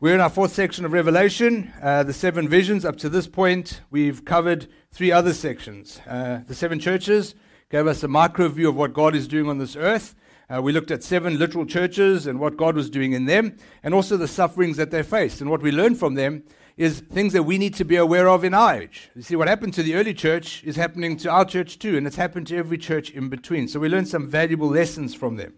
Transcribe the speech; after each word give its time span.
We're 0.00 0.14
in 0.14 0.20
our 0.20 0.30
fourth 0.30 0.52
section 0.52 0.84
of 0.84 0.92
Revelation, 0.92 1.72
uh, 1.82 2.04
the 2.04 2.12
seven 2.12 2.48
visions. 2.48 2.84
Up 2.84 2.98
to 2.98 3.08
this 3.08 3.26
point, 3.26 3.80
we've 3.90 4.24
covered 4.24 4.68
three 4.92 5.10
other 5.10 5.34
sections. 5.34 6.00
Uh, 6.06 6.42
the 6.46 6.54
seven 6.54 6.78
churches 6.78 7.34
gave 7.68 7.88
us 7.88 8.04
a 8.04 8.08
micro 8.08 8.46
view 8.46 8.68
of 8.68 8.76
what 8.76 8.92
God 8.92 9.16
is 9.16 9.26
doing 9.26 9.48
on 9.48 9.58
this 9.58 9.74
earth. 9.74 10.14
Uh, 10.48 10.62
we 10.62 10.70
looked 10.70 10.92
at 10.92 11.02
seven 11.02 11.36
literal 11.36 11.66
churches 11.66 12.28
and 12.28 12.38
what 12.38 12.56
God 12.56 12.76
was 12.76 12.88
doing 12.88 13.12
in 13.12 13.26
them, 13.26 13.56
and 13.82 13.92
also 13.92 14.16
the 14.16 14.28
sufferings 14.28 14.76
that 14.76 14.92
they 14.92 15.02
faced. 15.02 15.40
And 15.40 15.50
what 15.50 15.62
we 15.62 15.72
learned 15.72 15.98
from 15.98 16.14
them 16.14 16.44
is 16.76 17.00
things 17.00 17.32
that 17.32 17.42
we 17.42 17.58
need 17.58 17.74
to 17.74 17.84
be 17.84 17.96
aware 17.96 18.28
of 18.28 18.44
in 18.44 18.54
our 18.54 18.80
age. 18.80 19.10
You 19.16 19.22
see, 19.22 19.34
what 19.34 19.48
happened 19.48 19.74
to 19.74 19.82
the 19.82 19.96
early 19.96 20.14
church 20.14 20.62
is 20.62 20.76
happening 20.76 21.16
to 21.16 21.28
our 21.28 21.44
church 21.44 21.80
too, 21.80 21.96
and 21.96 22.06
it's 22.06 22.14
happened 22.14 22.46
to 22.46 22.56
every 22.56 22.78
church 22.78 23.10
in 23.10 23.30
between. 23.30 23.66
So 23.66 23.80
we 23.80 23.88
learned 23.88 24.06
some 24.06 24.28
valuable 24.28 24.68
lessons 24.68 25.16
from 25.16 25.34
them. 25.34 25.54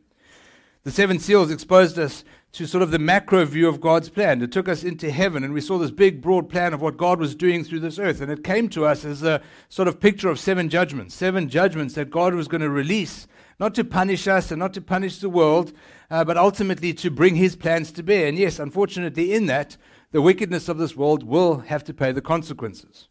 The 0.83 0.91
seven 0.91 1.19
seals 1.19 1.51
exposed 1.51 1.99
us 1.99 2.25
to 2.53 2.67
sort 2.67 2.83
of 2.83 2.91
the 2.91 2.99
macro 2.99 3.45
view 3.45 3.69
of 3.69 3.81
God's 3.81 4.09
plan. 4.09 4.43
It 4.43 4.51
took 4.51 4.69
us 4.69 4.83
into 4.83 5.11
heaven, 5.11 5.45
and 5.45 5.55
we 5.55 5.61
saw 5.61 5.79
this 5.79 5.93
big, 5.93 6.21
broad 6.21 6.49
plan 6.49 6.75
of 6.75 6.83
what 6.83 6.97
God 6.97 7.21
was 7.21 7.35
doing 7.35 7.63
through 7.63 7.81
this 7.81 7.99
earth. 7.99 8.21
And 8.21 8.31
it 8.31 8.43
came 8.43 8.69
to 8.71 8.87
us 8.87 9.05
as 9.05 9.23
a 9.23 9.41
sort 9.69 9.87
of 9.87 10.01
picture 10.01 10.29
of 10.29 10.41
seven 10.41 10.69
judgments, 10.69 11.15
seven 11.15 11.49
judgments 11.49 11.95
that 11.95 12.11
God 12.11 12.35
was 12.35 12.49
going 12.49 12.61
to 12.61 12.71
release, 12.71 13.29
not 13.61 13.75
to 13.77 13.85
punish 13.85 14.27
us 14.27 14.51
and 14.51 14.59
not 14.59 14.75
to 14.75 14.81
punish 14.81 15.19
the 15.19 15.29
world, 15.29 15.73
uh, 16.11 16.25
but 16.25 16.37
ultimately 16.37 16.93
to 16.95 17.11
bring 17.11 17.37
his 17.37 17.55
plans 17.55 17.93
to 17.93 18.03
bear. 18.03 18.27
And 18.27 18.37
yes, 18.37 18.59
unfortunately, 18.59 19.33
in 19.33 19.47
that, 19.47 19.77
the 20.11 20.23
wickedness 20.23 20.69
of 20.69 20.79
this 20.79 20.97
world 20.97 21.23
will 21.23 21.59
have 21.59 21.85
to 21.85 21.95
pay 21.95 22.11
the 22.11 22.21
consequences. 22.21 23.07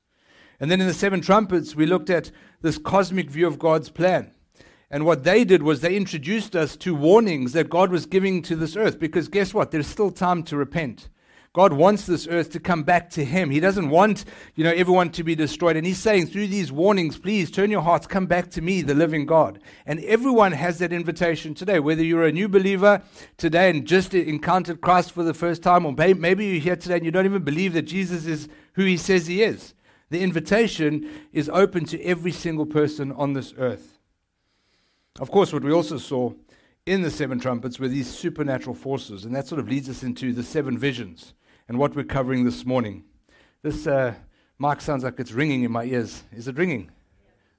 And 0.60 0.70
then 0.70 0.82
in 0.82 0.88
the 0.88 0.94
seven 0.94 1.22
trumpets, 1.22 1.76
we 1.76 1.86
looked 1.86 2.10
at 2.10 2.32
this 2.62 2.78
cosmic 2.78 3.30
view 3.30 3.48
of 3.48 3.58
God's 3.58 3.90
plan. 3.90 4.32
And 4.92 5.06
what 5.06 5.24
they 5.24 5.44
did 5.44 5.62
was 5.62 5.82
they 5.82 5.96
introduced 5.96 6.56
us 6.56 6.76
to 6.78 6.96
warnings 6.96 7.54
that 7.54 7.70
God 7.70 7.92
was 7.92 8.06
giving 8.06 8.42
to 8.44 8.56
this 8.56 8.76
earth. 8.76 9.00
Because 9.00 9.28
guess 9.28 9.54
what? 9.54 9.72
There's 9.72 9.88
still 9.88 10.12
time 10.12 10.44
to 10.44 10.58
repent. 10.58 11.10
God 11.52 11.74
wants 11.74 12.06
this 12.06 12.28
earth 12.28 12.52
to 12.52 12.60
come 12.60 12.84
back 12.84 13.10
to 13.12 13.26
Him. 13.26 13.50
He 13.50 13.60
doesn't 13.60 13.90
want, 13.90 14.24
you 14.56 14.64
know, 14.64 14.72
everyone 14.72 15.10
to 15.12 15.24
be 15.24 15.34
destroyed. 15.34 15.76
And 15.76 15.86
He's 15.86 15.98
saying 15.98 16.28
through 16.28 16.48
these 16.48 16.72
warnings, 16.72 17.18
please 17.18 17.50
turn 17.50 17.72
your 17.72 17.82
hearts, 17.82 18.06
come 18.06 18.28
back 18.28 18.52
to 18.52 18.62
me, 18.62 18.84
the 18.84 18.94
living 18.94 19.26
God. 19.26 19.60
And 19.88 20.00
everyone 20.02 20.52
has 20.52 20.78
that 20.80 20.94
invitation 20.94 21.56
today. 21.56 21.80
Whether 21.80 22.04
you're 22.04 22.26
a 22.26 22.32
new 22.32 22.48
believer 22.48 23.02
today 23.38 23.72
and 23.72 23.86
just 23.86 24.14
encountered 24.14 24.82
Christ 24.82 25.12
for 25.12 25.24
the 25.24 25.34
first 25.34 25.64
time, 25.64 25.86
or 25.86 25.94
maybe 25.94 26.46
you're 26.46 26.62
here 26.62 26.76
today 26.76 26.98
and 26.98 27.06
you 27.06 27.12
don't 27.12 27.26
even 27.26 27.44
believe 27.44 27.74
that 27.74 27.84
Jesus 27.84 28.26
is 28.28 28.48
who 28.74 28.86
He 28.86 28.98
says 28.98 29.26
He 29.26 29.42
is. 29.42 29.74
The 30.12 30.22
invitation 30.22 31.10
is 31.34 31.50
open 31.50 31.86
to 31.86 32.02
every 32.04 32.32
single 32.32 32.68
person 32.68 33.12
on 33.12 33.34
this 33.34 33.54
earth. 33.58 33.99
Of 35.20 35.32
course, 35.32 35.52
what 35.52 35.64
we 35.64 35.74
also 35.74 35.98
saw 35.98 36.32
in 36.86 37.02
the 37.02 37.12
seven 37.12 37.42
trumpets 37.42 37.78
were 37.78 37.90
these 37.90 38.10
supernatural 38.10 38.74
forces, 38.74 39.26
and 39.26 39.36
that 39.36 39.48
sort 39.48 39.60
of 39.60 39.68
leads 39.68 39.90
us 39.90 40.02
into 40.02 40.32
the 40.32 40.44
seven 40.44 40.78
visions 40.78 41.34
and 41.68 41.78
what 41.78 41.94
we're 41.94 42.06
covering 42.06 42.46
this 42.46 42.66
morning. 42.66 43.04
This 43.62 43.86
uh, 43.86 44.14
mic 44.60 44.80
sounds 44.80 45.04
like 45.04 45.20
it's 45.20 45.34
ringing 45.34 45.64
in 45.64 45.74
my 45.74 45.84
ears. 45.84 46.24
Is 46.32 46.48
it 46.48 46.56
ringing? 46.56 46.90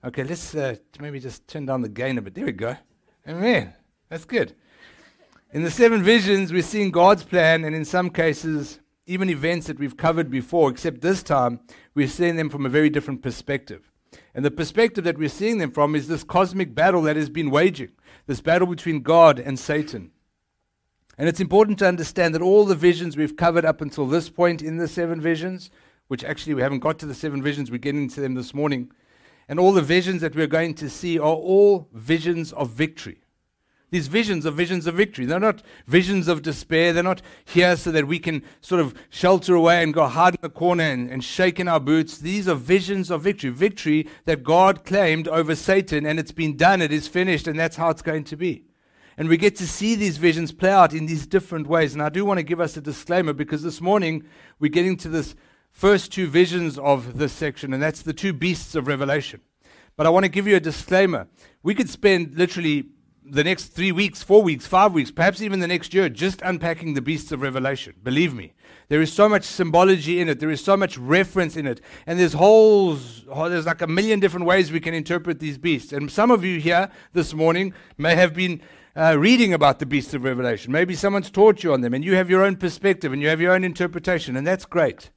Okay, 0.03 0.25
let's 0.25 0.55
uh, 0.55 0.77
maybe 1.01 1.21
just 1.21 1.47
turn 1.47 1.67
down 1.67 1.83
the 1.83 1.91
gain 1.91 2.17
a 2.17 2.23
bit. 2.23 2.35
There 2.35 2.47
we 2.47 2.53
go. 2.53 2.77
Amen. 3.29 3.75
That's 4.09 4.25
good. 4.25 4.55
In 5.53 5.63
the 5.63 5.71
seven 5.71 6.03
visions, 6.03 6.55
we're 6.55 6.63
seeing 6.63 6.91
God's 6.91 7.25
plan, 7.25 7.65
and 7.65 7.77
in 7.77 7.85
some 7.85 8.09
cases, 8.09 8.81
even 9.05 9.29
events 9.29 9.67
that 9.67 9.79
we've 9.79 9.99
covered 9.99 10.31
before, 10.31 10.71
except 10.71 11.03
this 11.03 11.23
time, 11.23 11.61
we're 11.95 12.09
seeing 12.09 12.37
them 12.37 12.49
from 12.49 12.65
a 12.65 12.71
very 12.71 12.89
different 12.89 13.23
perspective. 13.23 13.90
And 14.35 14.45
the 14.45 14.51
perspective 14.51 15.05
that 15.05 15.19
we're 15.19 15.29
seeing 15.29 15.59
them 15.59 15.71
from 15.71 15.95
is 15.95 16.09
this 16.09 16.25
cosmic 16.25 16.75
battle 16.75 17.03
that 17.03 17.17
has 17.17 17.29
been 17.29 17.51
waging, 17.51 17.93
this 18.27 18.41
battle 18.41 18.67
between 18.67 19.03
God 19.03 19.39
and 19.39 19.59
Satan. 19.59 20.11
And 21.19 21.29
it's 21.29 21.41
important 21.41 21.79
to 21.81 21.87
understand 21.87 22.35
that 22.35 22.43
all 22.43 22.65
the 22.65 22.75
visions 22.75 23.17
we've 23.17 23.37
covered 23.37 23.65
up 23.65 23.81
until 23.81 24.07
this 24.07 24.31
point 24.31 24.63
in 24.63 24.79
the 24.79 24.89
seven 24.89 25.21
visions, 25.21 25.71
which 26.09 26.25
actually 26.25 26.55
we 26.55 26.63
haven't 26.63 26.79
got 26.79 26.99
to 27.01 27.07
the 27.07 27.15
seven 27.15 27.43
visions, 27.43 27.71
we're 27.71 27.79
getting 27.79 28.09
to 28.09 28.21
them 28.21 28.35
this 28.35 28.55
morning, 28.55 28.91
and 29.49 29.61
all 29.61 29.73
the 29.73 29.83
visions 29.83 30.23
that 30.23 30.35
we're 30.35 30.47
going 30.47 30.75
to 30.75 30.89
see 30.89 31.19
are 31.19 31.35
all 31.35 31.89
visions 31.93 32.53
of 32.53 32.71
victory. 32.71 33.20
These 33.91 34.07
visions 34.07 34.47
are 34.47 34.53
visions 34.53 34.87
of 34.87 34.95
victory. 34.95 35.27
They're 35.27 35.41
not 35.41 35.63
visions 35.87 36.29
of 36.29 36.43
despair. 36.43 36.93
They're 36.93 37.03
not 37.03 37.23
here 37.45 37.77
so 37.77 37.91
that 37.91 38.07
we 38.07 38.21
can 38.21 38.43
sort 38.61 38.81
of 38.81 38.95
shelter 39.09 39.55
away 39.55 39.83
and 39.83 39.93
go 39.93 40.07
hide 40.07 40.35
in 40.37 40.41
the 40.43 40.49
corner 40.49 40.85
and, 40.85 41.11
and 41.11 41.25
shake 41.25 41.59
in 41.59 41.67
our 41.67 41.81
boots. 41.81 42.19
These 42.19 42.49
are 42.49 42.55
visions 42.55 43.11
of 43.11 43.23
victory. 43.23 43.51
Victory 43.51 44.09
that 44.27 44.45
God 44.45 44.85
claimed 44.85 45.27
over 45.27 45.57
Satan, 45.57 46.07
and 46.07 46.21
it's 46.21 46.33
been 46.33 46.57
done, 46.57 46.81
it 46.81 46.93
is 46.93 47.09
finished, 47.09 47.49
and 47.49 47.59
that's 47.59 47.77
how 47.77 47.91
it's 47.91 48.03
going 48.03 48.25
to 48.25 48.37
be. 48.37 48.65
And 49.17 49.29
we 49.29 49.37
get 49.37 49.57
to 49.57 49.67
see 49.67 49.97
these 49.97 50.17
visions 50.19 50.53
play 50.53 50.71
out 50.71 50.95
in 50.95 51.07
these 51.07 51.27
different 51.27 51.67
ways. 51.67 51.93
And 51.93 52.03
I 52.03 52.09
do 52.09 52.25
want 52.25 52.39
to 52.39 52.45
give 52.45 52.61
us 52.61 52.77
a 52.77 52.81
disclaimer 52.81 53.33
because 53.33 53.63
this 53.63 53.81
morning 53.81 54.25
we're 54.61 54.71
getting 54.71 54.97
to 54.99 55.09
this 55.09 55.35
first 55.73 56.13
two 56.13 56.27
visions 56.27 56.79
of 56.79 57.19
this 57.19 57.33
section, 57.33 57.75
and 57.75 57.83
that's 57.83 58.03
the 58.03 58.13
two 58.13 58.33
beasts 58.33 58.75
of 58.75 58.87
Revelation. 58.87 59.41
But 59.97 60.07
I 60.07 60.11
want 60.11 60.25
to 60.25 60.31
give 60.31 60.47
you 60.47 60.57
a 60.57 60.61
disclaimer. 60.61 61.27
We 61.63 61.75
could 61.75 61.91
spend 61.91 62.37
literally 62.37 62.87
the 63.31 63.45
next 63.45 63.67
three 63.67 63.93
weeks, 63.93 64.23
four 64.23 64.43
weeks, 64.43 64.67
five 64.67 64.93
weeks, 64.93 65.11
perhaps 65.11 65.41
even 65.41 65.61
the 65.61 65.69
next 65.69 65.95
year, 65.95 66.09
just 66.09 66.43
unpacking 66.43 66.95
the 66.95 67.01
beasts 67.01 67.31
of 67.33 67.41
Revelation. 67.41 67.95
Believe 68.03 68.35
me. 68.35 68.53
There 68.89 69.01
is 69.01 69.13
so 69.13 69.29
much 69.29 69.45
symbology 69.45 70.21
in 70.21 70.29
it. 70.29 70.41
There 70.41 70.51
is 70.51 70.63
so 70.63 70.77
much 70.77 70.99
reference 70.99 71.57
in 71.57 71.67
it. 71.67 71.81
And 72.07 72.19
there's 72.19 72.33
holes, 72.33 73.25
oh, 73.29 73.49
there's 73.49 73.67
like 73.67 73.83
a 73.83 73.87
million 73.87 74.19
different 74.19 74.47
ways 74.47 74.73
we 74.73 74.81
can 74.81 74.95
interpret 74.95 75.39
these 75.39 75.59
beasts. 75.59 75.93
And 75.93 76.11
some 76.11 76.31
of 76.31 76.45
you 76.45 76.59
here 76.59 76.91
this 77.13 77.33
morning 77.33 77.73
may 77.97 78.17
have 78.17 78.35
been 78.35 78.61
uh, 78.97 79.17
reading 79.17 79.55
about 79.55 79.79
the 79.79 79.87
beasts 79.87 80.13
of 80.15 80.25
Revelation. 80.25 80.73
Maybe 80.73 80.95
someone's 80.95 81.31
taught 81.31 81.63
you 81.63 81.73
on 81.73 81.83
them, 81.83 81.95
and 81.95 82.05
you 82.05 82.17
have 82.17 82.29
your 82.29 82.45
own 82.45 82.57
perspective 82.57 83.13
and 83.13 83.23
you 83.23 83.29
have 83.29 83.41
your 83.41 83.53
own 83.53 83.63
interpretation, 83.63 84.37
and 84.37 84.47
that's 84.47 84.65
great. 84.65 85.11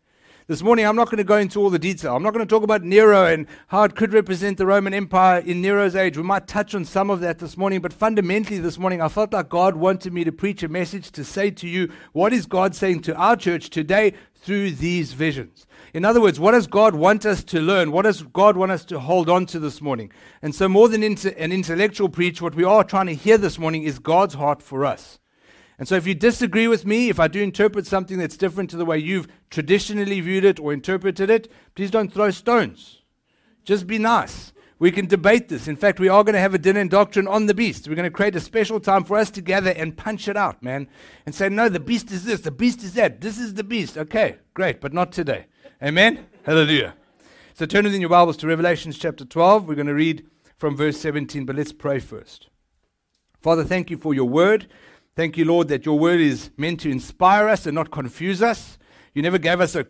This 0.45 0.61
morning, 0.61 0.85
I'm 0.85 0.97
not 0.97 1.05
going 1.05 1.19
to 1.19 1.23
go 1.23 1.37
into 1.37 1.61
all 1.61 1.69
the 1.69 1.79
detail. 1.79 2.17
I'm 2.17 2.21
not 2.21 2.33
going 2.33 2.45
to 2.45 2.49
talk 2.49 2.63
about 2.63 2.83
Nero 2.83 3.27
and 3.27 3.47
how 3.67 3.83
it 3.83 3.95
could 3.95 4.11
represent 4.11 4.57
the 4.57 4.65
Roman 4.65 4.93
Empire 4.93 5.39
in 5.39 5.61
Nero's 5.61 5.95
age. 5.95 6.17
We 6.17 6.23
might 6.23 6.47
touch 6.47 6.75
on 6.75 6.83
some 6.83 7.09
of 7.09 7.21
that 7.21 7.39
this 7.39 7.55
morning, 7.55 7.79
but 7.79 7.93
fundamentally, 7.93 8.59
this 8.59 8.77
morning, 8.77 9.01
I 9.01 9.07
felt 9.07 9.31
like 9.31 9.47
God 9.47 9.77
wanted 9.77 10.11
me 10.11 10.25
to 10.25 10.33
preach 10.33 10.61
a 10.61 10.67
message 10.67 11.11
to 11.11 11.23
say 11.23 11.49
to 11.51 11.65
you, 11.65 11.93
what 12.11 12.33
is 12.33 12.45
God 12.45 12.75
saying 12.75 13.03
to 13.03 13.15
our 13.15 13.37
church 13.37 13.69
today 13.69 14.15
through 14.35 14.71
these 14.71 15.13
visions? 15.13 15.65
In 15.93 16.03
other 16.03 16.19
words, 16.19 16.41
what 16.41 16.51
does 16.51 16.67
God 16.67 16.93
want 16.93 17.25
us 17.25 17.41
to 17.45 17.61
learn? 17.61 17.93
What 17.93 18.01
does 18.01 18.23
God 18.23 18.57
want 18.57 18.73
us 18.73 18.83
to 18.85 18.99
hold 18.99 19.29
on 19.29 19.45
to 19.45 19.59
this 19.59 19.79
morning? 19.79 20.11
And 20.41 20.53
so, 20.53 20.67
more 20.67 20.89
than 20.89 21.03
an 21.03 21.51
intellectual 21.53 22.09
preach, 22.09 22.41
what 22.41 22.55
we 22.55 22.65
are 22.65 22.83
trying 22.83 23.07
to 23.07 23.15
hear 23.15 23.37
this 23.37 23.57
morning 23.57 23.83
is 23.83 23.97
God's 23.97 24.33
heart 24.33 24.61
for 24.61 24.83
us. 24.83 25.19
And 25.77 25.87
so, 25.87 25.95
if 25.95 26.05
you 26.05 26.13
disagree 26.13 26.67
with 26.67 26.85
me, 26.85 27.09
if 27.09 27.19
I 27.19 27.27
do 27.27 27.41
interpret 27.41 27.87
something 27.87 28.17
that's 28.17 28.37
different 28.37 28.69
to 28.69 28.77
the 28.77 28.85
way 28.85 28.97
you've 28.97 29.27
traditionally 29.49 30.21
viewed 30.21 30.45
it 30.45 30.59
or 30.59 30.71
interpreted 30.71 31.29
it, 31.29 31.51
please 31.75 31.91
don't 31.91 32.13
throw 32.13 32.29
stones. 32.29 33.01
Just 33.63 33.87
be 33.87 33.97
nice. 33.97 34.53
We 34.79 34.91
can 34.91 35.05
debate 35.05 35.47
this. 35.47 35.67
In 35.67 35.77
fact, 35.77 35.99
we 35.99 36.09
are 36.09 36.23
going 36.23 36.33
to 36.33 36.39
have 36.39 36.53
a 36.53 36.57
dinner 36.57 36.81
and 36.81 36.89
doctrine 36.89 37.27
on 37.27 37.45
the 37.45 37.53
beast. 37.53 37.87
We're 37.87 37.95
going 37.95 38.03
to 38.03 38.11
create 38.11 38.35
a 38.35 38.41
special 38.41 38.79
time 38.79 39.05
for 39.05 39.15
us 39.15 39.31
to 39.31 39.41
gather 39.41 39.71
and 39.71 39.95
punch 39.95 40.27
it 40.27 40.35
out, 40.35 40.61
man. 40.61 40.89
And 41.25 41.33
say, 41.33 41.47
no, 41.47 41.69
the 41.69 41.79
beast 41.79 42.11
is 42.11 42.25
this, 42.25 42.41
the 42.41 42.51
beast 42.51 42.83
is 42.83 42.93
that, 42.95 43.21
this 43.21 43.37
is 43.39 43.53
the 43.53 43.63
beast. 43.63 43.97
Okay, 43.97 44.37
great, 44.53 44.81
but 44.81 44.91
not 44.91 45.13
today. 45.13 45.45
Amen? 45.81 46.25
Hallelujah. 46.43 46.95
So 47.53 47.65
turn 47.65 47.85
in 47.85 48.01
your 48.01 48.09
Bibles 48.09 48.35
to 48.37 48.47
Revelations 48.47 48.97
chapter 48.97 49.23
12. 49.23 49.67
We're 49.67 49.75
going 49.75 49.87
to 49.87 49.93
read 49.93 50.25
from 50.57 50.75
verse 50.75 50.99
17, 50.99 51.45
but 51.45 51.55
let's 51.55 51.71
pray 51.71 51.99
first. 51.99 52.49
Father, 53.39 53.63
thank 53.63 53.89
you 53.89 53.97
for 53.97 54.13
your 54.13 54.27
word. 54.27 54.67
Thank 55.15 55.37
you, 55.37 55.45
Lord, 55.45 55.67
that 55.67 55.85
your 55.85 55.99
word 55.99 56.19
is 56.19 56.49
meant 56.57 56.79
to 56.81 56.89
inspire 56.89 57.47
us 57.47 57.67
and 57.67 57.75
not 57.75 57.91
confuse 57.91 58.41
us. 58.41 58.79
You 59.13 59.21
never 59.21 59.37
gave 59.37 59.61
us 59.61 59.75
a 59.75 59.85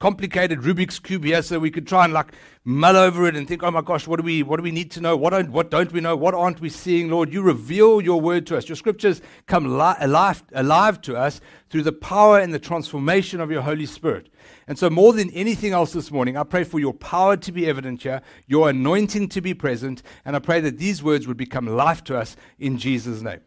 complicated 0.00 0.58
Rubik's 0.58 0.98
cube 0.98 1.24
here, 1.24 1.42
so 1.42 1.60
we 1.60 1.70
could 1.70 1.86
try 1.86 2.04
and 2.04 2.12
like 2.12 2.32
mull 2.64 2.96
over 2.96 3.26
it 3.26 3.36
and 3.36 3.46
think, 3.46 3.62
oh 3.62 3.70
my 3.70 3.82
gosh, 3.82 4.08
what 4.08 4.16
do 4.16 4.24
we 4.24 4.42
what 4.42 4.56
do 4.56 4.64
we 4.64 4.72
need 4.72 4.90
to 4.90 5.00
know? 5.00 5.16
What 5.16 5.30
don't 5.30 5.50
what 5.50 5.70
don't 5.70 5.92
we 5.92 6.00
know? 6.00 6.16
What 6.16 6.34
aren't 6.34 6.60
we 6.60 6.68
seeing, 6.68 7.08
Lord? 7.08 7.32
You 7.32 7.40
reveal 7.40 8.00
your 8.00 8.20
word 8.20 8.46
to 8.48 8.56
us. 8.56 8.68
Your 8.68 8.74
scriptures 8.76 9.22
come 9.46 9.78
li- 9.78 9.94
alive 10.00 10.42
alive 10.52 11.00
to 11.02 11.16
us 11.16 11.40
through 11.70 11.82
the 11.82 11.92
power 11.92 12.40
and 12.40 12.52
the 12.52 12.58
transformation 12.58 13.40
of 13.40 13.52
your 13.52 13.62
Holy 13.62 13.86
Spirit. 13.86 14.28
And 14.66 14.78
so, 14.78 14.90
more 14.90 15.12
than 15.12 15.30
anything 15.30 15.72
else 15.72 15.92
this 15.92 16.10
morning, 16.10 16.36
I 16.36 16.42
pray 16.42 16.64
for 16.64 16.80
your 16.80 16.94
power 16.94 17.36
to 17.36 17.52
be 17.52 17.68
evident 17.68 18.02
here, 18.02 18.22
your 18.48 18.70
anointing 18.70 19.28
to 19.28 19.40
be 19.40 19.54
present, 19.54 20.02
and 20.24 20.34
I 20.34 20.40
pray 20.40 20.60
that 20.60 20.78
these 20.78 21.00
words 21.02 21.28
would 21.28 21.36
become 21.36 21.66
life 21.66 22.02
to 22.04 22.18
us 22.18 22.36
in 22.58 22.76
Jesus' 22.76 23.22
name. 23.22 23.40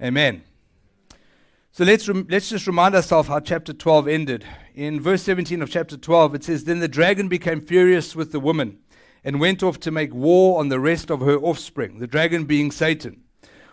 Amen. 0.00 0.42
So 1.74 1.84
let's, 1.84 2.06
let's 2.06 2.50
just 2.50 2.66
remind 2.66 2.94
ourselves 2.94 3.28
how 3.28 3.40
chapter 3.40 3.72
12 3.72 4.06
ended. 4.06 4.44
In 4.74 5.00
verse 5.00 5.22
17 5.22 5.62
of 5.62 5.70
chapter 5.70 5.96
12, 5.96 6.34
it 6.34 6.44
says, 6.44 6.64
Then 6.64 6.80
the 6.80 6.86
dragon 6.88 7.28
became 7.28 7.62
furious 7.62 8.14
with 8.14 8.30
the 8.30 8.40
woman 8.40 8.80
and 9.24 9.40
went 9.40 9.62
off 9.62 9.80
to 9.80 9.90
make 9.90 10.12
war 10.12 10.60
on 10.60 10.68
the 10.68 10.78
rest 10.78 11.10
of 11.10 11.20
her 11.20 11.38
offspring, 11.38 11.98
the 11.98 12.06
dragon 12.06 12.44
being 12.44 12.70
Satan, 12.70 13.22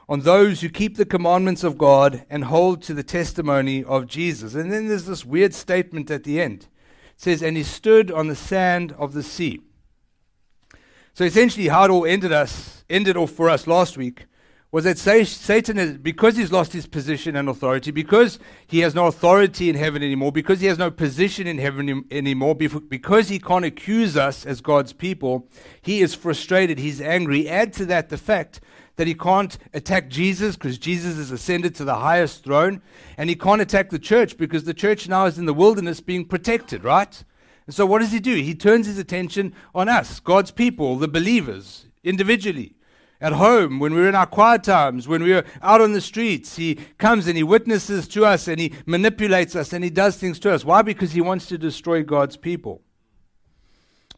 on 0.07 0.21
those 0.21 0.61
who 0.61 0.69
keep 0.69 0.95
the 0.95 1.03
commandments 1.03 1.61
of 1.61 1.77
God 1.77 2.25
and 2.29 2.45
hold 2.45 2.81
to 2.83 2.93
the 2.93 3.03
testimony 3.03 3.83
of 3.83 4.07
Jesus. 4.07 4.55
And 4.55 4.71
then 4.71 4.87
there's 4.87 5.05
this 5.05 5.25
weird 5.25 5.53
statement 5.53 6.09
at 6.09 6.23
the 6.23 6.39
end. 6.39 6.69
It 7.17 7.21
says, 7.21 7.43
And 7.43 7.57
he 7.57 7.63
stood 7.63 8.11
on 8.11 8.27
the 8.27 8.35
sand 8.35 8.93
of 8.93 9.11
the 9.11 9.23
sea. 9.23 9.59
So 11.13 11.25
essentially, 11.25 11.67
how 11.67 11.83
it 11.83 11.91
all 11.91 12.05
ended 12.05 12.31
us, 12.31 12.85
ended 12.89 13.17
off 13.17 13.31
for 13.31 13.49
us 13.49 13.67
last 13.67 13.97
week 13.97 14.25
was 14.71 14.83
that 14.83 14.99
Satan, 14.99 15.79
is, 15.79 15.97
because 15.97 16.37
he's 16.37 16.51
lost 16.51 16.73
his 16.73 16.85
position 16.85 17.35
and 17.35 17.49
authority, 17.49 17.89
because 17.89 18.37
he 18.67 18.79
has 18.79 18.93
no 18.93 19.07
authority 19.07 19.67
in 19.67 19.75
heaven 19.75 20.03
anymore, 20.03 20.31
because 20.31 20.59
he 20.59 20.67
has 20.67 20.77
no 20.77 20.91
position 20.91 21.47
in 21.47 21.57
heaven 21.57 22.05
anymore, 22.11 22.53
because 22.53 23.29
he 23.29 23.39
can't 23.39 23.65
accuse 23.65 24.15
us 24.15 24.45
as 24.45 24.61
God's 24.61 24.93
people, 24.93 25.47
he 25.81 26.01
is 26.01 26.13
frustrated, 26.13 26.77
he's 26.77 27.01
angry. 27.01 27.49
Add 27.49 27.73
to 27.73 27.85
that 27.87 28.09
the 28.09 28.17
fact 28.17 28.61
that 28.97 29.07
he 29.07 29.15
can't 29.15 29.57
attack 29.73 30.07
Jesus 30.07 30.55
because 30.55 30.77
Jesus 30.77 31.17
is 31.17 31.31
ascended 31.31 31.73
to 31.75 31.83
the 31.83 31.95
highest 31.95 32.43
throne, 32.43 32.83
and 33.17 33.27
he 33.27 33.35
can't 33.35 33.61
attack 33.61 33.89
the 33.89 33.97
church 33.97 34.37
because 34.37 34.65
the 34.65 34.73
church 34.75 35.09
now 35.09 35.25
is 35.25 35.39
in 35.39 35.45
the 35.45 35.53
wilderness 35.53 35.99
being 35.99 36.25
protected, 36.25 36.83
right? 36.83 37.23
And 37.65 37.73
so 37.73 37.87
what 37.87 37.99
does 37.99 38.11
he 38.11 38.19
do? 38.19 38.35
He 38.35 38.53
turns 38.53 38.85
his 38.85 38.99
attention 38.99 39.55
on 39.73 39.89
us, 39.89 40.19
God's 40.19 40.51
people, 40.51 40.95
the 40.97 41.07
believers, 41.07 41.87
individually 42.03 42.75
at 43.21 43.33
home, 43.33 43.79
when 43.79 43.93
we're 43.93 44.07
in 44.07 44.15
our 44.15 44.25
quiet 44.25 44.63
times, 44.63 45.07
when 45.07 45.23
we're 45.23 45.45
out 45.61 45.81
on 45.81 45.91
the 45.91 46.01
streets, 46.01 46.55
he 46.55 46.75
comes 46.97 47.27
and 47.27 47.35
he 47.35 47.43
witnesses 47.43 48.07
to 48.09 48.25
us 48.25 48.47
and 48.47 48.59
he 48.59 48.73
manipulates 48.85 49.55
us 49.55 49.73
and 49.73 49.83
he 49.83 49.89
does 49.89 50.15
things 50.15 50.39
to 50.39 50.53
us. 50.53 50.63
Why? 50.63 50.81
Because 50.81 51.11
he 51.11 51.21
wants 51.21 51.47
to 51.47 51.57
destroy 51.57 52.01
God's 52.01 52.37
people. 52.37 52.81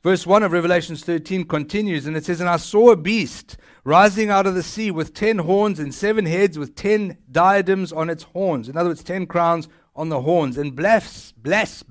Verse 0.04 0.26
1 0.26 0.44
of 0.44 0.52
Revelation 0.52 0.96
13 0.96 1.46
continues 1.46 2.06
and 2.08 2.18
it 2.18 2.26
says, 2.26 2.42
And 2.42 2.50
I 2.50 2.58
saw 2.58 2.92
a 2.92 2.96
beast 2.96 3.58
rising 3.84 4.30
out 4.30 4.48
of 4.48 4.56
the 4.56 4.64
sea 4.64 4.92
with 4.92 5.14
ten 5.14 5.40
horns 5.40 5.80
and 5.80 5.94
seven 5.94 6.26
heads 6.26 6.58
with 6.58 6.76
ten 6.76 7.18
diadems 7.32 7.92
on 7.92 8.10
its 8.10 8.24
horns. 8.24 8.70
In 8.70 8.78
other 8.78 8.90
words, 8.90 9.04
ten 9.04 9.26
crowns 9.26 9.68
on 9.96 10.10
the 10.10 10.22
horns 10.22 10.58
and 10.58 10.76
blas- 10.76 11.34
blas- 11.34 11.84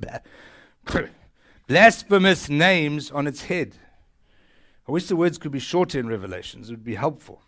blasphemous 1.69 2.49
names 2.49 3.11
on 3.11 3.27
its 3.27 3.43
head. 3.45 3.77
I 4.91 4.93
wish 4.93 5.07
the 5.07 5.15
words 5.15 5.39
could 5.39 5.53
be 5.53 5.61
shorter 5.61 6.01
in 6.01 6.09
Revelations, 6.09 6.69
it 6.69 6.73
would 6.73 6.83
be 6.83 6.97
helpful. 6.97 7.43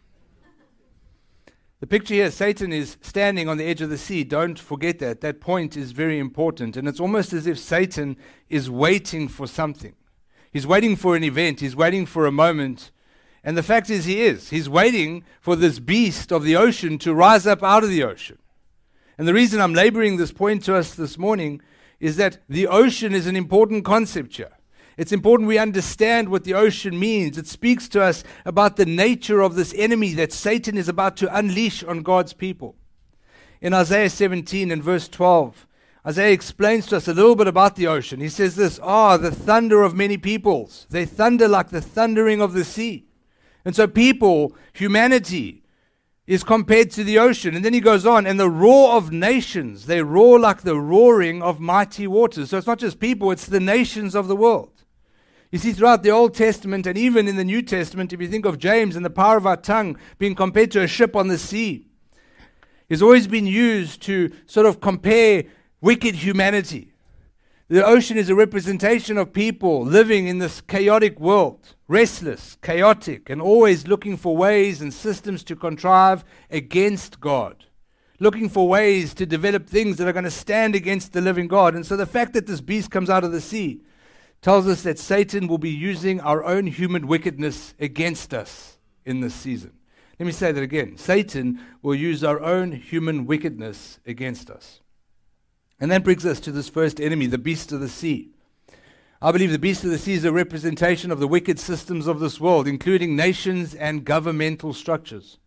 The 1.81 1.89
picture 1.89 2.15
here 2.15 2.31
Satan 2.31 2.73
is 2.73 2.99
standing 3.01 3.49
on 3.49 3.57
the 3.57 3.65
edge 3.65 3.81
of 3.81 3.91
the 3.91 3.99
sea. 3.99 4.23
Don't 4.23 4.57
forget 4.57 5.01
that. 5.01 5.23
That 5.23 5.41
point 5.41 5.77
is 5.77 5.91
very 5.91 6.21
important. 6.21 6.77
And 6.77 6.87
it's 6.87 7.01
almost 7.01 7.33
as 7.33 7.49
if 7.49 7.59
Satan 7.59 8.17
is 8.49 8.71
waiting 8.71 9.27
for 9.27 9.49
something. 9.49 9.97
He's 10.53 10.69
waiting 10.69 10.95
for 10.95 11.17
an 11.17 11.25
event, 11.25 11.59
he's 11.59 11.75
waiting 11.75 12.07
for 12.07 12.27
a 12.27 12.31
moment. 12.31 12.93
And 13.43 13.59
the 13.59 13.65
fact 13.65 13.91
is, 13.91 14.05
he 14.05 14.23
is. 14.23 14.51
He's 14.51 14.69
waiting 14.69 15.25
for 15.41 15.57
this 15.57 15.81
beast 15.81 16.31
of 16.31 16.45
the 16.45 16.55
ocean 16.55 16.97
to 16.99 17.13
rise 17.13 17.45
up 17.45 17.65
out 17.65 17.83
of 17.83 17.91
the 17.91 18.05
ocean. 18.05 18.39
And 19.19 19.27
the 19.27 19.35
reason 19.35 19.61
I'm 19.61 19.75
laboring 19.75 20.17
this 20.17 20.31
point 20.31 20.63
to 20.67 20.77
us 20.77 20.95
this 20.95 21.19
morning 21.19 21.61
is 21.99 22.15
that 22.19 22.39
the 22.49 22.69
ocean 22.69 23.13
is 23.13 23.27
an 23.27 23.35
important 23.35 23.85
concept 23.85 24.37
here. 24.37 24.53
It's 24.97 25.13
important 25.13 25.49
we 25.49 25.59
understand 25.59 26.29
what 26.29 26.45
the 26.45 26.55
ocean 26.55 26.99
means. 26.99 27.39
It 27.39 27.47
speaks 27.47 27.89
to 27.91 28.03
us 28.03 28.25
about 28.45 28.77
the 28.77 28.87
nature 28.87 29.41
of 29.41 29.55
this 29.55 29.75
enemy 29.75 30.13
that 30.15 30.33
Satan 30.33 30.77
is 30.77 30.89
about 30.89 31.17
to 31.19 31.37
unleash 31.37 31.83
on 31.83 32.03
God's 32.03 32.33
people. 32.33 32.77
In 33.61 33.73
Isaiah 33.73 34.11
17 34.11 34.71
and 34.71 34.83
verse 34.83 35.09
12, 35.09 35.67
Isaiah 36.07 36.33
explains 36.33 36.87
to 36.87 36.97
us 36.97 37.07
a 37.07 37.15
little 37.15 37.37
bit 37.37 37.47
about 37.47 37.77
the 37.77 37.87
ocean. 37.87 38.21
He 38.21 38.29
says 38.29 38.57
this 38.57 38.81
Ah, 38.83 39.17
the 39.17 39.31
thunder 39.31 39.83
of 39.83 39.95
many 39.95 40.19
peoples. 40.19 40.87
They 40.91 41.05
thunder 41.05 41.47
like 41.47 41.71
the 41.71 41.81
thundering 41.81 42.41
of 42.41 42.55
the 42.55 42.65
sea. 42.65 43.07
And 43.65 43.77
so, 43.77 43.87
people, 43.87 44.57
humanity, 44.73 45.63
is 46.27 46.43
compared 46.43 46.91
to 46.93 47.05
the 47.05 47.21
ocean. 47.21 47.55
And 47.55 47.65
then 47.65 47.73
he 47.73 47.81
goes 47.81 48.05
on, 48.05 48.27
and 48.27 48.39
the 48.39 48.51
roar 48.51 48.95
of 48.95 49.13
nations, 49.13 49.87
they 49.87 50.03
roar 50.03 50.41
like 50.41 50.63
the 50.63 50.79
roaring 50.79 51.41
of 51.41 51.61
mighty 51.61 52.09
waters. 52.09 52.51
So, 52.51 52.59
it's 52.59 52.67
not 52.67 52.81
just 52.81 52.99
people, 52.99 53.31
it's 53.31 53.47
the 53.47 53.61
nations 53.61 54.17
of 54.17 54.27
the 54.27 54.37
world. 54.37 54.72
You 55.53 55.59
see, 55.59 55.75
throughout 55.75 56.03
the 56.03 56.11
Old 56.11 56.35
Testament 56.35 56.87
and 56.87 56.97
even 56.97 57.29
in 57.29 57.37
the 57.37 57.45
New 57.45 57.61
Testament, 57.61 58.15
if 58.15 58.23
you 58.23 58.27
think 58.27 58.47
of 58.47 58.59
James 58.59 58.97
and 58.97 59.05
the 59.05 59.11
power 59.11 59.37
of 59.37 59.47
our 59.47 59.59
tongue 59.59 59.99
being 60.19 60.35
compared 60.35 60.71
to 60.71 60.83
a 60.83 60.87
ship 60.87 61.15
on 61.15 61.29
the 61.29 61.37
sea, 61.37 61.87
it's 62.89 63.03
always 63.03 63.27
been 63.27 63.47
used 63.47 64.01
to 64.03 64.31
sort 64.47 64.65
of 64.65 64.81
compare 64.81 65.45
wicked 65.83 66.15
humanity. 66.15 66.95
The 67.69 67.85
ocean 67.85 68.17
is 68.17 68.31
a 68.31 68.35
representation 68.35 69.19
of 69.19 69.35
people 69.35 69.85
living 69.85 70.27
in 70.27 70.39
this 70.39 70.63
chaotic 70.63 71.21
world, 71.21 71.75
restless, 71.87 72.57
chaotic, 72.63 73.29
and 73.29 73.43
always 73.43 73.87
looking 73.87 74.17
for 74.17 74.35
ways 74.35 74.81
and 74.81 74.93
systems 74.93 75.45
to 75.45 75.57
contrive 75.57 76.25
against 76.51 77.21
God, 77.21 77.67
looking 78.19 78.49
for 78.49 78.69
ways 78.69 79.13
to 79.15 79.27
develop 79.27 79.67
things 79.67 79.99
that 79.99 80.09
are 80.09 80.15
going 80.15 80.25
to 80.25 80.31
stand 80.31 80.75
against 80.75 81.13
the 81.13 81.21
living 81.21 81.47
God. 81.47 81.75
And 81.75 81.85
so 81.85 81.95
the 81.95 82.07
fact 82.07 82.33
that 82.33 82.47
this 82.47 82.63
beast 82.63 82.91
comes 82.91 83.11
out 83.11 83.23
of 83.25 83.33
the 83.33 83.41
sea 83.43 83.83
tells 84.43 84.67
us 84.67 84.83
that 84.83 84.99
Satan 84.99 85.47
will 85.47 85.59
be 85.59 85.71
using 85.71 86.21
our 86.21 86.45
own 86.45 86.67
human 86.67 87.07
wickedness 87.07 87.75
against 87.79 88.35
us 88.35 88.77
in 89.07 89.21
this 89.21 89.35
season. 89.35 89.73
Let 90.19 90.27
me 90.27 90.33
say 90.33 90.53
that 90.53 90.63
again. 90.63 90.99
Satan 90.99 91.61
will 91.81 91.95
use 91.95 92.23
our 92.23 92.41
own 92.41 92.73
human 92.73 93.25
wickedness 93.25 94.01
against 94.05 94.51
us. 94.51 94.81
And 95.81 95.91
that 95.91 96.05
brings 96.05 96.27
us 96.27 96.41
to 96.41 96.53
this 96.53 96.69
first 96.69 97.01
enemy, 97.01 97.27
the 97.27 97.39
beast 97.39 97.73
of 97.73 97.81
the 97.81 97.89
sea. 97.89 98.31
I 99.21 99.31
believe 99.31 99.53
the 99.53 99.59
beast 99.59 99.85
of 99.85 99.91
the 99.91 99.99
sea 99.99 100.15
is 100.15 100.25
a 100.25 100.33
representation 100.33 101.13
of 101.13 101.21
the 101.21 101.29
wicked 101.29 101.59
systems 101.61 102.09
of 102.09 102.19
this 102.19 102.41
world, 102.41 102.67
including 102.67 103.15
nations 103.15 103.75
and 103.75 104.05
governmental 104.05 104.75
structures. 104.75 105.39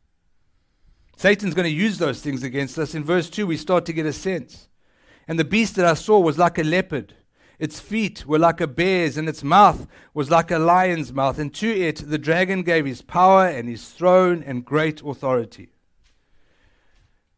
Satan's 1.17 1.53
going 1.53 1.65
to 1.65 1.69
use 1.69 1.97
those 1.97 2.21
things 2.21 2.43
against 2.43 2.77
us. 2.77 2.95
In 2.95 3.03
verse 3.03 3.29
2, 3.29 3.45
we 3.47 3.57
start 3.57 3.85
to 3.85 3.93
get 3.93 4.05
a 4.05 4.13
sense. 4.13 4.69
And 5.27 5.37
the 5.37 5.45
beast 5.45 5.75
that 5.75 5.85
I 5.85 5.93
saw 5.93 6.19
was 6.19 6.37
like 6.37 6.57
a 6.57 6.63
leopard 6.63 7.13
its 7.59 7.79
feet 7.79 8.25
were 8.25 8.39
like 8.39 8.61
a 8.61 8.67
bear's, 8.67 9.17
and 9.17 9.29
its 9.29 9.43
mouth 9.43 9.87
was 10.13 10.29
like 10.29 10.51
a 10.51 10.59
lion's 10.59 11.13
mouth. 11.13 11.39
And 11.39 11.53
to 11.55 11.69
it 11.69 12.09
the 12.09 12.17
dragon 12.17 12.63
gave 12.63 12.85
his 12.85 13.01
power 13.01 13.47
and 13.47 13.67
his 13.67 13.89
throne 13.89 14.43
and 14.45 14.65
great 14.65 15.01
authority. 15.01 15.69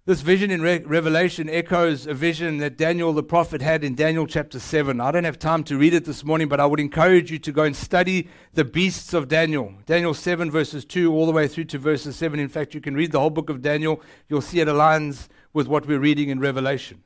This 0.08 0.22
vision 0.22 0.52
in 0.52 0.62
Re- 0.62 0.84
Revelation 0.86 1.50
echoes 1.50 2.08
a 2.08 2.14
vision 2.14 2.60
that 2.60 2.78
Daniel 2.78 3.12
the 3.12 3.22
prophet 3.22 3.62
had 3.62 3.84
in 3.84 3.94
Daniel 3.94 4.26
chapter 4.26 4.58
7. 4.58 5.02
I 5.02 5.12
don't 5.12 5.26
have 5.26 5.38
time 5.38 5.66
to 5.66 5.78
read 5.78 5.94
it 5.94 6.06
this 6.06 6.24
morning, 6.24 6.48
but 6.48 6.62
I 6.62 6.66
would 6.66 6.80
encourage 6.80 7.30
you 7.30 7.38
to 7.40 7.52
go 7.52 7.64
and 7.64 7.76
study 7.76 8.30
the 8.54 8.64
beasts 8.64 9.14
of 9.14 9.28
Daniel. 9.28 9.74
Daniel 9.86 10.14
7, 10.14 10.50
verses 10.50 10.86
2, 10.86 11.14
all 11.14 11.26
the 11.26 11.34
way 11.34 11.46
through 11.50 11.66
to 11.66 11.78
verses 11.78 12.16
7. 12.16 12.40
In 12.40 12.48
fact, 12.48 12.74
you 12.74 12.80
can 12.80 12.96
read 12.96 13.12
the 13.12 13.20
whole 13.20 13.30
book 13.30 13.50
of 13.50 13.62
Daniel. 13.62 14.02
You'll 14.30 14.40
see 14.40 14.62
it 14.62 14.70
aligns 14.70 15.28
with 15.52 15.68
what 15.68 15.86
we're 15.86 16.00
reading 16.00 16.30
in 16.30 16.40
Revelation. 16.40 17.04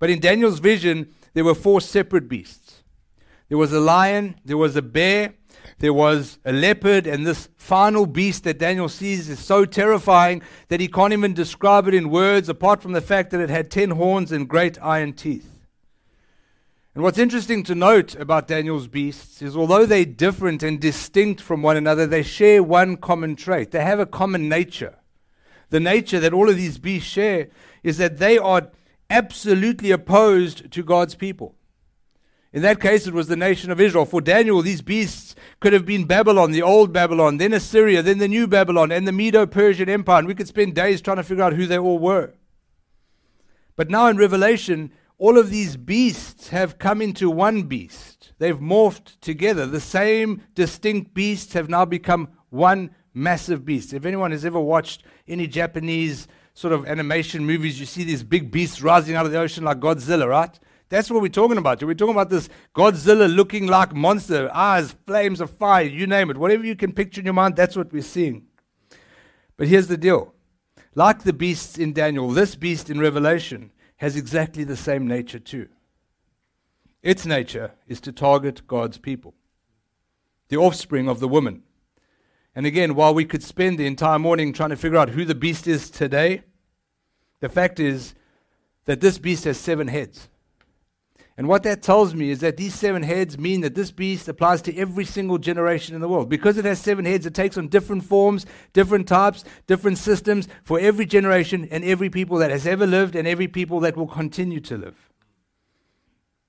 But 0.00 0.10
in 0.10 0.18
Daniel's 0.18 0.58
vision, 0.58 1.14
there 1.36 1.44
were 1.44 1.54
four 1.54 1.82
separate 1.82 2.30
beasts. 2.30 2.82
There 3.50 3.58
was 3.58 3.70
a 3.70 3.78
lion, 3.78 4.36
there 4.46 4.56
was 4.56 4.74
a 4.74 4.80
bear, 4.80 5.34
there 5.80 5.92
was 5.92 6.38
a 6.46 6.52
leopard, 6.52 7.06
and 7.06 7.26
this 7.26 7.50
final 7.56 8.06
beast 8.06 8.44
that 8.44 8.56
Daniel 8.56 8.88
sees 8.88 9.28
is 9.28 9.38
so 9.38 9.66
terrifying 9.66 10.40
that 10.68 10.80
he 10.80 10.88
can't 10.88 11.12
even 11.12 11.34
describe 11.34 11.88
it 11.88 11.92
in 11.92 12.08
words, 12.08 12.48
apart 12.48 12.80
from 12.80 12.92
the 12.92 13.02
fact 13.02 13.32
that 13.32 13.40
it 13.42 13.50
had 13.50 13.70
ten 13.70 13.90
horns 13.90 14.32
and 14.32 14.48
great 14.48 14.78
iron 14.82 15.12
teeth. 15.12 15.60
And 16.94 17.04
what's 17.04 17.18
interesting 17.18 17.62
to 17.64 17.74
note 17.74 18.14
about 18.14 18.48
Daniel's 18.48 18.88
beasts 18.88 19.42
is 19.42 19.54
although 19.54 19.84
they're 19.84 20.06
different 20.06 20.62
and 20.62 20.80
distinct 20.80 21.42
from 21.42 21.60
one 21.60 21.76
another, 21.76 22.06
they 22.06 22.22
share 22.22 22.62
one 22.62 22.96
common 22.96 23.36
trait. 23.36 23.72
They 23.72 23.84
have 23.84 24.00
a 24.00 24.06
common 24.06 24.48
nature. 24.48 24.96
The 25.68 25.80
nature 25.80 26.18
that 26.18 26.32
all 26.32 26.48
of 26.48 26.56
these 26.56 26.78
beasts 26.78 27.10
share 27.10 27.48
is 27.82 27.98
that 27.98 28.16
they 28.16 28.38
are 28.38 28.70
absolutely 29.10 29.90
opposed 29.90 30.70
to 30.72 30.82
God's 30.82 31.14
people. 31.14 31.54
In 32.52 32.62
that 32.62 32.80
case, 32.80 33.06
it 33.06 33.12
was 33.12 33.28
the 33.28 33.36
nation 33.36 33.70
of 33.70 33.80
Israel. 33.80 34.06
For 34.06 34.20
Daniel, 34.20 34.62
these 34.62 34.80
beasts 34.80 35.34
could 35.60 35.72
have 35.72 35.84
been 35.84 36.06
Babylon, 36.06 36.52
the 36.52 36.62
old 36.62 36.92
Babylon, 36.92 37.36
then 37.36 37.52
Assyria, 37.52 38.02
then 38.02 38.18
the 38.18 38.28
new 38.28 38.46
Babylon, 38.46 38.90
and 38.90 39.06
the 39.06 39.12
Medo 39.12 39.44
Persian 39.46 39.90
Empire. 39.90 40.20
And 40.20 40.28
we 40.28 40.34
could 40.34 40.48
spend 40.48 40.74
days 40.74 41.02
trying 41.02 41.18
to 41.18 41.22
figure 41.22 41.44
out 41.44 41.52
who 41.52 41.66
they 41.66 41.78
all 41.78 41.98
were. 41.98 42.32
But 43.76 43.90
now 43.90 44.06
in 44.06 44.16
Revelation, 44.16 44.90
all 45.18 45.36
of 45.36 45.50
these 45.50 45.76
beasts 45.76 46.48
have 46.48 46.78
come 46.78 47.02
into 47.02 47.28
one 47.28 47.64
beast. 47.64 48.32
They've 48.38 48.58
morphed 48.58 49.20
together. 49.20 49.66
The 49.66 49.80
same 49.80 50.42
distinct 50.54 51.14
beasts 51.14 51.52
have 51.52 51.68
now 51.68 51.84
become 51.84 52.28
one 52.48 52.94
massive 53.12 53.64
beast. 53.64 53.92
If 53.92 54.06
anyone 54.06 54.30
has 54.30 54.44
ever 54.44 54.60
watched 54.60 55.02
any 55.26 55.46
Japanese 55.46 56.28
sort 56.56 56.72
of 56.72 56.86
animation 56.86 57.44
movies, 57.44 57.78
you 57.78 57.84
see 57.84 58.02
these 58.02 58.22
big 58.22 58.50
beasts 58.50 58.80
rising 58.80 59.14
out 59.14 59.26
of 59.26 59.30
the 59.30 59.38
ocean 59.38 59.62
like 59.62 59.78
Godzilla, 59.78 60.26
right? 60.26 60.58
That's 60.88 61.10
what 61.10 61.20
we're 61.20 61.28
talking 61.28 61.58
about. 61.58 61.82
We're 61.82 61.92
talking 61.92 62.14
about 62.14 62.30
this 62.30 62.48
Godzilla 62.74 63.32
looking 63.32 63.66
like 63.66 63.94
monster, 63.94 64.50
eyes, 64.54 64.96
flames 65.06 65.42
of 65.42 65.50
fire, 65.50 65.84
you 65.84 66.06
name 66.06 66.30
it. 66.30 66.38
Whatever 66.38 66.64
you 66.64 66.74
can 66.74 66.94
picture 66.94 67.20
in 67.20 67.26
your 67.26 67.34
mind, 67.34 67.56
that's 67.56 67.76
what 67.76 67.92
we're 67.92 68.00
seeing. 68.00 68.46
But 69.58 69.68
here's 69.68 69.88
the 69.88 69.98
deal 69.98 70.32
like 70.94 71.24
the 71.24 71.34
beasts 71.34 71.76
in 71.76 71.92
Daniel, 71.92 72.30
this 72.30 72.54
beast 72.54 72.88
in 72.88 73.00
Revelation 73.00 73.70
has 73.96 74.16
exactly 74.16 74.64
the 74.64 74.76
same 74.76 75.06
nature 75.06 75.38
too. 75.38 75.68
Its 77.02 77.26
nature 77.26 77.72
is 77.86 78.00
to 78.00 78.12
target 78.12 78.66
God's 78.66 78.96
people, 78.96 79.34
the 80.48 80.56
offspring 80.56 81.06
of 81.06 81.20
the 81.20 81.28
woman. 81.28 81.64
And 82.54 82.64
again, 82.64 82.94
while 82.94 83.12
we 83.12 83.26
could 83.26 83.42
spend 83.42 83.78
the 83.78 83.86
entire 83.86 84.18
morning 84.18 84.54
trying 84.54 84.70
to 84.70 84.76
figure 84.76 84.96
out 84.96 85.10
who 85.10 85.26
the 85.26 85.34
beast 85.34 85.66
is 85.66 85.90
today, 85.90 86.44
the 87.40 87.48
fact 87.48 87.80
is 87.80 88.14
that 88.86 89.00
this 89.00 89.18
beast 89.18 89.44
has 89.44 89.58
seven 89.58 89.88
heads. 89.88 90.28
And 91.38 91.48
what 91.48 91.64
that 91.64 91.82
tells 91.82 92.14
me 92.14 92.30
is 92.30 92.40
that 92.40 92.56
these 92.56 92.74
seven 92.74 93.02
heads 93.02 93.36
mean 93.36 93.60
that 93.60 93.74
this 93.74 93.90
beast 93.90 94.26
applies 94.26 94.62
to 94.62 94.76
every 94.76 95.04
single 95.04 95.36
generation 95.36 95.94
in 95.94 96.00
the 96.00 96.08
world. 96.08 96.30
Because 96.30 96.56
it 96.56 96.64
has 96.64 96.80
seven 96.80 97.04
heads, 97.04 97.26
it 97.26 97.34
takes 97.34 97.58
on 97.58 97.68
different 97.68 98.04
forms, 98.04 98.46
different 98.72 99.06
types, 99.06 99.44
different 99.66 99.98
systems 99.98 100.48
for 100.64 100.80
every 100.80 101.04
generation 101.04 101.68
and 101.70 101.84
every 101.84 102.08
people 102.08 102.38
that 102.38 102.50
has 102.50 102.66
ever 102.66 102.86
lived 102.86 103.14
and 103.14 103.28
every 103.28 103.48
people 103.48 103.80
that 103.80 103.96
will 103.96 104.06
continue 104.06 104.60
to 104.60 104.78
live. 104.78 105.12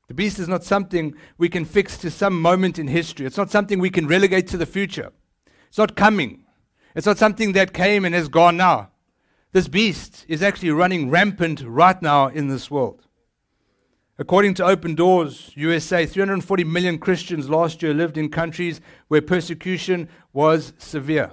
The 0.07 0.13
beast 0.13 0.39
is 0.39 0.47
not 0.47 0.63
something 0.63 1.15
we 1.37 1.49
can 1.49 1.65
fix 1.65 1.97
to 1.97 2.09
some 2.09 2.41
moment 2.41 2.79
in 2.79 2.87
history. 2.87 3.25
It's 3.25 3.35
not 3.35 3.51
something 3.51 3.79
we 3.79 3.89
can 3.89 4.07
relegate 4.07 4.47
to 4.47 4.57
the 4.57 4.65
future. 4.65 5.11
It's 5.67 5.77
not 5.77 5.97
coming. 5.97 6.45
It's 6.95 7.05
not 7.05 7.17
something 7.17 7.51
that 7.51 7.73
came 7.73 8.05
and 8.05 8.15
has 8.15 8.29
gone 8.29 8.55
now. 8.55 8.91
This 9.57 9.67
beast 9.67 10.23
is 10.27 10.43
actually 10.43 10.69
running 10.69 11.09
rampant 11.09 11.63
right 11.65 11.99
now 11.99 12.27
in 12.27 12.47
this 12.47 12.69
world. 12.69 13.07
According 14.19 14.53
to 14.53 14.63
Open 14.63 14.93
Doors 14.93 15.51
USA, 15.55 16.05
340 16.05 16.63
million 16.63 16.99
Christians 16.99 17.49
last 17.49 17.81
year 17.81 17.91
lived 17.91 18.19
in 18.19 18.29
countries 18.29 18.81
where 19.07 19.19
persecution 19.19 20.09
was 20.31 20.73
severe. 20.77 21.31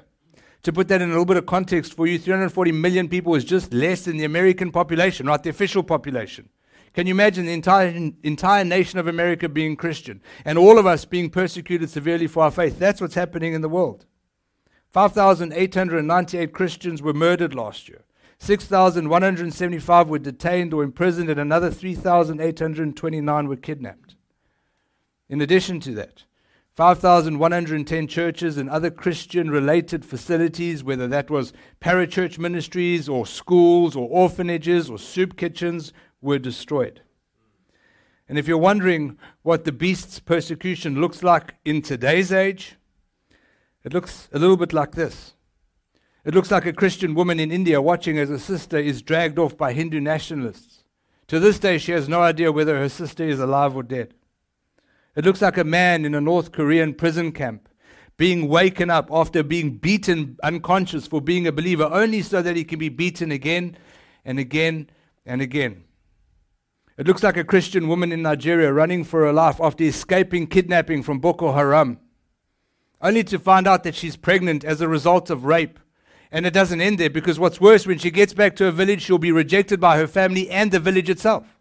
To 0.63 0.73
put 0.73 0.89
that 0.89 1.03
in 1.03 1.11
a 1.11 1.13
little 1.13 1.27
bit 1.27 1.37
of 1.37 1.45
context 1.45 1.93
for 1.93 2.07
you, 2.07 2.19
340 2.19 2.73
million 2.73 3.11
people 3.11 3.35
is 3.35 3.45
just 3.45 3.75
less 3.75 4.07
than 4.07 4.17
the 4.17 4.25
American 4.25 4.73
population, 4.73 5.27
right? 5.27 5.43
the 5.43 5.51
official 5.51 5.83
population. 5.83 6.49
Can 6.95 7.07
you 7.07 7.13
imagine 7.13 7.45
the 7.45 7.53
entire, 7.53 7.89
entire 8.23 8.65
nation 8.65 8.99
of 8.99 9.07
America 9.07 9.51
being 9.51 9.77
Christian 9.77 10.23
and 10.47 10.57
all 10.57 10.79
of 10.79 10.87
us 10.87 11.05
being 11.05 11.29
persecuted 11.29 11.91
severely 11.91 12.27
for 12.27 12.45
our 12.45 12.51
faith? 12.51 12.79
That's 12.79 13.03
what's 13.03 13.17
happening 13.17 13.53
in 13.53 13.61
the 13.61 13.69
world. 13.69 14.07
5,898 14.93 16.55
Christians 16.55 17.03
were 17.03 17.13
murdered 17.13 17.55
last 17.55 17.87
year. 17.87 18.04
6,175 18.45 20.09
were 20.11 20.19
detained 20.19 20.75
or 20.75 20.83
imprisoned, 20.83 21.31
and 21.31 21.41
another 21.41 21.71
3,829 21.71 23.49
were 23.49 23.57
kidnapped. 23.57 24.17
In 25.31 25.41
addition 25.41 25.81
to 25.81 25.95
that, 25.95 26.25
5,110 26.75 28.07
churches 28.07 28.59
and 28.59 28.69
other 28.69 28.91
Christian 28.91 29.51
related 29.51 30.05
facilities, 30.05 30.85
whether 30.85 31.09
that 31.09 31.31
was 31.31 31.55
parachurch 31.81 32.39
ministries 32.39 33.09
or 33.09 33.25
schools 33.25 33.97
or 33.97 34.09
orphanages 34.11 34.91
or 34.91 34.99
soup 34.99 35.39
kitchens, 35.39 35.95
were 36.21 36.39
destroyed. 36.39 37.01
And 38.29 38.39
if 38.39 38.47
you're 38.47 38.59
wondering 38.59 39.19
what 39.43 39.65
the 39.65 39.73
beast's 39.73 40.21
persecution 40.21 41.01
looks 41.01 41.23
like 41.23 41.55
in 41.65 41.81
today's 41.81 42.31
age, 42.31 42.77
it 43.85 43.95
looks 43.95 44.29
a 44.33 44.39
little 44.39 44.59
bit 44.59 44.75
like 44.75 44.93
this. 44.93 45.34
It 46.25 46.35
looks 46.35 46.51
like 46.51 46.65
a 46.65 46.73
Christian 46.73 47.15
woman 47.15 47.39
in 47.39 47.53
India 47.53 47.83
watching 47.83 48.19
as 48.19 48.31
a 48.31 48.39
sister 48.39 48.79
is 48.79 49.03
dragged 49.03 49.39
off 49.39 49.59
by 49.59 49.75
Hindu 49.75 50.01
nationalists. 50.01 50.83
To 51.27 51.39
this 51.39 51.59
day, 51.59 51.77
she 51.77 51.93
has 51.93 52.09
no 52.09 52.23
idea 52.23 52.51
whether 52.51 52.79
her 52.79 52.89
sister 52.89 53.25
is 53.25 53.41
alive 53.41 53.77
or 53.77 53.83
dead. 53.83 54.15
It 55.15 55.25
looks 55.25 55.43
like 55.43 55.59
a 55.59 55.65
man 55.65 56.05
in 56.05 56.15
a 56.15 56.21
North 56.21 56.51
Korean 56.51 56.95
prison 56.95 57.31
camp 57.31 57.69
being 58.17 58.49
waken 58.49 58.91
up 58.91 59.09
after 59.13 59.43
being 59.43 59.77
beaten 59.77 60.39
unconscious 60.43 61.07
for 61.07 61.21
being 61.21 61.47
a 61.47 61.53
believer, 61.53 61.85
only 61.85 62.23
so 62.23 62.41
that 62.43 62.57
he 62.57 62.65
can 62.65 62.79
be 62.79 62.89
beaten 62.89 63.31
again 63.31 63.77
and 64.25 64.39
again 64.39 64.89
and 65.27 65.43
again. 65.43 65.85
It 66.97 67.07
looks 67.07 67.25
like 67.25 67.37
a 67.37 67.45
Christian 67.45 67.89
woman 67.89 68.13
in 68.13 68.23
Nigeria 68.23 68.73
running 68.73 69.03
for 69.03 69.23
her 69.23 69.33
life 69.33 69.61
after 69.61 69.85
escaping 69.85 70.47
kidnapping 70.47 71.03
from 71.03 71.19
Boko 71.19 71.53
Haram, 71.53 71.99
only 73.03 73.25
to 73.25 73.39
find 73.39 73.67
out 73.67 73.83
that 73.83 73.97
she's 73.97 74.17
pregnant 74.17 74.65
as 74.65 74.81
a 74.81 74.89
result 74.89 75.29
of 75.29 75.45
rape. 75.45 75.81
And 76.35 76.47
it 76.47 76.53
doesn't 76.53 76.81
end 76.81 76.99
there 76.99 77.11
because 77.11 77.39
what's 77.39 77.61
worse, 77.61 77.87
when 77.87 77.99
she 77.99 78.11
gets 78.11 78.35
back 78.35 78.57
to 78.57 78.65
her 78.65 78.73
village, 78.73 79.03
she'll 79.03 79.19
be 79.19 79.31
rejected 79.31 79.79
by 79.79 79.97
her 79.99 80.09
family 80.09 80.51
and 80.51 80.73
the 80.73 80.81
village 80.81 81.09
itself. 81.09 81.57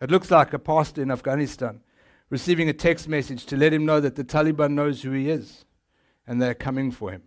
It 0.00 0.12
looks 0.12 0.30
like 0.30 0.52
a 0.52 0.60
pastor 0.60 1.02
in 1.02 1.10
Afghanistan 1.10 1.80
receiving 2.30 2.68
a 2.68 2.72
text 2.72 3.08
message 3.08 3.44
to 3.46 3.56
let 3.56 3.72
him 3.72 3.84
know 3.84 3.98
that 3.98 4.14
the 4.14 4.22
Taliban 4.22 4.74
knows 4.74 5.02
who 5.02 5.10
he 5.10 5.28
is 5.28 5.64
and 6.24 6.40
they're 6.40 6.54
coming 6.54 6.92
for 6.92 7.10
him. 7.10 7.24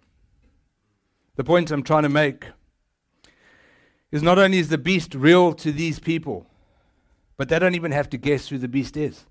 The 1.36 1.44
point 1.44 1.70
I'm 1.70 1.84
trying 1.84 2.04
to 2.04 2.10
make 2.10 2.46
is 4.10 4.24
not 4.24 4.40
only 4.40 4.60
is 4.60 4.70
the 4.70 4.78
beast 4.78 5.14
real 5.14 5.52
to 5.56 5.70
these 5.70 6.00
people, 6.00 6.48
but 7.36 7.50
they 7.50 7.60
don't 7.60 7.76
even 7.76 7.92
have 7.92 8.10
to 8.12 8.18
guess 8.18 8.48
who 8.48 8.58
the 8.58 8.70
beast 8.70 8.96
is. 8.96 9.26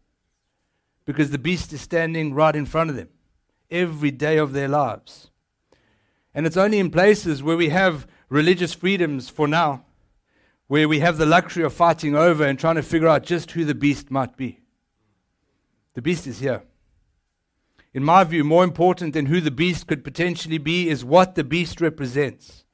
Because 1.07 1.31
the 1.31 1.39
beast 1.39 1.73
is 1.73 1.81
standing 1.81 2.35
right 2.35 2.55
in 2.55 2.67
front 2.67 2.91
of 2.91 2.97
them 2.97 3.09
every 3.71 4.11
day 4.11 4.37
of 4.37 4.53
their 4.53 4.69
lives. 4.69 5.28
And 6.35 6.47
it's 6.47 6.57
only 6.57 6.79
in 6.79 6.91
places 6.91 7.43
where 7.43 7.57
we 7.57 7.71
have 7.71 8.07
religious 8.29 8.75
freedoms 8.75 9.29
for 9.29 9.49
now, 9.49 9.85
where 10.67 10.89
we 10.89 11.01
have 11.01 11.19
the 11.19 11.27
luxury 11.27 11.65
of 11.65 11.73
fighting 11.73 12.15
over 12.15 12.45
and 12.45 12.59
trying 12.59 12.77
to 12.77 12.83
figure 12.83 13.09
out 13.09 13.25
just 13.25 13.53
who 13.53 13.65
the 13.65 13.75
beast 13.75 14.11
might 14.11 14.37
be. 14.37 14.61
The 15.95 16.03
beast 16.03 16.27
is 16.27 16.41
here. 16.41 16.63
In 17.95 18.05
my 18.05 18.23
view, 18.25 18.45
more 18.45 18.65
important 18.65 19.15
than 19.15 19.27
who 19.27 19.41
the 19.41 19.51
beast 19.51 19.87
could 19.87 20.05
potentially 20.05 20.59
be 20.59 20.89
is 20.89 21.05
what 21.05 21.35
the 21.35 21.45
beast 21.45 21.81
represents. 21.81 22.65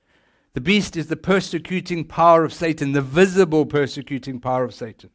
The 0.54 0.60
beast 0.60 0.96
is 0.96 1.06
the 1.06 1.16
persecuting 1.16 2.04
power 2.04 2.44
of 2.44 2.52
Satan, 2.52 2.92
the 2.92 3.00
visible 3.00 3.64
persecuting 3.64 4.40
power 4.40 4.64
of 4.64 4.74
Satan. 4.74 5.10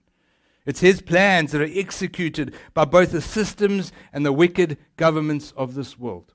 It's 0.66 0.82
his 0.82 1.02
plans 1.02 1.52
that 1.52 1.62
are 1.62 1.80
executed 1.80 2.54
by 2.74 2.86
both 2.86 3.12
the 3.12 3.22
systems 3.22 3.92
and 4.14 4.26
the 4.26 4.34
wicked 4.34 4.78
governments 4.98 5.54
of 5.56 5.76
this 5.76 5.98
world. 5.98 6.34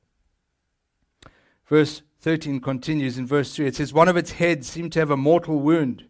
Verse 1.66 2.02
13 2.20 2.60
continues 2.60 3.18
in 3.18 3.26
verse 3.26 3.54
3. 3.54 3.66
It 3.66 3.76
says, 3.76 3.92
One 3.92 4.08
of 4.08 4.16
its 4.16 4.32
heads 4.32 4.68
seemed 4.68 4.92
to 4.92 4.98
have 4.98 5.10
a 5.10 5.16
mortal 5.16 5.58
wound, 5.58 6.06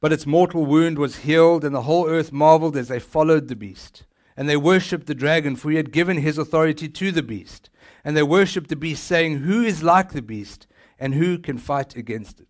but 0.00 0.12
its 0.12 0.26
mortal 0.26 0.66
wound 0.66 0.98
was 0.98 1.18
healed, 1.18 1.64
and 1.64 1.74
the 1.74 1.82
whole 1.82 2.08
earth 2.08 2.32
marveled 2.32 2.76
as 2.76 2.88
they 2.88 2.98
followed 2.98 3.48
the 3.48 3.56
beast. 3.56 4.04
And 4.36 4.48
they 4.48 4.56
worshipped 4.56 5.06
the 5.06 5.14
dragon, 5.14 5.56
for 5.56 5.70
he 5.70 5.76
had 5.76 5.92
given 5.92 6.18
his 6.18 6.38
authority 6.38 6.88
to 6.88 7.10
the 7.10 7.22
beast. 7.22 7.70
And 8.04 8.16
they 8.16 8.22
worshipped 8.22 8.68
the 8.68 8.76
beast, 8.76 9.04
saying, 9.04 9.38
Who 9.38 9.62
is 9.62 9.82
like 9.82 10.12
the 10.12 10.22
beast? 10.22 10.66
and 10.98 11.14
who 11.14 11.38
can 11.38 11.58
fight 11.58 11.96
against 11.96 12.40
it? 12.40 12.48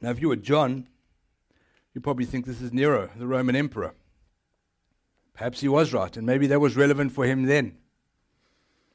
Now, 0.00 0.10
if 0.10 0.20
you 0.20 0.28
were 0.28 0.36
John, 0.36 0.88
you 1.94 2.00
probably 2.00 2.26
think 2.26 2.44
this 2.44 2.60
is 2.60 2.72
Nero, 2.72 3.08
the 3.16 3.26
Roman 3.26 3.56
emperor. 3.56 3.94
Perhaps 5.32 5.60
he 5.60 5.68
was 5.68 5.92
right, 5.92 6.14
and 6.16 6.26
maybe 6.26 6.46
that 6.48 6.60
was 6.60 6.76
relevant 6.76 7.12
for 7.12 7.24
him 7.24 7.44
then. 7.44 7.78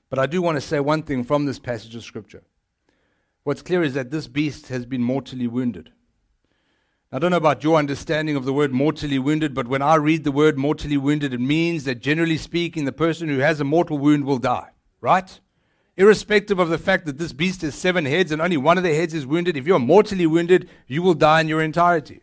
But 0.09 0.19
I 0.19 0.25
do 0.25 0.41
want 0.41 0.57
to 0.57 0.61
say 0.61 0.79
one 0.79 1.03
thing 1.03 1.23
from 1.23 1.45
this 1.45 1.59
passage 1.59 1.95
of 1.95 2.03
Scripture. 2.03 2.43
What's 3.43 3.61
clear 3.61 3.83
is 3.83 3.93
that 3.93 4.11
this 4.11 4.27
beast 4.27 4.67
has 4.67 4.85
been 4.85 5.01
mortally 5.01 5.47
wounded. 5.47 5.91
I 7.11 7.19
don't 7.19 7.31
know 7.31 7.37
about 7.37 7.63
your 7.63 7.77
understanding 7.77 8.35
of 8.35 8.45
the 8.45 8.53
word 8.53 8.71
mortally 8.71 9.17
wounded, 9.17 9.55
but 9.55 9.67
when 9.67 9.81
I 9.81 9.95
read 9.95 10.23
the 10.23 10.31
word 10.31 10.57
mortally 10.57 10.97
wounded, 10.97 11.33
it 11.33 11.39
means 11.39 11.83
that 11.85 12.01
generally 12.01 12.37
speaking, 12.37 12.85
the 12.85 12.91
person 12.91 13.27
who 13.29 13.39
has 13.39 13.59
a 13.59 13.63
mortal 13.63 13.97
wound 13.97 14.25
will 14.25 14.37
die, 14.37 14.69
right? 15.01 15.39
irrespective 15.99 16.59
of 16.59 16.69
the 16.69 16.77
fact 16.77 17.05
that 17.05 17.17
this 17.17 17.33
beast 17.33 17.61
has 17.61 17.75
seven 17.75 18.05
heads 18.05 18.31
and 18.31 18.41
only 18.41 18.55
one 18.55 18.77
of 18.77 18.85
the 18.85 18.95
heads 18.95 19.13
is 19.13 19.27
wounded, 19.27 19.57
if 19.57 19.67
you're 19.67 19.77
mortally 19.77 20.25
wounded, 20.25 20.69
you 20.87 21.03
will 21.03 21.13
die 21.13 21.41
in 21.41 21.49
your 21.49 21.61
entirety. 21.61 22.21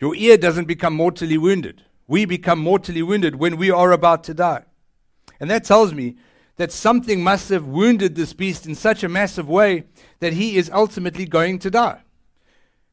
Your 0.00 0.16
ear 0.16 0.36
doesn't 0.36 0.66
become 0.66 0.94
mortally 0.94 1.38
wounded. 1.38 1.84
We 2.08 2.24
become 2.24 2.58
mortally 2.58 3.02
wounded 3.02 3.36
when 3.36 3.56
we 3.56 3.70
are 3.70 3.92
about 3.92 4.24
to 4.24 4.34
die. 4.34 4.64
And 5.38 5.48
that 5.48 5.62
tells 5.62 5.94
me 5.94 6.16
that 6.58 6.72
something 6.72 7.22
must 7.22 7.48
have 7.48 7.66
wounded 7.66 8.14
this 8.14 8.34
beast 8.34 8.66
in 8.66 8.74
such 8.74 9.02
a 9.02 9.08
massive 9.08 9.48
way 9.48 9.84
that 10.20 10.34
he 10.34 10.56
is 10.56 10.70
ultimately 10.70 11.24
going 11.24 11.58
to 11.60 11.70
die. 11.70 12.02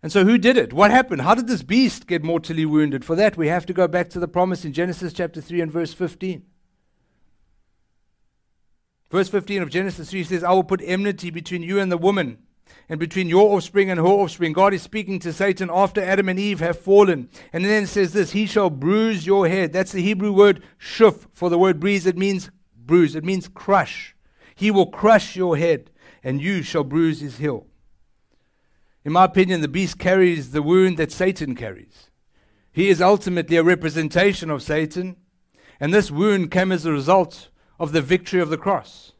And 0.01 0.11
so, 0.11 0.23
who 0.23 0.37
did 0.37 0.55
it? 0.55 0.71
What 0.71 0.91
happened? 0.91 1.23
How 1.23 1.33
did 1.33 1.47
this 1.47 1.63
beast 1.63 2.05
get 2.05 2.23
mortally 2.23 2.65
wounded? 2.65 3.03
For 3.03 3.15
that, 3.15 3.37
we 3.37 3.47
have 3.47 3.65
to 3.65 3.73
go 3.73 3.87
back 3.87 4.07
to 4.11 4.19
the 4.19 4.27
promise 4.27 4.63
in 4.63 4.71
Genesis 4.71 5.13
chapter 5.13 5.41
3 5.41 5.61
and 5.61 5.71
verse 5.71 5.93
15. 5.93 6.43
Verse 9.09 9.29
15 9.29 9.63
of 9.63 9.69
Genesis 9.71 10.11
3 10.11 10.23
says, 10.23 10.43
I 10.43 10.51
will 10.51 10.63
put 10.63 10.81
enmity 10.83 11.31
between 11.31 11.63
you 11.63 11.79
and 11.79 11.91
the 11.91 11.97
woman, 11.97 12.37
and 12.87 12.99
between 12.99 13.29
your 13.29 13.55
offspring 13.55 13.89
and 13.89 13.99
her 13.99 14.05
offspring. 14.05 14.53
God 14.53 14.75
is 14.75 14.83
speaking 14.83 15.17
to 15.19 15.33
Satan 15.33 15.71
after 15.73 16.01
Adam 16.01 16.29
and 16.29 16.39
Eve 16.39 16.59
have 16.59 16.77
fallen. 16.77 17.29
And 17.51 17.65
then 17.65 17.87
says 17.87 18.13
this, 18.13 18.33
He 18.33 18.45
shall 18.45 18.69
bruise 18.69 19.25
your 19.25 19.47
head. 19.47 19.73
That's 19.73 19.91
the 19.91 20.03
Hebrew 20.03 20.31
word 20.31 20.61
shuf. 20.79 21.25
For 21.33 21.49
the 21.49 21.57
word 21.57 21.79
bruise, 21.79 22.05
it 22.05 22.17
means 22.17 22.51
bruise, 22.85 23.15
it 23.15 23.23
means 23.23 23.47
crush. 23.47 24.15
He 24.55 24.71
will 24.71 24.87
crush 24.87 25.35
your 25.35 25.57
head, 25.57 25.91
and 26.23 26.41
you 26.41 26.61
shall 26.61 26.83
bruise 26.83 27.19
his 27.19 27.37
heel. 27.37 27.67
In 29.03 29.11
my 29.11 29.25
opinion, 29.25 29.61
the 29.61 29.67
beast 29.67 29.99
carries 29.99 30.51
the 30.51 30.63
wound 30.63 30.97
that 30.97 31.11
Satan 31.11 31.55
carries. 31.55 32.09
He 32.71 32.89
is 32.89 33.01
ultimately 33.01 33.57
a 33.57 33.63
representation 33.63 34.49
of 34.49 34.63
Satan, 34.63 35.15
and 35.79 35.93
this 35.93 36.09
wound 36.09 36.51
came 36.51 36.71
as 36.71 36.85
a 36.85 36.91
result 36.91 37.49
of 37.79 37.91
the 37.91 38.01
victory 38.01 38.39
of 38.41 38.49
the 38.49 38.57
cross. 38.57 39.13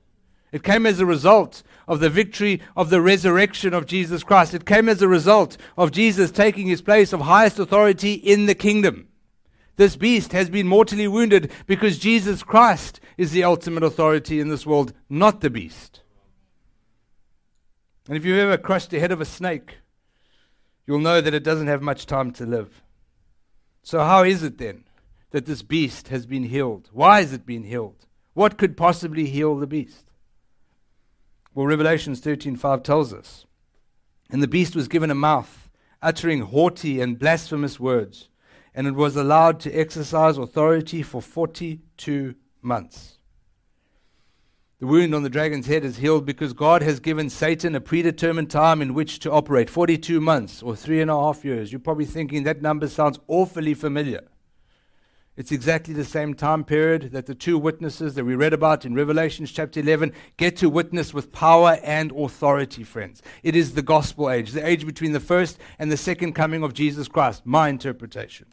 It 0.51 0.63
came 0.63 0.85
as 0.85 0.99
a 0.99 1.05
result 1.05 1.63
of 1.87 1.99
the 1.99 2.09
victory 2.09 2.61
of 2.75 2.89
the 2.89 3.01
resurrection 3.01 3.73
of 3.73 3.85
Jesus 3.85 4.23
Christ. 4.23 4.53
It 4.53 4.65
came 4.65 4.87
as 4.87 5.01
a 5.01 5.07
result 5.07 5.57
of 5.77 5.91
Jesus 5.91 6.31
taking 6.31 6.67
his 6.67 6.81
place 6.81 7.13
of 7.13 7.21
highest 7.21 7.59
authority 7.59 8.13
in 8.13 8.45
the 8.45 8.55
kingdom. 8.55 9.09
This 9.75 9.95
beast 9.97 10.31
has 10.31 10.49
been 10.49 10.67
mortally 10.67 11.07
wounded 11.07 11.51
because 11.67 11.99
Jesus 11.99 12.41
Christ 12.41 12.99
is 13.17 13.31
the 13.31 13.43
ultimate 13.43 13.83
authority 13.83 14.39
in 14.39 14.49
this 14.49 14.65
world, 14.65 14.93
not 15.09 15.41
the 15.41 15.49
beast. 15.49 16.01
And 18.07 18.17
if 18.17 18.25
you've 18.25 18.37
ever 18.37 18.57
crushed 18.57 18.91
the 18.91 18.99
head 18.99 19.11
of 19.11 19.21
a 19.21 19.25
snake, 19.25 19.77
you'll 20.85 20.99
know 20.99 21.21
that 21.21 21.33
it 21.33 21.43
doesn't 21.43 21.67
have 21.67 21.81
much 21.81 22.05
time 22.05 22.31
to 22.33 22.45
live. 22.45 22.83
So, 23.81 23.99
how 23.99 24.23
is 24.23 24.43
it 24.43 24.57
then 24.57 24.83
that 25.31 25.45
this 25.45 25.61
beast 25.61 26.09
has 26.09 26.25
been 26.25 26.43
healed? 26.43 26.89
Why 26.91 27.21
has 27.21 27.33
it 27.33 27.45
been 27.45 27.63
healed? 27.63 28.05
What 28.33 28.57
could 28.57 28.77
possibly 28.77 29.25
heal 29.25 29.55
the 29.55 29.67
beast? 29.67 30.05
Well, 31.53 31.65
Revelations 31.65 32.19
13:5 32.19 32.83
tells 32.83 33.13
us, 33.13 33.45
"And 34.29 34.43
the 34.43 34.47
beast 34.47 34.75
was 34.75 34.87
given 34.87 35.09
a 35.09 35.15
mouth, 35.15 35.69
uttering 36.01 36.41
haughty 36.41 36.99
and 36.99 37.17
blasphemous 37.17 37.79
words, 37.79 38.29
and 38.73 38.87
it 38.87 38.95
was 38.95 39.15
allowed 39.15 39.59
to 39.61 39.71
exercise 39.71 40.37
authority 40.37 41.01
for 41.01 41.21
42 41.21 42.35
months." 42.65 43.19
The 44.79 44.87
wound 44.87 45.15
on 45.15 45.23
the 45.23 45.29
dragon's 45.29 45.67
head 45.67 45.85
is 45.85 45.97
healed 45.97 46.25
because 46.25 46.51
God 46.51 46.81
has 46.81 46.99
given 46.99 47.29
Satan 47.29 47.75
a 47.75 47.79
predetermined 47.81 48.51
time 48.51 48.81
in 48.81 48.93
which 48.93 49.19
to 49.19 49.31
operate 49.31 49.69
42 49.69 50.19
months 50.19 50.61
or 50.61 50.75
three 50.75 50.99
and 50.99 51.09
a 51.09 51.15
half 51.15 51.45
years. 51.45 51.71
You're 51.71 51.79
probably 51.79 52.05
thinking 52.05 52.43
that 52.43 52.61
number 52.61 52.89
sounds 52.89 53.17
awfully 53.27 53.73
familiar. 53.73 54.27
It's 55.37 55.51
exactly 55.51 55.93
the 55.93 56.05
same 56.05 56.33
time 56.33 56.63
period 56.63 57.11
that 57.11 57.25
the 57.25 57.35
two 57.35 57.57
witnesses 57.57 58.15
that 58.15 58.25
we 58.25 58.35
read 58.35 58.53
about 58.53 58.85
in 58.85 58.95
Revelation 58.95 59.45
chapter 59.45 59.81
11 59.81 60.13
get 60.37 60.55
to 60.57 60.69
witness 60.69 61.13
with 61.13 61.33
power 61.33 61.77
and 61.83 62.11
authority, 62.11 62.83
friends. 62.83 63.21
It 63.43 63.55
is 63.55 63.73
the 63.73 63.81
gospel 63.81 64.29
age, 64.29 64.51
the 64.51 64.65
age 64.65 64.85
between 64.85 65.11
the 65.11 65.19
first 65.19 65.57
and 65.77 65.91
the 65.91 65.97
second 65.97 66.33
coming 66.33 66.63
of 66.63 66.73
Jesus 66.73 67.09
Christ, 67.09 67.45
my 67.45 67.67
interpretation. 67.67 68.47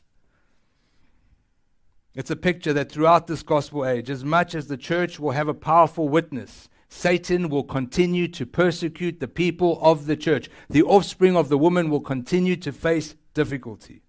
It's 2.14 2.30
a 2.30 2.36
picture 2.36 2.72
that 2.74 2.92
throughout 2.92 3.26
this 3.26 3.42
gospel 3.42 3.86
age, 3.86 4.10
as 4.10 4.24
much 4.24 4.54
as 4.54 4.66
the 4.66 4.76
church 4.76 5.18
will 5.18 5.30
have 5.30 5.48
a 5.48 5.54
powerful 5.54 6.08
witness, 6.08 6.68
Satan 6.88 7.48
will 7.48 7.64
continue 7.64 8.28
to 8.28 8.44
persecute 8.44 9.18
the 9.18 9.28
people 9.28 9.78
of 9.80 10.04
the 10.04 10.16
church. 10.16 10.50
The 10.68 10.82
offspring 10.82 11.36
of 11.36 11.48
the 11.48 11.56
woman 11.56 11.88
will 11.88 12.00
continue 12.00 12.56
to 12.56 12.72
face 12.72 13.14
difficulty. 13.32 14.02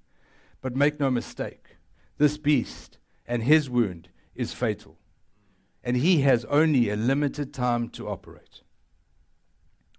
But 0.62 0.76
make 0.76 1.00
no 1.00 1.10
mistake, 1.10 1.78
this 2.18 2.38
beast 2.38 2.98
and 3.26 3.44
his 3.44 3.70
wound 3.70 4.10
is 4.36 4.54
fatal. 4.54 4.98
And 5.82 5.98
he 5.98 6.22
has 6.22 6.44
only 6.46 6.90
a 6.90 6.98
limited 6.98 7.54
time 7.54 7.90
to 7.90 8.10
operate. 8.10 8.62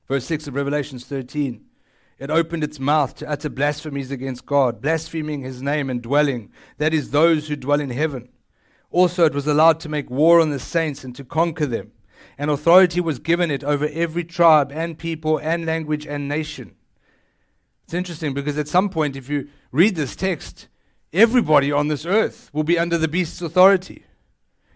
Verse 0.07 0.27
6 0.27 0.49
of 0.49 0.55
Revelations 0.55 1.07
13 1.07 1.65
it 2.19 2.31
opened 2.31 2.65
its 2.65 2.79
mouth 2.79 3.15
to 3.17 3.29
utter 3.29 3.49
blasphemies 3.49 4.11
against 4.11 4.47
God, 4.47 4.81
blaspheming 4.81 5.43
his 5.43 5.63
name 5.63 5.91
and 5.91 6.01
dwelling, 6.03 6.53
that 6.79 6.95
is, 6.95 7.11
those 7.11 7.49
who 7.49 7.57
dwell 7.57 7.81
in 7.81 7.91
heaven. 7.91 8.29
Also, 8.91 9.25
it 9.25 9.35
was 9.35 9.47
allowed 9.47 9.81
to 9.81 9.89
make 9.89 10.09
war 10.09 10.41
on 10.41 10.51
the 10.51 10.61
saints 10.61 11.03
and 11.03 11.17
to 11.17 11.25
conquer 11.25 11.67
them. 11.67 11.91
And 12.39 12.51
authority 12.51 13.01
was 13.01 13.19
given 13.19 13.51
it 13.51 13.65
over 13.65 13.89
every 13.93 14.25
tribe 14.25 14.71
and 14.73 14.99
people 14.99 15.39
and 15.39 15.67
language 15.67 16.07
and 16.07 16.29
nation. 16.29 16.77
It's 17.85 17.95
interesting 17.95 18.35
because 18.35 18.57
at 18.57 18.69
some 18.69 18.89
point, 18.89 19.17
if 19.17 19.29
you 19.29 19.49
read 19.73 19.97
this 19.97 20.17
text, 20.17 20.69
everybody 21.13 21.71
on 21.71 21.89
this 21.89 22.07
earth 22.07 22.51
will 22.53 22.65
be 22.65 22.79
under 22.79 22.97
the 22.97 23.09
beast's 23.09 23.43
authority. 23.43 24.05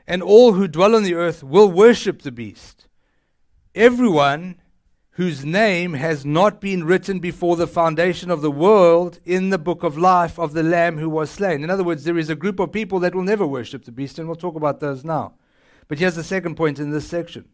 And 0.07 0.23
all 0.23 0.54
who 0.54 0.68
dwell 0.68 0.95
on 0.95 1.04
the 1.04 1.14
earth 1.14 1.42
will 1.42 1.71
worship 1.71 2.23
the 2.23 2.33
beast. 2.33 2.87
Everyone 3.75 4.57
whose 5.18 5.44
name 5.44 5.94
has 5.94 6.25
not 6.25 6.60
been 6.60 6.84
written 6.84 7.18
before 7.18 7.56
the 7.56 7.66
foundation 7.66 8.30
of 8.30 8.40
the 8.40 8.52
world 8.52 9.18
in 9.25 9.50
the 9.50 9.58
book 9.58 9.82
of 9.82 9.98
life 9.98 10.38
of 10.38 10.52
the 10.52 10.62
Lamb 10.62 10.96
who 10.96 11.10
was 11.10 11.28
slain. 11.28 11.64
In 11.64 11.70
other 11.70 11.82
words, 11.82 12.04
there 12.04 12.18
is 12.18 12.30
a 12.30 12.37
group 12.37 12.60
of 12.60 12.70
people 12.70 13.00
that 13.00 13.16
will 13.16 13.25
never 13.25 13.44
worship 13.44 13.84
the 13.84 13.90
beast, 13.90 14.20
and 14.20 14.28
we'll 14.28 14.37
talk 14.37 14.54
about 14.54 14.78
those 14.78 15.04
now. 15.04 15.32
But 15.88 15.98
here's 15.98 16.14
the 16.14 16.22
second 16.22 16.54
point 16.54 16.78
in 16.78 16.92
this 16.92 17.08
section 17.08 17.46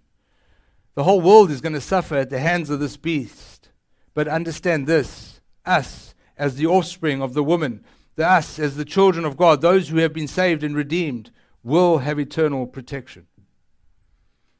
the 0.95 1.05
whole 1.05 1.23
world 1.23 1.51
is 1.51 1.63
going 1.63 1.73
to 1.73 1.81
suffer 1.81 2.17
at 2.17 2.29
the 2.29 2.39
hands 2.39 2.69
of 2.69 2.81
this 2.81 2.99
beast. 2.99 3.71
But 4.13 4.29
understand 4.29 4.87
this 4.87 5.41
us, 5.65 6.15
as 6.37 6.57
the 6.57 6.67
offspring 6.67 7.23
of 7.23 7.33
the 7.33 7.43
woman, 7.43 7.83
the 8.17 8.29
us, 8.29 8.59
as 8.59 8.77
the 8.77 8.85
children 8.85 9.25
of 9.25 9.39
God, 9.39 9.63
those 9.63 9.89
who 9.89 9.97
have 9.97 10.13
been 10.13 10.29
saved 10.29 10.63
and 10.63 10.77
redeemed, 10.77 11.31
will 11.63 11.97
have 11.97 12.19
eternal 12.19 12.67
protection. 12.67 13.27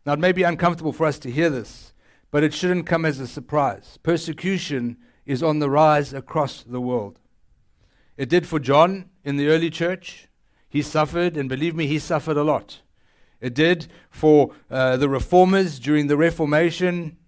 Now, 0.07 0.15
it 0.15 0.21
may 0.21 0.33
be 0.33 0.43
uncomfortable 0.43 0.95
for 0.95 1.05
us 1.05 1.19
to 1.19 1.31
hear 1.31 1.51
this. 1.51 1.91
But 2.35 2.43
it 2.43 2.53
shouldn't 2.53 2.87
come 2.87 3.05
as 3.05 3.21
a 3.21 3.29
surprise. 3.29 3.97
Persecution 4.03 4.97
is 5.25 5.41
on 5.41 5.61
the 5.61 5.71
rise 5.71 6.13
across 6.13 6.65
the 6.65 6.81
world. 6.81 7.21
It 8.17 8.29
did 8.29 8.45
for 8.45 8.59
John 8.59 9.09
in 9.23 9.37
the 9.37 9.47
early 9.47 9.71
church. 9.71 10.27
He 10.69 10.83
suffered, 10.83 11.37
and 11.37 11.49
believe 11.49 11.77
me, 11.77 11.87
he 11.87 12.01
suffered 12.01 12.37
a 12.37 12.43
lot. 12.43 12.81
It 13.41 13.55
did 13.55 13.87
for 14.11 14.51
uh, 14.69 14.97
the 14.97 15.09
reformers 15.09 15.79
during 15.79 16.09
the 16.09 16.17
Reformation, 16.17 17.19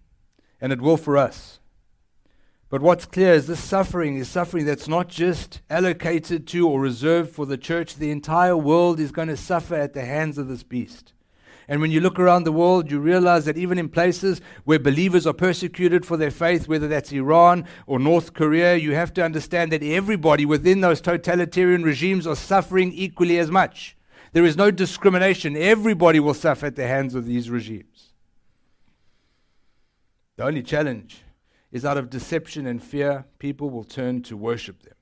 and 0.61 0.73
it 0.73 0.81
will 0.81 0.97
for 0.97 1.17
us. 1.17 1.61
But 2.69 2.83
what's 2.83 3.07
clear 3.07 3.35
is 3.35 3.47
this 3.47 3.63
suffering 3.63 4.17
is 4.17 4.29
suffering 4.29 4.67
that's 4.67 4.89
not 4.89 5.07
just 5.09 5.61
allocated 5.71 6.49
to 6.49 6.69
or 6.69 6.81
reserved 6.81 7.31
for 7.31 7.47
the 7.47 7.57
church. 7.57 7.95
The 7.95 8.11
entire 8.11 8.57
world 8.57 8.99
is 8.99 9.13
going 9.13 9.29
to 9.29 9.37
suffer 9.37 9.77
at 9.77 9.95
the 9.95 10.05
hands 10.05 10.37
of 10.37 10.49
this 10.49 10.65
beast. 10.65 11.13
And 11.69 11.81
when 11.81 11.91
you 11.91 12.01
look 12.01 12.19
around 12.19 12.45
the 12.45 12.53
world, 12.53 12.91
you 12.91 13.01
realize 13.01 13.45
that 13.45 13.59
even 13.59 13.77
in 13.79 13.89
places 13.89 14.41
where 14.65 14.79
believers 14.79 15.27
are 15.27 15.33
persecuted 15.33 16.07
for 16.07 16.17
their 16.17 16.31
faith, 16.31 16.69
whether 16.69 16.87
that's 16.87 17.11
Iran 17.11 17.67
or 17.87 17.99
North 17.99 18.35
Korea, 18.35 18.77
you 18.77 18.95
have 18.95 19.13
to 19.15 19.25
understand 19.25 19.73
that 19.73 19.83
everybody 19.83 20.47
within 20.47 20.81
those 20.81 21.01
totalitarian 21.01 21.83
regimes 21.83 22.27
are 22.27 22.37
suffering 22.37 22.93
equally 22.93 23.39
as 23.39 23.51
much. 23.51 23.97
There 24.33 24.45
is 24.45 24.57
no 24.57 24.71
discrimination. 24.71 25.57
Everybody 25.57 26.21
will 26.21 26.35
suffer 26.35 26.67
at 26.67 26.77
the 26.77 26.87
hands 26.87 27.15
of 27.15 27.27
these 27.27 27.51
regimes. 27.51 28.13
The 30.37 30.45
only 30.45 30.63
challenge 30.63 31.23
is 31.73 31.85
out 31.85 31.97
of 31.97 32.11
deception 32.11 32.67
and 32.67 32.83
fear, 32.83 33.25
people 33.39 33.71
will 33.71 33.85
turn 33.85 34.23
to 34.23 34.37
worship 34.37 34.83
them. 34.83 34.95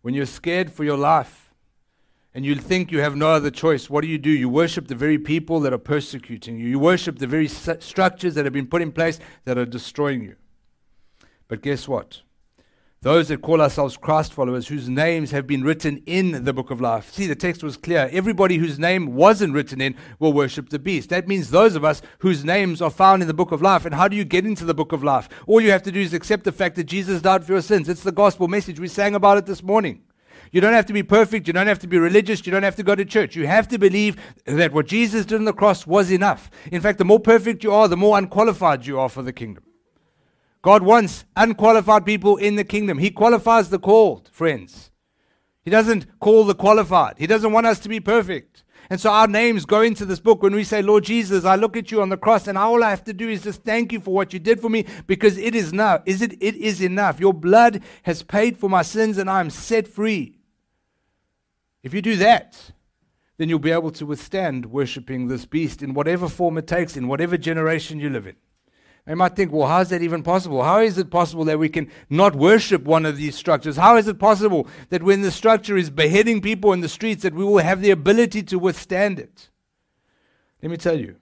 When 0.00 0.14
you're 0.14 0.26
scared 0.26 0.72
for 0.72 0.82
your 0.82 0.96
life, 0.96 1.51
and 2.34 2.46
you 2.46 2.54
think 2.54 2.90
you 2.90 3.00
have 3.00 3.14
no 3.14 3.28
other 3.28 3.50
choice, 3.50 3.90
what 3.90 4.00
do 4.00 4.08
you 4.08 4.18
do? 4.18 4.30
You 4.30 4.48
worship 4.48 4.88
the 4.88 4.94
very 4.94 5.18
people 5.18 5.60
that 5.60 5.72
are 5.72 5.78
persecuting 5.78 6.58
you. 6.58 6.66
You 6.66 6.78
worship 6.78 7.18
the 7.18 7.26
very 7.26 7.48
structures 7.48 8.34
that 8.34 8.44
have 8.44 8.54
been 8.54 8.66
put 8.66 8.80
in 8.80 8.90
place 8.90 9.20
that 9.44 9.58
are 9.58 9.66
destroying 9.66 10.22
you. 10.22 10.36
But 11.48 11.60
guess 11.60 11.86
what? 11.86 12.22
Those 13.02 13.28
that 13.28 13.42
call 13.42 13.60
ourselves 13.60 13.96
Christ 13.96 14.32
followers, 14.32 14.68
whose 14.68 14.88
names 14.88 15.32
have 15.32 15.44
been 15.44 15.64
written 15.64 16.02
in 16.06 16.44
the 16.44 16.52
book 16.52 16.70
of 16.70 16.80
life. 16.80 17.12
See, 17.12 17.26
the 17.26 17.34
text 17.34 17.64
was 17.64 17.76
clear. 17.76 18.08
Everybody 18.12 18.58
whose 18.58 18.78
name 18.78 19.14
wasn't 19.14 19.54
written 19.54 19.80
in 19.80 19.96
will 20.20 20.32
worship 20.32 20.70
the 20.70 20.78
beast. 20.78 21.08
That 21.08 21.26
means 21.26 21.50
those 21.50 21.74
of 21.74 21.84
us 21.84 22.00
whose 22.20 22.44
names 22.44 22.80
are 22.80 22.90
found 22.90 23.20
in 23.20 23.28
the 23.28 23.34
book 23.34 23.50
of 23.50 23.60
life. 23.60 23.84
And 23.84 23.94
how 23.94 24.06
do 24.06 24.16
you 24.16 24.24
get 24.24 24.46
into 24.46 24.64
the 24.64 24.72
book 24.72 24.92
of 24.92 25.02
life? 25.02 25.28
All 25.48 25.60
you 25.60 25.72
have 25.72 25.82
to 25.82 25.90
do 25.90 26.00
is 26.00 26.14
accept 26.14 26.44
the 26.44 26.52
fact 26.52 26.76
that 26.76 26.84
Jesus 26.84 27.20
died 27.20 27.44
for 27.44 27.52
your 27.52 27.60
sins. 27.60 27.88
It's 27.88 28.04
the 28.04 28.12
gospel 28.12 28.46
message. 28.46 28.78
We 28.78 28.86
sang 28.86 29.16
about 29.16 29.36
it 29.36 29.46
this 29.46 29.64
morning. 29.64 30.04
You 30.52 30.60
don't 30.60 30.74
have 30.74 30.86
to 30.86 30.92
be 30.92 31.02
perfect. 31.02 31.46
You 31.46 31.54
don't 31.54 31.66
have 31.66 31.78
to 31.80 31.86
be 31.86 31.98
religious. 31.98 32.46
You 32.46 32.52
don't 32.52 32.62
have 32.62 32.76
to 32.76 32.82
go 32.82 32.94
to 32.94 33.04
church. 33.06 33.34
You 33.34 33.46
have 33.46 33.66
to 33.68 33.78
believe 33.78 34.16
that 34.44 34.72
what 34.72 34.86
Jesus 34.86 35.24
did 35.24 35.36
on 35.36 35.46
the 35.46 35.54
cross 35.54 35.86
was 35.86 36.10
enough. 36.10 36.50
In 36.70 36.82
fact, 36.82 36.98
the 36.98 37.06
more 37.06 37.18
perfect 37.18 37.64
you 37.64 37.72
are, 37.72 37.88
the 37.88 37.96
more 37.96 38.18
unqualified 38.18 38.86
you 38.86 39.00
are 39.00 39.08
for 39.08 39.22
the 39.22 39.32
kingdom. 39.32 39.64
God 40.60 40.82
wants 40.82 41.24
unqualified 41.36 42.04
people 42.04 42.36
in 42.36 42.56
the 42.56 42.64
kingdom. 42.64 42.98
He 42.98 43.10
qualifies 43.10 43.70
the 43.70 43.78
called, 43.78 44.28
friends. 44.30 44.90
He 45.64 45.70
doesn't 45.70 46.20
call 46.20 46.44
the 46.44 46.54
qualified. 46.54 47.14
He 47.16 47.26
doesn't 47.26 47.52
want 47.52 47.66
us 47.66 47.80
to 47.80 47.88
be 47.88 47.98
perfect. 47.98 48.62
And 48.90 49.00
so 49.00 49.10
our 49.10 49.26
names 49.26 49.64
go 49.64 49.80
into 49.80 50.04
this 50.04 50.20
book 50.20 50.42
when 50.42 50.54
we 50.54 50.64
say, 50.64 50.82
Lord 50.82 51.04
Jesus, 51.04 51.46
I 51.46 51.56
look 51.56 51.78
at 51.78 51.90
you 51.90 52.02
on 52.02 52.10
the 52.10 52.16
cross, 52.16 52.46
and 52.46 52.58
all 52.58 52.84
I 52.84 52.90
have 52.90 53.04
to 53.04 53.14
do 53.14 53.28
is 53.28 53.42
just 53.42 53.62
thank 53.62 53.90
you 53.90 54.00
for 54.00 54.12
what 54.12 54.34
you 54.34 54.38
did 54.38 54.60
for 54.60 54.68
me 54.68 54.84
because 55.06 55.38
it 55.38 55.54
is 55.54 55.72
enough. 55.72 56.02
Is 56.04 56.20
it? 56.20 56.34
It 56.42 56.56
is 56.56 56.82
enough. 56.82 57.18
Your 57.18 57.32
blood 57.32 57.82
has 58.02 58.22
paid 58.22 58.58
for 58.58 58.68
my 58.68 58.82
sins, 58.82 59.16
and 59.18 59.30
I 59.30 59.40
am 59.40 59.48
set 59.48 59.88
free. 59.88 60.41
If 61.82 61.94
you 61.94 62.02
do 62.02 62.16
that, 62.16 62.72
then 63.38 63.48
you'll 63.48 63.58
be 63.58 63.72
able 63.72 63.90
to 63.92 64.06
withstand 64.06 64.66
worshiping 64.66 65.28
this 65.28 65.46
beast 65.46 65.82
in 65.82 65.94
whatever 65.94 66.28
form 66.28 66.58
it 66.58 66.66
takes, 66.66 66.96
in 66.96 67.08
whatever 67.08 67.36
generation 67.36 67.98
you 67.98 68.08
live 68.08 68.26
in. 68.26 68.36
You 69.06 69.16
might 69.16 69.34
think, 69.34 69.50
well, 69.50 69.66
how 69.66 69.80
is 69.80 69.88
that 69.88 70.00
even 70.00 70.22
possible? 70.22 70.62
How 70.62 70.78
is 70.78 70.96
it 70.96 71.10
possible 71.10 71.44
that 71.46 71.58
we 71.58 71.68
can 71.68 71.90
not 72.08 72.36
worship 72.36 72.84
one 72.84 73.04
of 73.04 73.16
these 73.16 73.34
structures? 73.34 73.76
How 73.76 73.96
is 73.96 74.06
it 74.06 74.20
possible 74.20 74.68
that 74.90 75.02
when 75.02 75.22
the 75.22 75.32
structure 75.32 75.76
is 75.76 75.90
beheading 75.90 76.40
people 76.40 76.72
in 76.72 76.82
the 76.82 76.88
streets, 76.88 77.22
that 77.24 77.34
we 77.34 77.44
will 77.44 77.58
have 77.58 77.80
the 77.80 77.90
ability 77.90 78.44
to 78.44 78.60
withstand 78.60 79.18
it? 79.18 79.50
Let 80.62 80.70
me 80.70 80.76
tell 80.76 80.98
you. 80.98 81.16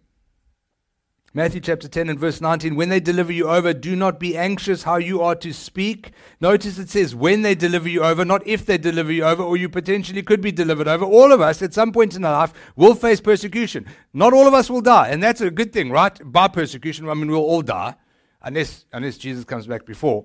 Matthew 1.32 1.60
chapter 1.60 1.86
10 1.86 2.08
and 2.08 2.18
verse 2.18 2.40
19, 2.40 2.74
when 2.74 2.88
they 2.88 2.98
deliver 2.98 3.32
you 3.32 3.48
over, 3.48 3.72
do 3.72 3.94
not 3.94 4.18
be 4.18 4.36
anxious 4.36 4.82
how 4.82 4.96
you 4.96 5.22
are 5.22 5.36
to 5.36 5.52
speak. 5.52 6.10
Notice 6.40 6.76
it 6.76 6.90
says 6.90 7.14
when 7.14 7.42
they 7.42 7.54
deliver 7.54 7.88
you 7.88 8.02
over, 8.02 8.24
not 8.24 8.44
if 8.48 8.66
they 8.66 8.76
deliver 8.76 9.12
you 9.12 9.22
over, 9.22 9.40
or 9.40 9.56
you 9.56 9.68
potentially 9.68 10.24
could 10.24 10.40
be 10.40 10.50
delivered 10.50 10.88
over. 10.88 11.04
All 11.04 11.30
of 11.30 11.40
us 11.40 11.62
at 11.62 11.72
some 11.72 11.92
point 11.92 12.16
in 12.16 12.24
our 12.24 12.32
life 12.32 12.52
will 12.74 12.96
face 12.96 13.20
persecution. 13.20 13.86
Not 14.12 14.32
all 14.32 14.48
of 14.48 14.54
us 14.54 14.68
will 14.68 14.80
die, 14.80 15.10
and 15.10 15.22
that's 15.22 15.40
a 15.40 15.52
good 15.52 15.72
thing, 15.72 15.92
right? 15.92 16.18
By 16.24 16.48
persecution, 16.48 17.08
I 17.08 17.14
mean 17.14 17.30
we'll 17.30 17.38
all 17.38 17.62
die, 17.62 17.94
unless, 18.42 18.86
unless 18.92 19.16
Jesus 19.16 19.44
comes 19.44 19.68
back 19.68 19.86
before. 19.86 20.24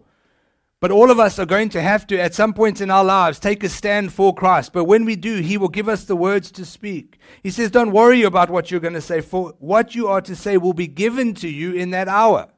But 0.85 0.91
all 0.91 1.09
of 1.09 1.19
us 1.19 1.39
are 1.39 1.47
going 1.47 1.69
to 1.69 1.81
have 1.81 2.05
to, 2.05 2.21
at 2.21 2.35
some 2.35 2.53
point 2.53 2.79
in 2.79 2.91
our 2.91 3.03
lives, 3.03 3.39
take 3.39 3.63
a 3.63 3.69
stand 3.69 4.13
for 4.13 4.35
Christ. 4.35 4.71
But 4.71 4.83
when 4.83 5.03
we 5.03 5.15
do, 5.15 5.41
He 5.41 5.57
will 5.57 5.67
give 5.67 5.89
us 5.89 6.03
the 6.03 6.15
words 6.15 6.51
to 6.51 6.63
speak. 6.63 7.17
He 7.41 7.49
says, 7.49 7.71
Don't 7.71 7.91
worry 7.91 8.21
about 8.21 8.51
what 8.51 8.69
you're 8.69 8.79
going 8.79 8.93
to 8.93 9.01
say, 9.01 9.21
for 9.21 9.55
what 9.57 9.95
you 9.95 10.07
are 10.07 10.21
to 10.21 10.35
say 10.35 10.57
will 10.57 10.73
be 10.73 10.85
given 10.85 11.33
to 11.41 11.49
you 11.49 11.73
in 11.73 11.89
that 11.89 12.07
hour. 12.07 12.49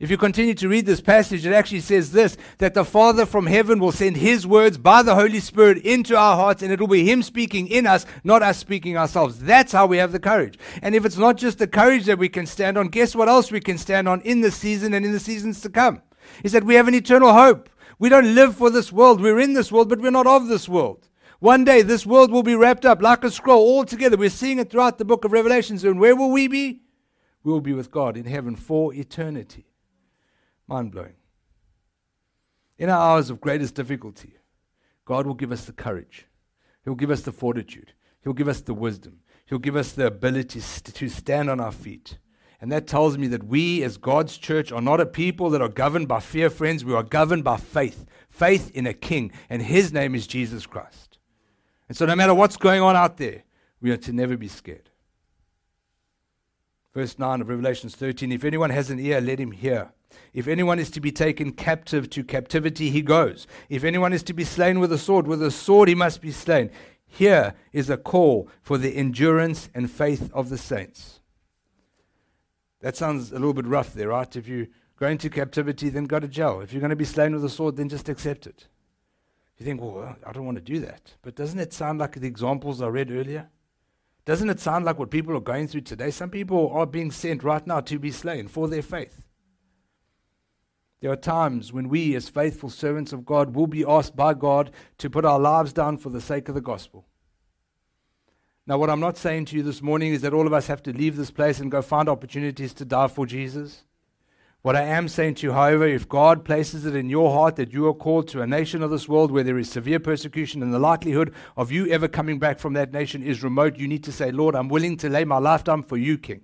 If 0.00 0.10
you 0.10 0.18
continue 0.18 0.52
to 0.52 0.68
read 0.68 0.84
this 0.84 1.00
passage, 1.00 1.46
it 1.46 1.54
actually 1.54 1.80
says 1.80 2.12
this 2.12 2.36
that 2.58 2.74
the 2.74 2.84
Father 2.84 3.24
from 3.24 3.46
heaven 3.46 3.78
will 3.78 3.90
send 3.90 4.18
His 4.18 4.46
words 4.46 4.76
by 4.76 5.02
the 5.02 5.14
Holy 5.14 5.40
Spirit 5.40 5.78
into 5.78 6.14
our 6.14 6.36
hearts, 6.36 6.62
and 6.62 6.70
it 6.70 6.78
will 6.78 6.88
be 6.88 7.10
Him 7.10 7.22
speaking 7.22 7.68
in 7.68 7.86
us, 7.86 8.04
not 8.22 8.42
us 8.42 8.58
speaking 8.58 8.98
ourselves. 8.98 9.38
That's 9.38 9.72
how 9.72 9.86
we 9.86 9.96
have 9.96 10.12
the 10.12 10.20
courage. 10.20 10.58
And 10.82 10.94
if 10.94 11.06
it's 11.06 11.16
not 11.16 11.38
just 11.38 11.58
the 11.58 11.66
courage 11.66 12.04
that 12.04 12.18
we 12.18 12.28
can 12.28 12.44
stand 12.44 12.76
on, 12.76 12.88
guess 12.88 13.16
what 13.16 13.30
else 13.30 13.50
we 13.50 13.60
can 13.60 13.78
stand 13.78 14.10
on 14.10 14.20
in 14.20 14.42
the 14.42 14.50
season 14.50 14.92
and 14.92 15.06
in 15.06 15.12
the 15.12 15.20
seasons 15.20 15.62
to 15.62 15.70
come? 15.70 16.02
Is 16.42 16.52
that 16.52 16.64
we 16.64 16.74
have 16.74 16.88
an 16.88 16.94
eternal 16.94 17.32
hope. 17.32 17.68
We 17.98 18.08
don't 18.08 18.34
live 18.34 18.56
for 18.56 18.70
this 18.70 18.92
world. 18.92 19.20
We're 19.20 19.40
in 19.40 19.52
this 19.52 19.70
world, 19.70 19.88
but 19.88 20.00
we're 20.00 20.10
not 20.10 20.26
of 20.26 20.48
this 20.48 20.68
world. 20.68 21.08
One 21.38 21.64
day, 21.64 21.82
this 21.82 22.06
world 22.06 22.30
will 22.30 22.42
be 22.42 22.54
wrapped 22.54 22.84
up 22.84 23.02
like 23.02 23.24
a 23.24 23.30
scroll 23.30 23.60
all 23.60 23.84
together. 23.84 24.16
We're 24.16 24.30
seeing 24.30 24.58
it 24.58 24.70
throughout 24.70 24.98
the 24.98 25.04
book 25.04 25.24
of 25.24 25.32
Revelations. 25.32 25.82
And 25.84 25.98
where 25.98 26.14
will 26.14 26.30
we 26.30 26.46
be? 26.48 26.82
We 27.42 27.52
will 27.52 27.60
be 27.60 27.72
with 27.72 27.90
God 27.90 28.16
in 28.16 28.24
heaven 28.24 28.54
for 28.54 28.94
eternity. 28.94 29.66
Mind 30.68 30.92
blowing. 30.92 31.14
In 32.78 32.88
our 32.88 33.14
hours 33.14 33.30
of 33.30 33.40
greatest 33.40 33.74
difficulty, 33.74 34.36
God 35.04 35.26
will 35.26 35.34
give 35.34 35.52
us 35.52 35.64
the 35.64 35.72
courage. 35.72 36.26
He'll 36.84 36.94
give 36.94 37.10
us 37.10 37.22
the 37.22 37.32
fortitude. 37.32 37.92
He'll 38.22 38.32
give 38.32 38.48
us 38.48 38.60
the 38.60 38.74
wisdom. 38.74 39.20
He'll 39.46 39.58
give 39.58 39.76
us 39.76 39.92
the 39.92 40.06
ability 40.06 40.60
to 40.60 41.08
stand 41.08 41.50
on 41.50 41.60
our 41.60 41.72
feet. 41.72 42.18
And 42.62 42.70
that 42.70 42.86
tells 42.86 43.18
me 43.18 43.26
that 43.26 43.42
we, 43.42 43.82
as 43.82 43.96
God's 43.96 44.38
church, 44.38 44.70
are 44.70 44.80
not 44.80 45.00
a 45.00 45.04
people 45.04 45.50
that 45.50 45.60
are 45.60 45.68
governed 45.68 46.06
by 46.06 46.20
fear, 46.20 46.48
friends. 46.48 46.84
We 46.84 46.94
are 46.94 47.02
governed 47.02 47.42
by 47.42 47.56
faith. 47.56 48.06
Faith 48.30 48.70
in 48.72 48.86
a 48.86 48.94
king. 48.94 49.32
And 49.50 49.60
his 49.60 49.92
name 49.92 50.14
is 50.14 50.28
Jesus 50.28 50.64
Christ. 50.64 51.18
And 51.88 51.96
so, 51.96 52.06
no 52.06 52.14
matter 52.14 52.32
what's 52.32 52.56
going 52.56 52.80
on 52.80 52.94
out 52.94 53.16
there, 53.16 53.42
we 53.80 53.90
are 53.90 53.96
to 53.96 54.12
never 54.12 54.36
be 54.36 54.46
scared. 54.46 54.90
Verse 56.94 57.18
9 57.18 57.40
of 57.40 57.48
Revelations 57.48 57.96
13 57.96 58.30
If 58.30 58.44
anyone 58.44 58.70
has 58.70 58.90
an 58.90 59.00
ear, 59.00 59.20
let 59.20 59.40
him 59.40 59.50
hear. 59.50 59.92
If 60.32 60.46
anyone 60.46 60.78
is 60.78 60.90
to 60.92 61.00
be 61.00 61.10
taken 61.10 61.50
captive 61.54 62.08
to 62.10 62.22
captivity, 62.22 62.90
he 62.90 63.02
goes. 63.02 63.48
If 63.70 63.82
anyone 63.82 64.12
is 64.12 64.22
to 64.24 64.32
be 64.32 64.44
slain 64.44 64.78
with 64.78 64.92
a 64.92 64.98
sword, 64.98 65.26
with 65.26 65.42
a 65.42 65.50
sword 65.50 65.88
he 65.88 65.96
must 65.96 66.20
be 66.20 66.30
slain. 66.30 66.70
Here 67.04 67.54
is 67.72 67.90
a 67.90 67.96
call 67.96 68.48
for 68.60 68.78
the 68.78 68.94
endurance 68.94 69.68
and 69.74 69.90
faith 69.90 70.30
of 70.32 70.48
the 70.48 70.58
saints. 70.58 71.18
That 72.82 72.96
sounds 72.96 73.30
a 73.30 73.34
little 73.34 73.54
bit 73.54 73.66
rough 73.66 73.94
there, 73.94 74.08
right? 74.08 74.36
If 74.36 74.46
you 74.48 74.66
go 74.98 75.06
into 75.06 75.30
captivity, 75.30 75.88
then 75.88 76.04
go 76.04 76.20
to 76.20 76.28
jail. 76.28 76.60
If 76.60 76.72
you're 76.72 76.80
going 76.80 76.90
to 76.90 76.96
be 76.96 77.04
slain 77.04 77.32
with 77.32 77.44
a 77.44 77.48
sword, 77.48 77.76
then 77.76 77.88
just 77.88 78.08
accept 78.08 78.46
it. 78.46 78.66
You 79.58 79.64
think, 79.64 79.80
well, 79.80 80.16
I 80.26 80.32
don't 80.32 80.44
want 80.44 80.58
to 80.58 80.62
do 80.62 80.80
that. 80.80 81.14
But 81.22 81.36
doesn't 81.36 81.60
it 81.60 81.72
sound 81.72 82.00
like 82.00 82.14
the 82.16 82.26
examples 82.26 82.82
I 82.82 82.88
read 82.88 83.12
earlier? 83.12 83.48
Doesn't 84.24 84.50
it 84.50 84.60
sound 84.60 84.84
like 84.84 84.98
what 84.98 85.10
people 85.10 85.36
are 85.36 85.40
going 85.40 85.68
through 85.68 85.82
today? 85.82 86.10
Some 86.10 86.30
people 86.30 86.70
are 86.72 86.86
being 86.86 87.12
sent 87.12 87.44
right 87.44 87.64
now 87.66 87.80
to 87.80 87.98
be 87.98 88.10
slain 88.10 88.48
for 88.48 88.68
their 88.68 88.82
faith. 88.82 89.26
There 91.00 91.10
are 91.10 91.16
times 91.16 91.72
when 91.72 91.88
we, 91.88 92.14
as 92.14 92.28
faithful 92.28 92.70
servants 92.70 93.12
of 93.12 93.24
God, 93.24 93.54
will 93.54 93.66
be 93.66 93.84
asked 93.84 94.14
by 94.16 94.34
God 94.34 94.70
to 94.98 95.10
put 95.10 95.24
our 95.24 95.38
lives 95.38 95.72
down 95.72 95.98
for 95.98 96.10
the 96.10 96.20
sake 96.20 96.48
of 96.48 96.54
the 96.54 96.60
gospel. 96.60 97.06
Now, 98.64 98.78
what 98.78 98.90
I'm 98.90 99.00
not 99.00 99.16
saying 99.16 99.46
to 99.46 99.56
you 99.56 99.62
this 99.64 99.82
morning 99.82 100.12
is 100.12 100.20
that 100.20 100.32
all 100.32 100.46
of 100.46 100.52
us 100.52 100.68
have 100.68 100.82
to 100.84 100.92
leave 100.92 101.16
this 101.16 101.32
place 101.32 101.58
and 101.58 101.70
go 101.70 101.82
find 101.82 102.08
opportunities 102.08 102.72
to 102.74 102.84
die 102.84 103.08
for 103.08 103.26
Jesus. 103.26 103.82
What 104.62 104.76
I 104.76 104.82
am 104.82 105.08
saying 105.08 105.34
to 105.36 105.48
you, 105.48 105.52
however, 105.52 105.84
if 105.84 106.08
God 106.08 106.44
places 106.44 106.86
it 106.86 106.94
in 106.94 107.10
your 107.10 107.32
heart 107.32 107.56
that 107.56 107.72
you 107.72 107.88
are 107.88 107.94
called 107.94 108.28
to 108.28 108.40
a 108.40 108.46
nation 108.46 108.80
of 108.80 108.92
this 108.92 109.08
world 109.08 109.32
where 109.32 109.42
there 109.42 109.58
is 109.58 109.68
severe 109.68 109.98
persecution 109.98 110.62
and 110.62 110.72
the 110.72 110.78
likelihood 110.78 111.34
of 111.56 111.72
you 111.72 111.88
ever 111.88 112.06
coming 112.06 112.38
back 112.38 112.60
from 112.60 112.74
that 112.74 112.92
nation 112.92 113.24
is 113.24 113.42
remote, 113.42 113.78
you 113.78 113.88
need 113.88 114.04
to 114.04 114.12
say, 114.12 114.30
Lord, 114.30 114.54
I'm 114.54 114.68
willing 114.68 114.96
to 114.98 115.08
lay 115.08 115.24
my 115.24 115.38
life 115.38 115.64
down 115.64 115.82
for 115.82 115.96
you, 115.96 116.16
King. 116.16 116.42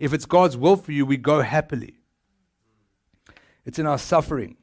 If 0.00 0.12
it's 0.12 0.26
God's 0.26 0.56
will 0.56 0.76
for 0.76 0.90
you, 0.90 1.06
we 1.06 1.16
go 1.16 1.42
happily. 1.42 2.00
It's 3.64 3.78
in 3.78 3.86
our 3.86 3.98
suffering. 3.98 4.56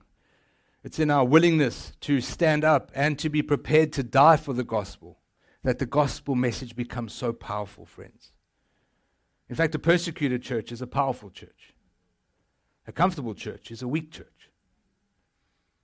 It's 0.83 0.99
in 0.99 1.09
our 1.09 1.23
willingness 1.23 1.93
to 2.01 2.19
stand 2.19 2.65
up 2.65 2.91
and 2.93 3.17
to 3.19 3.29
be 3.29 3.41
prepared 3.41 3.93
to 3.93 4.03
die 4.03 4.35
for 4.35 4.51
the 4.51 4.65
gospel 4.65 5.19
that 5.65 5.79
the 5.79 5.85
gospel 5.87 6.35
message 6.35 6.75
becomes 6.75 7.11
so 7.11 7.33
powerful, 7.33 7.87
friends. 7.87 8.31
In 9.49 9.55
fact, 9.55 9.73
a 9.73 9.79
persecuted 9.79 10.43
church 10.43 10.71
is 10.71 10.79
a 10.79 10.85
powerful 10.85 11.31
church. 11.31 11.73
A 12.85 12.91
comfortable 12.91 13.33
church 13.33 13.71
is 13.71 13.81
a 13.81 13.87
weak 13.87 14.11
church. 14.11 14.51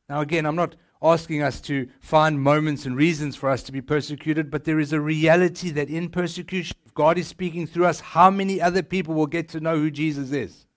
Now, 0.08 0.22
again, 0.22 0.46
I'm 0.46 0.56
not 0.56 0.76
asking 1.02 1.41
us 1.41 1.60
to 1.62 1.89
find 2.00 2.39
moments 2.39 2.86
and 2.86 2.96
reasons 2.96 3.36
for 3.36 3.50
us 3.50 3.63
to 3.63 3.72
be 3.72 3.82
persecuted, 3.82 4.52
but 4.52 4.65
there 4.65 4.80
is 4.80 4.94
a 4.94 5.02
reality 5.02 5.72
that 5.72 5.89
in 5.89 6.10
persecution, 6.10 6.78
if 6.86 6.94
God 6.94 7.17
is 7.17 7.28
speaking 7.28 7.65
through 7.65 7.88
us, 7.88 8.02
how 8.02 8.30
many 8.30 8.62
other 8.62 8.84
people 8.84 9.15
will 9.15 9.26
get 9.26 9.50
to 9.50 9.60
know 9.60 9.78
who 9.78 9.89
Jesus 9.89 10.32
is? 10.32 10.67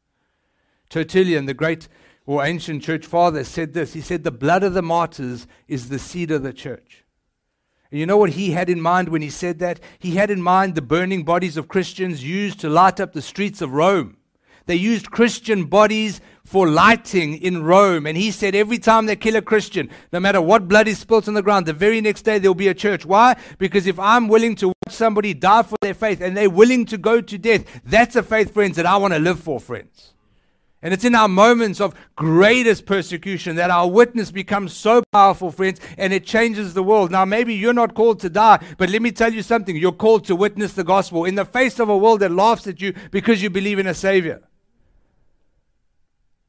Tertullian, 0.89 1.45
the 1.45 1.53
great 1.53 1.89
or 2.25 2.43
ancient 2.43 2.83
church 2.83 3.05
father 3.05 3.45
said 3.45 3.75
this. 3.75 3.93
He 3.93 4.01
said, 4.01 4.25
The 4.25 4.31
blood 4.31 4.63
of 4.63 4.73
the 4.73 4.81
martyrs 4.81 5.47
is 5.69 5.91
the 5.91 5.99
seed 5.99 6.31
of 6.31 6.43
the 6.43 6.55
church. 6.55 7.04
You 7.95 8.07
know 8.07 8.17
what 8.17 8.31
he 8.31 8.51
had 8.51 8.69
in 8.69 8.81
mind 8.81 9.09
when 9.09 9.23
he 9.23 9.31
said 9.31 9.61
that? 9.61 9.79
He 10.01 10.17
had 10.17 10.31
in 10.31 10.43
mind 10.43 10.75
the 10.75 10.83
burning 10.83 11.23
bodies 11.23 11.57
of 11.57 11.69
Christians 11.69 12.25
used 12.25 12.59
to 12.61 12.69
light 12.69 12.99
up 12.99 13.13
the 13.13 13.23
streets 13.23 13.63
of 13.63 13.73
Rome. 13.73 14.17
They 14.67 14.75
used 14.75 15.11
Christian 15.11 15.67
bodies 15.67 16.21
for 16.45 16.69
lighting 16.69 17.35
in 17.41 17.63
Rome. 17.63 18.07
And 18.07 18.17
he 18.17 18.31
said 18.33 18.55
every 18.55 18.79
time 18.79 19.07
they 19.07 19.15
kill 19.15 19.37
a 19.37 19.43
Christian, 19.43 19.91
no 20.13 20.19
matter 20.19 20.41
what 20.41 20.67
blood 20.67 20.89
is 20.89 20.99
spilt 20.99 21.29
on 21.29 21.35
the 21.35 21.43
ground, 21.43 21.67
the 21.67 21.73
very 21.73 22.01
next 22.01 22.23
day 22.23 22.39
there'll 22.39 22.55
be 22.55 22.69
a 22.69 22.75
church. 22.75 23.07
Why? 23.07 23.37
Because 23.59 23.87
if 23.87 23.99
I'm 24.01 24.27
willing 24.27 24.57
to 24.57 24.69
watch 24.69 24.95
somebody 24.95 25.33
die 25.33 25.63
for 25.63 25.77
their 25.81 25.95
faith 25.95 26.21
and 26.21 26.37
they're 26.37 26.51
willing 26.51 26.87
to 26.87 26.99
go 26.99 27.21
to 27.21 27.39
death, 27.39 27.65
that's 27.85 28.17
a 28.17 28.23
faith, 28.23 28.53
friends, 28.53 28.77
that 28.77 28.87
I 28.87 28.97
want 28.97 29.15
to 29.15 29.21
live 29.21 29.39
for, 29.39 29.61
friends. 29.61 30.15
And 30.85 30.93
it's 30.93 31.05
in 31.05 31.15
our 31.15 31.29
moments 31.29 31.81
of 31.81 31.95
greatest 32.15 32.85
persecution 32.85 33.57
that 33.57 33.71
our 33.71 33.89
witness 33.89 34.31
becomes 34.31 34.75
so 34.75 35.03
powerful, 35.13 35.51
friends, 35.51 35.81
and 35.97 36.13
it 36.13 36.27
changes 36.27 36.75
the 36.75 36.83
world. 36.83 37.11
Now, 37.11 37.25
maybe 37.25 37.55
you're 37.55 37.73
not 37.73 37.95
called 37.95 38.21
to 38.21 38.29
die, 38.29 38.63
but 38.77 38.91
let 38.91 39.01
me 39.01 39.11
tell 39.11 39.33
you 39.33 39.41
something. 39.41 39.75
You're 39.75 39.93
called 39.93 40.27
to 40.27 40.37
witness 40.37 40.75
the 40.75 40.85
gospel 40.85 41.25
in 41.25 41.37
the 41.37 41.47
face 41.47 41.81
of 41.81 41.89
a 41.89 41.97
world 41.97 42.21
that 42.21 42.33
laughs 42.33 42.67
at 42.67 42.83
you 42.83 42.93
because 43.11 43.43
you 43.43 43.49
believe 43.49 43.79
in 43.79 43.87
a 43.87 43.95
Savior. 43.95 44.43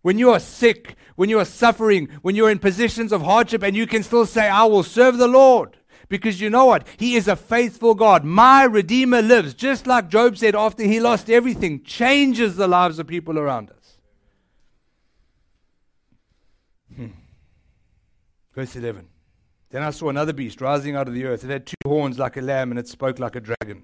When 0.01 0.19
you 0.19 0.31
are 0.31 0.39
sick, 0.41 0.97
when 1.15 1.29
you 1.29 1.39
are 1.39 1.45
suffering, 1.45 2.09
when 2.21 2.35
you're 2.35 2.51
in 2.51 2.59
positions 2.59 3.13
of 3.13 3.21
hardship, 3.21 3.63
and 3.63 3.73
you 3.73 3.87
can 3.87 4.03
still 4.03 4.25
say, 4.25 4.49
I 4.49 4.65
will 4.65 4.83
serve 4.83 5.17
the 5.17 5.29
Lord. 5.29 5.77
Because 6.09 6.41
you 6.41 6.49
know 6.49 6.65
what? 6.65 6.85
He 6.97 7.15
is 7.15 7.29
a 7.29 7.37
faithful 7.37 7.95
God. 7.95 8.25
My 8.25 8.65
Redeemer 8.65 9.21
lives. 9.21 9.53
Just 9.53 9.87
like 9.87 10.09
Job 10.09 10.37
said 10.37 10.55
after 10.55 10.83
he 10.83 10.99
lost 10.99 11.29
everything, 11.29 11.83
changes 11.83 12.57
the 12.57 12.67
lives 12.67 12.99
of 12.99 13.07
people 13.07 13.39
around 13.39 13.69
us. 13.69 13.84
Verse 18.55 18.75
11. 18.77 19.07
Then 19.69 19.83
I 19.83 19.89
saw 19.89 20.09
another 20.09 20.31
beast 20.31 20.61
rising 20.61 20.95
out 20.95 21.09
of 21.09 21.13
the 21.13 21.25
earth. 21.25 21.43
It 21.43 21.49
had 21.49 21.65
two 21.65 21.75
horns 21.85 22.17
like 22.17 22.37
a 22.37 22.41
lamb, 22.41 22.71
and 22.71 22.79
it 22.79 22.87
spoke 22.87 23.19
like 23.19 23.35
a 23.35 23.41
dragon. 23.41 23.83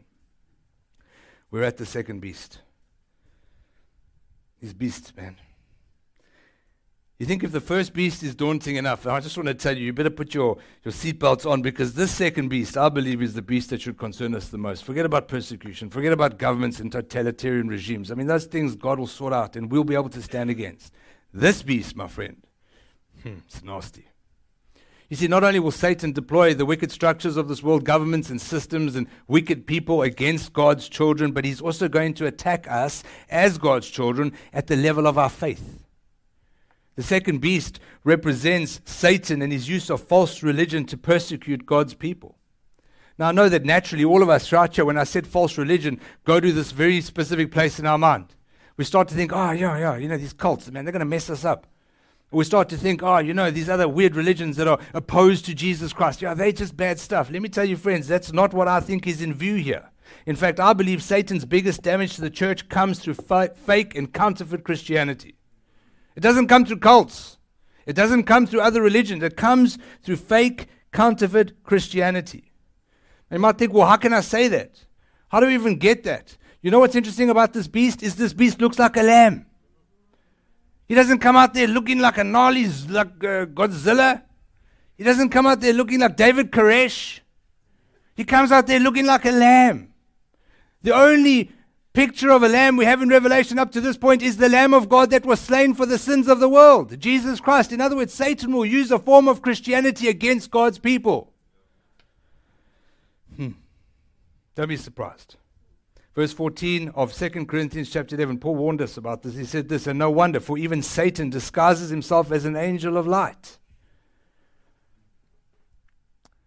We're 1.52 1.64
at 1.64 1.76
the 1.76 1.86
second 1.86 2.22
beast. 2.22 2.60
These 4.62 4.74
beasts, 4.74 5.14
man. 5.16 5.36
You 7.20 7.26
think 7.26 7.44
if 7.44 7.52
the 7.52 7.62
first 7.62 7.94
beast 7.94 8.24
is 8.24 8.34
daunting 8.34 8.78
enough, 8.78 9.06
I 9.06 9.20
just 9.20 9.38
want 9.38 9.48
to 9.48 9.54
tell 9.54 9.78
you, 9.78 9.86
you 9.86 9.94
better 9.94 10.10
put 10.10 10.34
your, 10.34 10.58
your 10.84 10.92
seatbelts 10.92 11.48
on 11.48 11.62
because 11.62 11.94
this 11.94 12.12
second 12.12 12.48
beast, 12.48 12.78
I 12.78 12.90
believe, 12.90 13.22
is 13.22 13.34
the 13.34 13.42
beast 13.42 13.70
that 13.72 13.82
should 13.82 13.98
concern 13.98 14.34
us 14.34 14.48
the 14.48 14.58
most. 14.58 14.86
Forget 14.86 15.06
about 15.06 15.28
persecution. 15.28 15.90
Forget 15.90 16.14
about 16.14 16.40
governments 16.40 16.80
and 16.80 16.92
totalitarian 16.92 17.68
regimes. 17.68 18.10
I 18.12 18.16
mean, 18.16 18.28
those 18.28 18.46
things 18.46 18.76
God 18.76 18.98
will 18.98 19.06
sort 19.06 19.34
out 19.34 19.56
and 19.56 19.70
we'll 19.70 19.84
be 19.84 19.94
able 19.94 20.10
to 20.10 20.22
stand 20.22 20.50
against. 20.50 20.94
This 21.34 21.62
beast, 21.62 21.96
my 21.96 22.08
friend, 22.08 22.38
Hmm, 23.22 23.38
it's 23.46 23.64
nasty. 23.64 24.06
You 25.12 25.18
see, 25.18 25.28
not 25.28 25.44
only 25.44 25.60
will 25.60 25.72
Satan 25.72 26.14
deploy 26.14 26.54
the 26.54 26.66
wicked 26.66 26.90
structures 26.90 27.36
of 27.36 27.50
this 27.50 27.62
world, 27.62 27.84
governments 27.84 28.30
and 28.30 28.40
systems 28.40 28.96
and 28.96 29.08
wicked 29.28 29.68
people 29.68 30.04
against 30.04 30.54
God's 30.54 30.88
children, 30.88 31.34
but 31.34 31.44
he's 31.44 31.60
also 31.60 31.90
going 31.90 32.14
to 32.14 32.28
attack 32.28 32.66
us 32.72 33.04
as 33.30 33.58
God's 33.58 33.90
children 33.90 34.32
at 34.54 34.68
the 34.68 34.78
level 34.78 35.06
of 35.06 35.18
our 35.18 35.28
faith. 35.30 35.84
The 36.96 37.04
second 37.04 37.42
beast 37.42 37.82
represents 38.06 38.80
Satan 38.86 39.42
and 39.42 39.52
his 39.52 39.68
use 39.68 39.90
of 39.90 40.02
false 40.02 40.44
religion 40.44 40.86
to 40.86 40.96
persecute 40.96 41.66
God's 41.66 41.94
people. 41.94 42.38
Now, 43.18 43.28
I 43.28 43.32
know 43.34 43.50
that 43.50 43.66
naturally 43.66 44.06
all 44.06 44.24
of 44.24 44.30
us 44.30 44.50
right 44.54 44.74
here, 44.74 44.86
when 44.86 44.98
I 44.98 45.04
said 45.04 45.28
false 45.28 45.58
religion, 45.58 46.00
go 46.24 46.40
to 46.40 46.54
this 46.54 46.72
very 46.72 47.02
specific 47.02 47.52
place 47.52 47.80
in 47.80 47.86
our 47.86 47.98
mind. 47.98 48.34
We 48.78 48.86
start 48.86 49.10
to 49.10 49.16
think, 49.16 49.34
oh, 49.34 49.52
yeah, 49.52 49.78
yeah, 49.78 49.98
you 49.98 50.08
know, 50.08 50.16
these 50.16 50.32
cults, 50.32 50.72
man, 50.72 50.86
they're 50.86 50.94
going 50.94 51.02
to 51.02 51.06
mess 51.06 51.30
us 51.30 51.44
up. 51.44 51.68
We 52.32 52.46
start 52.46 52.70
to 52.70 52.78
think, 52.78 53.04
oh, 53.04 53.18
you 53.18 53.34
know, 53.34 53.52
these 53.52 53.68
other 53.68 53.90
weird 53.90 54.16
religions 54.16 54.56
that 54.56 54.68
are 54.68 54.80
opposed 54.94 55.44
to 55.46 55.54
Jesus 55.54 55.92
Christ, 55.92 56.22
yeah, 56.22 56.34
they're 56.34 56.54
just 56.54 56.78
bad 56.78 56.98
stuff. 56.98 57.30
Let 57.30 57.42
me 57.42 57.50
tell 57.50 57.66
you, 57.66 57.76
friends, 57.76 58.08
that's 58.08 58.32
not 58.32 58.54
what 58.54 58.70
I 58.70 58.80
think 58.80 59.06
is 59.06 59.22
in 59.22 59.34
view 59.34 59.56
here. 59.56 59.90
In 60.26 60.38
fact, 60.38 60.60
I 60.60 60.72
believe 60.74 61.04
Satan's 61.04 61.46
biggest 61.46 61.82
damage 61.82 62.16
to 62.16 62.22
the 62.22 62.30
church 62.30 62.70
comes 62.70 63.00
through 63.00 63.16
fa- 63.16 63.54
fake 63.54 63.96
and 63.96 64.14
counterfeit 64.14 64.64
Christianity. 64.64 65.36
It 66.16 66.22
doesn't 66.22 66.48
come 66.48 66.66
through 66.66 66.80
cults, 66.80 67.38
it 67.86 67.96
doesn't 67.96 68.24
come 68.24 68.46
through 68.46 68.62
other 68.62 68.82
religions, 68.82 69.24
it 69.24 69.36
comes 69.36 69.78
through 70.02 70.18
fake, 70.18 70.68
counterfeit 70.94 71.64
Christianity. 71.64 72.52
And 73.30 73.38
you 73.38 73.42
might 73.42 73.58
think, 73.58 73.74
well, 73.74 73.88
how 73.88 73.98
can 73.98 74.14
I 74.14 74.22
say 74.22 74.48
that? 74.50 74.86
How 75.30 75.40
do 75.40 75.48
we 75.48 75.54
even 75.54 75.78
get 75.78 76.04
that? 76.04 76.38
You 76.62 76.72
know 76.72 76.80
what's 76.80 76.96
interesting 76.96 77.30
about 77.30 77.54
this 77.54 77.68
beast 77.68 78.04
is 78.04 78.16
this 78.16 78.34
beast 78.34 78.62
looks 78.62 78.78
like 78.78 78.98
a 78.98 79.04
lamb. 79.04 79.46
He 80.92 80.96
doesn't 80.96 81.20
come 81.20 81.38
out 81.38 81.54
there 81.54 81.68
looking 81.68 82.00
like 82.00 82.18
a 82.18 82.24
gnarly, 82.26 82.68
like 82.90 83.24
uh, 83.24 83.46
Godzilla. 83.46 84.24
He 84.98 85.06
doesn't 85.06 85.30
come 85.30 85.48
out 85.48 85.62
there 85.62 85.72
looking 85.72 86.02
like 86.02 86.18
David 86.18 86.52
Koresh. 86.52 87.22
He 88.14 88.26
comes 88.26 88.52
out 88.52 88.68
there 88.68 88.78
looking 88.78 89.06
like 89.06 89.24
a 89.24 89.32
lamb. 89.32 89.94
The 90.82 90.94
only 90.94 91.50
picture 91.94 92.30
of 92.30 92.44
a 92.44 92.50
lamb 92.50 92.76
we 92.76 92.84
have 92.84 93.02
in 93.02 93.08
Revelation 93.08 93.58
up 93.58 93.72
to 93.72 93.80
this 93.80 93.96
point 93.96 94.22
is 94.22 94.36
the 94.36 94.50
Lamb 94.50 94.74
of 94.74 94.90
God 94.90 95.12
that 95.12 95.26
was 95.26 95.40
slain 95.40 95.76
for 95.76 95.86
the 95.86 95.98
sins 95.98 96.28
of 96.28 96.42
the 96.42 96.50
world, 96.50 97.00
Jesus 97.00 97.40
Christ. 97.40 97.72
In 97.72 97.80
other 97.80 97.96
words, 97.96 98.14
Satan 98.14 98.52
will 98.52 98.66
use 98.66 98.92
a 98.92 99.00
form 99.00 99.30
of 99.30 99.42
Christianity 99.42 100.10
against 100.10 100.52
God's 100.52 100.78
people. 100.78 101.32
Hmm. 103.38 103.52
Don't 104.56 104.68
be 104.68 104.76
surprised. 104.76 105.38
Verse 106.14 106.34
14 106.34 106.90
of 106.90 107.14
2 107.14 107.46
Corinthians 107.46 107.90
chapter 107.90 108.16
11, 108.16 108.40
Paul 108.40 108.56
warned 108.56 108.82
us 108.82 108.98
about 108.98 109.24
this. 109.24 109.36
He 109.36 109.46
said 109.46 109.70
this, 109.70 109.88
and 109.88 109.98
no 109.98 110.12
wonder, 110.12 110.42
for 110.42 110.58
even 110.58 110.82
Satan 110.82 111.30
disguises 111.30 111.90
himself 111.90 112.32
as 112.32 112.44
an 112.44 112.58
angel 112.58 112.98
of 112.98 113.08
light. 113.08 113.58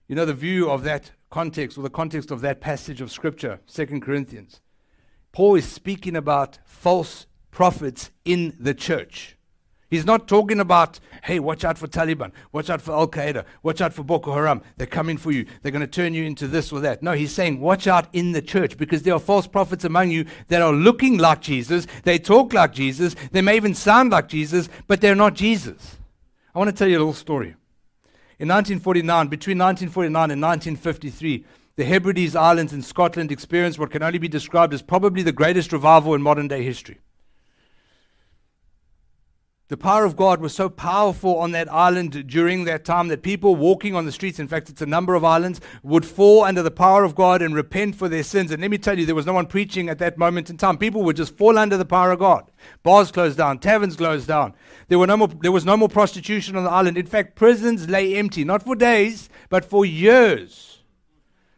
You 0.07 0.17
know 0.17 0.27
the 0.27 0.35
view 0.35 0.71
of 0.71 0.85
that 0.85 1.13
context, 1.31 1.79
or 1.79 1.83
the 1.83 1.89
context 1.89 2.31
of 2.31 2.43
that 2.43 2.61
passage 2.61 3.01
of 3.01 3.11
Scripture, 3.11 3.61
2 3.73 4.01
Corinthians. 4.01 4.61
Paul 5.33 5.55
is 5.55 5.67
speaking 5.67 6.15
about 6.15 6.59
false 6.67 7.27
prophets 7.51 8.11
in 8.25 8.55
the 8.61 8.75
church. 8.75 9.37
He's 9.95 10.05
not 10.05 10.27
talking 10.27 10.59
about, 10.59 10.99
hey, 11.23 11.39
watch 11.39 11.65
out 11.65 11.79
for 11.79 11.87
Taliban, 11.87 12.33
watch 12.51 12.69
out 12.69 12.83
for 12.83 12.91
Al 12.91 13.07
Qaeda, 13.07 13.45
watch 13.63 13.81
out 13.81 13.95
for 13.95 14.03
Boko 14.03 14.33
Haram. 14.33 14.61
They're 14.77 14.89
coming 14.89 15.17
for 15.17 15.31
you. 15.31 15.47
They're 15.63 15.71
going 15.71 15.83
to 15.83 15.87
turn 15.87 16.15
you 16.15 16.25
into 16.25 16.49
this 16.49 16.73
or 16.73 16.81
that. 16.81 17.01
No, 17.01 17.13
he's 17.13 17.31
saying, 17.31 17.61
watch 17.61 17.87
out 17.87 18.09
in 18.13 18.33
the 18.33 18.43
church 18.43 18.77
because 18.77 19.05
there 19.05 19.15
are 19.15 19.21
false 19.21 19.47
prophets 19.47 19.85
among 19.85 20.11
you 20.11 20.25
that 20.49 20.63
are 20.63 20.73
looking 20.73 21.17
like 21.17 21.41
Jesus. 21.41 21.87
They 22.03 22.19
talk 22.19 22.53
like 22.53 22.73
Jesus. 22.73 23.15
They 23.31 23.41
may 23.41 23.55
even 23.55 23.73
sound 23.73 24.11
like 24.11 24.27
Jesus, 24.27 24.69
but 24.89 25.01
they're 25.01 25.15
not 25.15 25.35
Jesus. 25.35 25.97
I 26.53 26.59
want 26.59 26.71
to 26.71 26.77
tell 26.77 26.89
you 26.89 26.97
a 26.97 26.99
little 26.99 27.15
story. 27.15 27.55
In 28.41 28.49
1949, 28.49 29.29
between 29.29 29.59
1949 29.59 30.31
and 30.33 30.43
1953, 30.43 31.45
the 31.77 31.85
Hebrides 31.85 32.35
Islands 32.35 32.73
in 32.73 32.83
Scotland 32.83 33.31
experienced 33.31 33.79
what 33.79 33.93
can 33.93 34.03
only 34.03 34.19
be 34.19 34.27
described 34.27 34.75
as 34.75 34.83
probably 34.83 35.23
the 35.23 35.31
greatest 35.31 35.73
revival 35.73 36.15
in 36.15 36.23
modern 36.23 36.49
day 36.49 36.65
history. 36.65 36.99
The 39.75 39.79
power 39.79 40.05
of 40.05 40.15
God 40.15 40.41
was 40.41 40.55
so 40.55 40.69
powerful 40.69 41.37
on 41.37 41.51
that 41.51 41.71
island 41.73 42.29
during 42.29 42.63
that 42.63 42.85
time 42.85 43.09
that 43.09 43.25
people 43.25 43.57
walking 43.57 43.97
on 43.97 44.07
the 44.07 44.13
streets, 44.13 44.39
in 44.39 44.47
fact, 44.47 44.71
it's 44.71 44.83
a 44.83 44.87
number 44.87 45.17
of 45.17 45.25
islands, 45.25 45.61
would 45.83 46.07
fall 46.07 46.45
under 46.45 46.63
the 46.63 46.71
power 46.71 47.03
of 47.03 47.17
God 47.17 47.43
and 47.43 47.57
repent 47.57 47.97
for 47.97 48.09
their 48.09 48.23
sins. 48.23 48.53
And 48.53 48.61
let 48.61 48.71
me 48.71 48.79
tell 48.79 48.97
you, 48.97 49.05
there 49.05 49.17
was 49.17 49.27
no 49.27 49.33
one 49.33 49.47
preaching 49.47 49.89
at 49.89 49.99
that 49.99 50.17
moment 50.17 50.49
in 50.49 50.59
time. 50.59 50.79
People 50.79 51.03
would 51.03 51.17
just 51.17 51.37
fall 51.37 51.59
under 51.59 51.77
the 51.77 51.85
power 51.85 52.13
of 52.13 52.21
God. 52.21 52.53
Bars 52.85 53.11
closed 53.11 53.37
down, 53.37 53.59
taverns 53.59 53.97
closed 53.97 54.29
down. 54.29 54.55
There, 54.87 54.99
were 55.01 55.09
no 55.09 55.17
more, 55.17 55.27
there 55.27 55.51
was 55.51 55.65
no 55.65 55.77
more 55.77 55.89
prostitution 55.89 56.55
on 56.55 56.63
the 56.63 56.71
island. 56.71 56.97
In 56.97 57.07
fact, 57.07 57.35
prisons 57.35 57.89
lay 57.89 58.15
empty, 58.15 58.45
not 58.45 58.63
for 58.63 58.77
days, 58.77 59.29
but 59.49 59.65
for 59.65 59.85
years. 59.85 60.85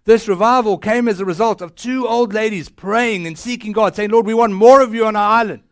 This 0.06 0.26
revival 0.26 0.78
came 0.78 1.06
as 1.06 1.20
a 1.20 1.26
result 1.26 1.60
of 1.60 1.74
two 1.74 2.08
old 2.08 2.32
ladies 2.32 2.70
praying 2.70 3.26
and 3.26 3.38
seeking 3.38 3.72
God, 3.72 3.94
saying, 3.94 4.08
Lord, 4.08 4.24
we 4.24 4.32
want 4.32 4.54
more 4.54 4.80
of 4.80 4.94
you 4.94 5.04
on 5.04 5.16
our 5.16 5.32
island. 5.32 5.65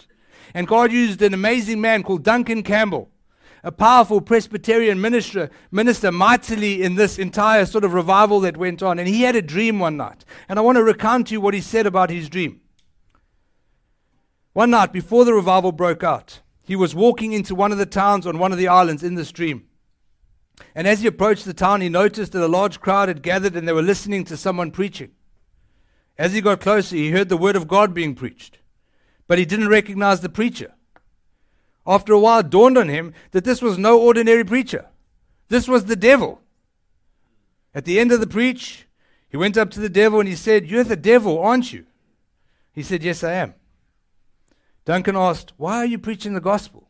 And 0.54 0.68
God 0.68 0.92
used 0.92 1.20
an 1.20 1.34
amazing 1.34 1.80
man 1.80 2.04
called 2.04 2.22
Duncan 2.22 2.62
Campbell, 2.62 3.10
a 3.64 3.72
powerful 3.72 4.20
Presbyterian 4.20 5.00
minister, 5.00 5.50
minister 5.70 6.12
mightily 6.12 6.82
in 6.82 6.94
this 6.94 7.18
entire 7.18 7.66
sort 7.66 7.84
of 7.84 7.92
revival 7.92 8.40
that 8.40 8.56
went 8.56 8.82
on. 8.82 8.98
And 8.98 9.08
he 9.08 9.22
had 9.22 9.34
a 9.34 9.42
dream 9.42 9.80
one 9.80 9.96
night. 9.96 10.24
And 10.48 10.58
I 10.58 10.62
want 10.62 10.76
to 10.76 10.84
recount 10.84 11.26
to 11.26 11.32
you 11.34 11.40
what 11.40 11.54
he 11.54 11.60
said 11.60 11.86
about 11.86 12.10
his 12.10 12.28
dream. 12.28 12.60
One 14.52 14.70
night 14.70 14.92
before 14.92 15.24
the 15.24 15.34
revival 15.34 15.72
broke 15.72 16.04
out, 16.04 16.40
he 16.62 16.76
was 16.76 16.94
walking 16.94 17.32
into 17.32 17.56
one 17.56 17.72
of 17.72 17.78
the 17.78 17.86
towns 17.86 18.26
on 18.26 18.38
one 18.38 18.52
of 18.52 18.58
the 18.58 18.68
islands 18.68 19.02
in 19.02 19.16
this 19.16 19.32
dream. 19.32 19.66
And 20.74 20.86
as 20.86 21.00
he 21.00 21.08
approached 21.08 21.44
the 21.44 21.54
town, 21.54 21.80
he 21.80 21.88
noticed 21.88 22.32
that 22.32 22.44
a 22.44 22.46
large 22.46 22.80
crowd 22.80 23.08
had 23.08 23.22
gathered 23.22 23.56
and 23.56 23.66
they 23.66 23.72
were 23.72 23.82
listening 23.82 24.24
to 24.26 24.36
someone 24.36 24.70
preaching. 24.70 25.10
As 26.16 26.32
he 26.32 26.40
got 26.40 26.60
closer, 26.60 26.94
he 26.94 27.10
heard 27.10 27.28
the 27.28 27.36
word 27.36 27.56
of 27.56 27.66
God 27.66 27.92
being 27.92 28.14
preached, 28.14 28.58
but 29.26 29.38
he 29.38 29.44
didn't 29.44 29.68
recognize 29.68 30.20
the 30.20 30.28
preacher. 30.28 30.72
After 31.86 32.12
a 32.12 32.18
while, 32.18 32.40
it 32.40 32.50
dawned 32.50 32.78
on 32.78 32.88
him 32.88 33.12
that 33.32 33.44
this 33.44 33.60
was 33.60 33.78
no 33.78 34.00
ordinary 34.00 34.44
preacher. 34.44 34.86
This 35.48 35.68
was 35.68 35.84
the 35.84 35.96
devil. 35.96 36.40
At 37.74 37.84
the 37.84 37.98
end 37.98 38.12
of 38.12 38.20
the 38.20 38.26
preach, 38.26 38.86
he 39.28 39.36
went 39.36 39.58
up 39.58 39.70
to 39.72 39.80
the 39.80 39.88
devil 39.88 40.20
and 40.20 40.28
he 40.28 40.36
said, 40.36 40.66
You're 40.66 40.84
the 40.84 40.96
devil, 40.96 41.38
aren't 41.38 41.72
you? 41.72 41.86
He 42.72 42.82
said, 42.82 43.02
Yes, 43.02 43.22
I 43.22 43.32
am. 43.32 43.54
Duncan 44.84 45.16
asked, 45.16 45.52
Why 45.56 45.78
are 45.78 45.86
you 45.86 45.98
preaching 45.98 46.34
the 46.34 46.40
gospel? 46.40 46.88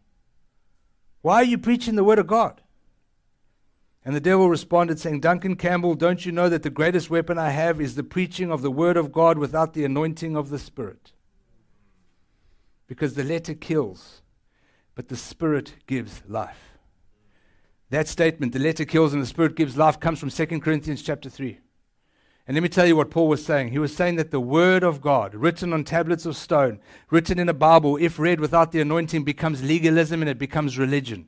Why 1.23 1.37
are 1.37 1.45
you 1.45 1.59
preaching 1.59 1.95
the 1.95 2.05
word 2.05 2.19
of 2.19 2.27
God? 2.27 2.61
And 4.05 4.15
the 4.15 4.21
devil 4.21 4.51
responded, 4.51 5.01
saying, 5.01 5.21
Duncan 5.21 5.57
Campbell, 5.57 5.95
don't 5.95 6.27
you 6.27 6.33
know 6.33 6.51
that 6.51 6.63
the 6.63 6.71
greatest 6.71 7.09
weapon 7.09 7.39
I 7.39 7.51
have 7.51 7.81
is 7.81 7.95
the 7.95 8.03
preaching 8.03 8.53
of 8.53 8.61
the 8.61 8.71
word 8.71 8.99
of 8.99 9.11
God 9.11 9.39
without 9.39 9.73
the 9.73 9.85
anointing 9.87 10.37
of 10.37 10.51
the 10.51 10.59
Spirit? 10.59 11.13
Because 12.87 13.15
the 13.15 13.25
letter 13.25 13.55
kills, 13.55 14.23
but 14.95 15.09
the 15.09 15.17
Spirit 15.17 15.75
gives 15.87 16.23
life. 16.29 16.79
That 17.91 18.09
statement, 18.09 18.53
the 18.53 18.59
letter 18.59 18.85
kills 18.85 19.13
and 19.13 19.23
the 19.23 19.27
Spirit 19.27 19.57
gives 19.57 19.77
life, 19.77 20.01
comes 20.01 20.19
from 20.19 20.31
2 20.31 20.61
Corinthians 20.61 21.03
chapter 21.03 21.31
3. 21.31 21.59
And 22.47 22.55
let 22.55 22.63
me 22.63 22.69
tell 22.69 22.87
you 22.87 22.97
what 22.97 23.11
Paul 23.11 23.29
was 23.29 23.45
saying. 23.45 23.69
He 23.69 23.79
was 23.79 23.97
saying 23.97 24.17
that 24.17 24.31
the 24.31 24.41
Word 24.41 24.83
of 24.83 25.01
God, 25.01 25.35
written 25.35 25.73
on 25.73 25.83
tablets 25.83 26.27
of 26.27 26.37
stone, 26.37 26.79
written 27.11 27.39
in 27.39 27.49
a 27.49 27.55
Bible, 27.55 27.97
if 27.97 28.19
read 28.19 28.39
without 28.39 28.71
the 28.71 28.83
anointing, 28.83 29.25
becomes 29.25 29.63
legalism 29.63 30.21
and 30.21 30.29
it 30.29 30.39
becomes 30.39 30.79
religion. 30.79 31.27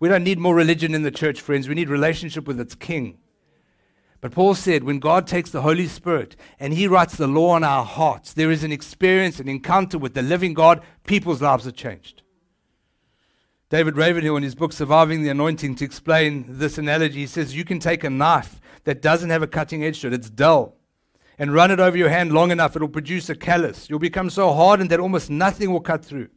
We 0.00 0.08
don't 0.08 0.24
need 0.24 0.40
more 0.40 0.54
religion 0.54 0.92
in 0.92 1.02
the 1.02 1.12
church, 1.12 1.40
friends. 1.40 1.68
We 1.68 1.76
need 1.76 1.88
relationship 1.88 2.48
with 2.48 2.58
its 2.58 2.74
king. 2.74 3.18
But 4.24 4.32
Paul 4.32 4.54
said, 4.54 4.84
when 4.84 5.00
God 5.00 5.26
takes 5.26 5.50
the 5.50 5.60
Holy 5.60 5.86
Spirit 5.86 6.34
and 6.58 6.72
He 6.72 6.88
writes 6.88 7.14
the 7.14 7.26
law 7.26 7.50
on 7.50 7.62
our 7.62 7.84
hearts, 7.84 8.32
there 8.32 8.50
is 8.50 8.64
an 8.64 8.72
experience, 8.72 9.38
an 9.38 9.50
encounter 9.50 9.98
with 9.98 10.14
the 10.14 10.22
living 10.22 10.54
God, 10.54 10.82
people's 11.06 11.42
lives 11.42 11.66
are 11.66 11.72
changed. 11.72 12.22
David 13.68 13.98
Ravenhill, 13.98 14.38
in 14.38 14.42
his 14.42 14.54
book 14.54 14.72
Surviving 14.72 15.22
the 15.22 15.28
Anointing, 15.28 15.74
to 15.74 15.84
explain 15.84 16.46
this 16.48 16.78
analogy, 16.78 17.18
he 17.18 17.26
says, 17.26 17.54
You 17.54 17.66
can 17.66 17.78
take 17.78 18.02
a 18.02 18.08
knife 18.08 18.62
that 18.84 19.02
doesn't 19.02 19.28
have 19.28 19.42
a 19.42 19.46
cutting 19.46 19.84
edge 19.84 20.00
to 20.00 20.06
it, 20.06 20.14
it's 20.14 20.30
dull, 20.30 20.74
and 21.38 21.52
run 21.52 21.70
it 21.70 21.78
over 21.78 21.98
your 21.98 22.08
hand 22.08 22.32
long 22.32 22.50
enough, 22.50 22.74
it'll 22.74 22.88
produce 22.88 23.28
a 23.28 23.34
callus. 23.34 23.90
You'll 23.90 23.98
become 23.98 24.30
so 24.30 24.54
hardened 24.54 24.88
that 24.88 25.00
almost 25.00 25.28
nothing 25.28 25.70
will 25.70 25.82
cut 25.82 26.02
through. 26.02 26.30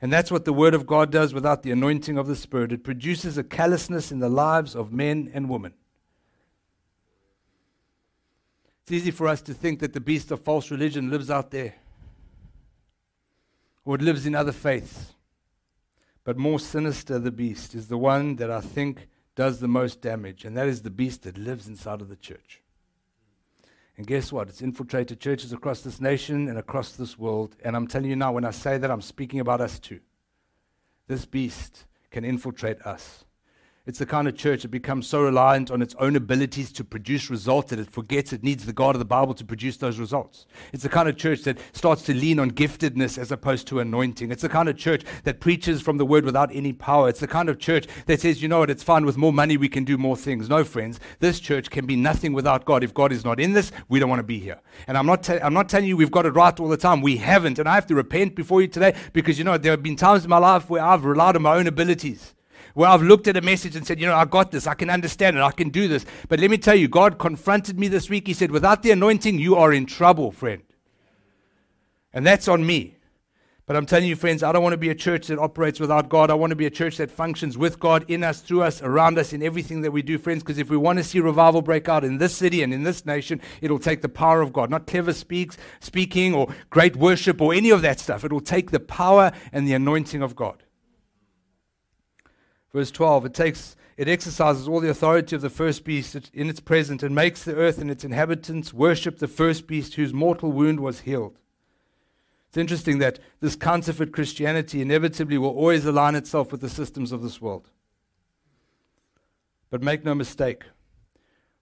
And 0.00 0.12
that's 0.12 0.30
what 0.30 0.44
the 0.44 0.52
Word 0.52 0.74
of 0.74 0.86
God 0.86 1.10
does 1.10 1.34
without 1.34 1.64
the 1.64 1.72
anointing 1.72 2.18
of 2.18 2.28
the 2.28 2.36
Spirit. 2.36 2.70
It 2.70 2.84
produces 2.84 3.36
a 3.36 3.42
callousness 3.42 4.12
in 4.12 4.20
the 4.20 4.28
lives 4.28 4.76
of 4.76 4.92
men 4.92 5.28
and 5.34 5.50
women. 5.50 5.74
It's 8.86 8.92
easy 8.92 9.10
for 9.10 9.26
us 9.26 9.42
to 9.42 9.52
think 9.52 9.80
that 9.80 9.94
the 9.94 10.00
beast 10.00 10.30
of 10.30 10.42
false 10.42 10.70
religion 10.70 11.10
lives 11.10 11.28
out 11.28 11.50
there, 11.50 11.74
or 13.84 13.96
it 13.96 14.00
lives 14.00 14.26
in 14.26 14.36
other 14.36 14.52
faiths. 14.52 15.14
But 16.22 16.38
more 16.38 16.60
sinister, 16.60 17.18
the 17.18 17.32
beast 17.32 17.74
is 17.74 17.88
the 17.88 17.98
one 17.98 18.36
that 18.36 18.48
I 18.48 18.60
think 18.60 19.08
does 19.34 19.58
the 19.58 19.66
most 19.66 20.00
damage, 20.02 20.44
and 20.44 20.56
that 20.56 20.68
is 20.68 20.82
the 20.82 20.90
beast 20.90 21.24
that 21.24 21.36
lives 21.36 21.66
inside 21.66 22.00
of 22.00 22.08
the 22.08 22.14
church. 22.14 22.62
And 23.96 24.06
guess 24.06 24.30
what? 24.30 24.48
It's 24.48 24.62
infiltrated 24.62 25.18
churches 25.18 25.52
across 25.52 25.80
this 25.80 26.00
nation 26.00 26.46
and 26.48 26.56
across 26.56 26.92
this 26.92 27.18
world. 27.18 27.56
And 27.64 27.74
I'm 27.74 27.88
telling 27.88 28.10
you 28.10 28.14
now, 28.14 28.30
when 28.30 28.44
I 28.44 28.52
say 28.52 28.78
that, 28.78 28.90
I'm 28.92 29.02
speaking 29.02 29.40
about 29.40 29.60
us 29.60 29.80
too. 29.80 29.98
This 31.08 31.24
beast 31.24 31.86
can 32.12 32.24
infiltrate 32.24 32.80
us. 32.82 33.24
It's 33.86 34.00
the 34.00 34.06
kind 34.06 34.26
of 34.26 34.36
church 34.36 34.62
that 34.62 34.72
becomes 34.72 35.06
so 35.06 35.22
reliant 35.22 35.70
on 35.70 35.80
its 35.80 35.94
own 36.00 36.16
abilities 36.16 36.72
to 36.72 36.82
produce 36.82 37.30
results 37.30 37.70
that 37.70 37.78
it 37.78 37.88
forgets 37.88 38.32
it 38.32 38.42
needs 38.42 38.66
the 38.66 38.72
God 38.72 38.96
of 38.96 38.98
the 38.98 39.04
Bible 39.04 39.32
to 39.34 39.44
produce 39.44 39.76
those 39.76 40.00
results. 40.00 40.44
It's 40.72 40.82
the 40.82 40.88
kind 40.88 41.08
of 41.08 41.16
church 41.16 41.42
that 41.42 41.58
starts 41.72 42.02
to 42.06 42.14
lean 42.14 42.40
on 42.40 42.50
giftedness 42.50 43.16
as 43.16 43.30
opposed 43.30 43.68
to 43.68 43.78
anointing. 43.78 44.32
It's 44.32 44.42
the 44.42 44.48
kind 44.48 44.68
of 44.68 44.76
church 44.76 45.04
that 45.22 45.38
preaches 45.38 45.82
from 45.82 45.98
the 45.98 46.04
word 46.04 46.24
without 46.24 46.50
any 46.52 46.72
power. 46.72 47.08
It's 47.08 47.20
the 47.20 47.28
kind 47.28 47.48
of 47.48 47.60
church 47.60 47.86
that 48.06 48.20
says, 48.20 48.42
you 48.42 48.48
know 48.48 48.58
what, 48.58 48.70
it's 48.70 48.82
fine 48.82 49.06
with 49.06 49.16
more 49.16 49.32
money, 49.32 49.56
we 49.56 49.68
can 49.68 49.84
do 49.84 49.96
more 49.96 50.16
things. 50.16 50.48
No, 50.48 50.64
friends, 50.64 50.98
this 51.20 51.38
church 51.38 51.70
can 51.70 51.86
be 51.86 51.94
nothing 51.94 52.32
without 52.32 52.64
God. 52.64 52.82
If 52.82 52.92
God 52.92 53.12
is 53.12 53.24
not 53.24 53.38
in 53.38 53.52
this, 53.52 53.70
we 53.88 54.00
don't 54.00 54.10
want 54.10 54.18
to 54.18 54.24
be 54.24 54.40
here. 54.40 54.60
And 54.88 54.98
I'm 54.98 55.06
not, 55.06 55.22
ta- 55.22 55.38
I'm 55.40 55.54
not 55.54 55.68
telling 55.68 55.86
you 55.86 55.96
we've 55.96 56.10
got 56.10 56.26
it 56.26 56.30
right 56.30 56.58
all 56.58 56.68
the 56.68 56.76
time. 56.76 57.02
We 57.02 57.18
haven't. 57.18 57.60
And 57.60 57.68
I 57.68 57.76
have 57.76 57.86
to 57.86 57.94
repent 57.94 58.34
before 58.34 58.62
you 58.62 58.66
today 58.66 58.96
because, 59.12 59.38
you 59.38 59.44
know, 59.44 59.56
there 59.56 59.70
have 59.70 59.84
been 59.84 59.94
times 59.94 60.24
in 60.24 60.30
my 60.30 60.38
life 60.38 60.68
where 60.68 60.82
I've 60.82 61.04
relied 61.04 61.36
on 61.36 61.42
my 61.42 61.54
own 61.54 61.68
abilities 61.68 62.32
where 62.76 62.90
I've 62.90 63.00
looked 63.00 63.26
at 63.26 63.38
a 63.38 63.40
message 63.40 63.74
and 63.74 63.86
said, 63.86 63.98
you 63.98 64.06
know, 64.06 64.14
I 64.14 64.26
got 64.26 64.50
this, 64.50 64.66
I 64.66 64.74
can 64.74 64.90
understand 64.90 65.34
it, 65.34 65.40
I 65.40 65.50
can 65.50 65.70
do 65.70 65.88
this. 65.88 66.04
But 66.28 66.40
let 66.40 66.50
me 66.50 66.58
tell 66.58 66.74
you, 66.74 66.88
God 66.88 67.18
confronted 67.18 67.78
me 67.78 67.88
this 67.88 68.10
week. 68.10 68.26
He 68.26 68.34
said, 68.34 68.50
without 68.50 68.82
the 68.82 68.90
anointing, 68.90 69.38
you 69.38 69.56
are 69.56 69.72
in 69.72 69.86
trouble, 69.86 70.30
friend. 70.30 70.62
And 72.12 72.26
that's 72.26 72.48
on 72.48 72.66
me. 72.66 72.98
But 73.64 73.76
I'm 73.76 73.86
telling 73.86 74.06
you, 74.06 74.14
friends, 74.14 74.42
I 74.42 74.52
don't 74.52 74.62
want 74.62 74.74
to 74.74 74.78
be 74.78 74.90
a 74.90 74.94
church 74.94 75.28
that 75.28 75.38
operates 75.38 75.80
without 75.80 76.10
God. 76.10 76.30
I 76.30 76.34
want 76.34 76.50
to 76.50 76.56
be 76.56 76.66
a 76.66 76.70
church 76.70 76.98
that 76.98 77.10
functions 77.10 77.56
with 77.56 77.80
God 77.80 78.04
in 78.08 78.22
us, 78.22 78.42
through 78.42 78.62
us, 78.62 78.82
around 78.82 79.18
us, 79.18 79.32
in 79.32 79.42
everything 79.42 79.80
that 79.80 79.90
we 79.90 80.02
do, 80.02 80.18
friends. 80.18 80.42
Because 80.42 80.58
if 80.58 80.68
we 80.68 80.76
want 80.76 80.98
to 80.98 81.04
see 81.04 81.18
revival 81.18 81.62
break 81.62 81.88
out 81.88 82.04
in 82.04 82.18
this 82.18 82.36
city 82.36 82.62
and 82.62 82.74
in 82.74 82.82
this 82.82 83.06
nation, 83.06 83.40
it'll 83.62 83.78
take 83.78 84.02
the 84.02 84.08
power 84.10 84.42
of 84.42 84.52
God, 84.52 84.68
not 84.68 84.86
clever 84.86 85.14
speaks, 85.14 85.56
speaking 85.80 86.34
or 86.34 86.54
great 86.68 86.94
worship 86.94 87.40
or 87.40 87.54
any 87.54 87.70
of 87.70 87.80
that 87.80 88.00
stuff. 88.00 88.22
It 88.22 88.32
will 88.34 88.42
take 88.42 88.70
the 88.70 88.80
power 88.80 89.32
and 89.50 89.66
the 89.66 89.72
anointing 89.72 90.20
of 90.20 90.36
God. 90.36 90.62
Verse 92.76 92.90
12 92.90 93.24
it 93.24 93.32
takes 93.32 93.74
it 93.96 94.06
exercises 94.06 94.68
all 94.68 94.80
the 94.80 94.90
authority 94.90 95.34
of 95.34 95.40
the 95.40 95.48
first 95.48 95.82
beast 95.82 96.14
in 96.34 96.50
its 96.50 96.60
present 96.60 97.02
and 97.02 97.14
makes 97.14 97.42
the 97.42 97.56
earth 97.56 97.78
and 97.78 97.90
its 97.90 98.04
inhabitants 98.04 98.74
worship 98.74 99.18
the 99.18 99.26
first 99.26 99.66
beast 99.66 99.94
whose 99.94 100.12
mortal 100.12 100.52
wound 100.52 100.80
was 100.80 101.00
healed. 101.00 101.38
It's 102.48 102.58
interesting 102.58 102.98
that 102.98 103.18
this 103.40 103.56
counterfeit 103.56 104.12
Christianity 104.12 104.82
inevitably 104.82 105.38
will 105.38 105.56
always 105.56 105.86
align 105.86 106.16
itself 106.16 106.52
with 106.52 106.60
the 106.60 106.68
systems 106.68 107.12
of 107.12 107.22
this 107.22 107.40
world. 107.40 107.70
But 109.70 109.82
make 109.82 110.04
no 110.04 110.14
mistake, 110.14 110.64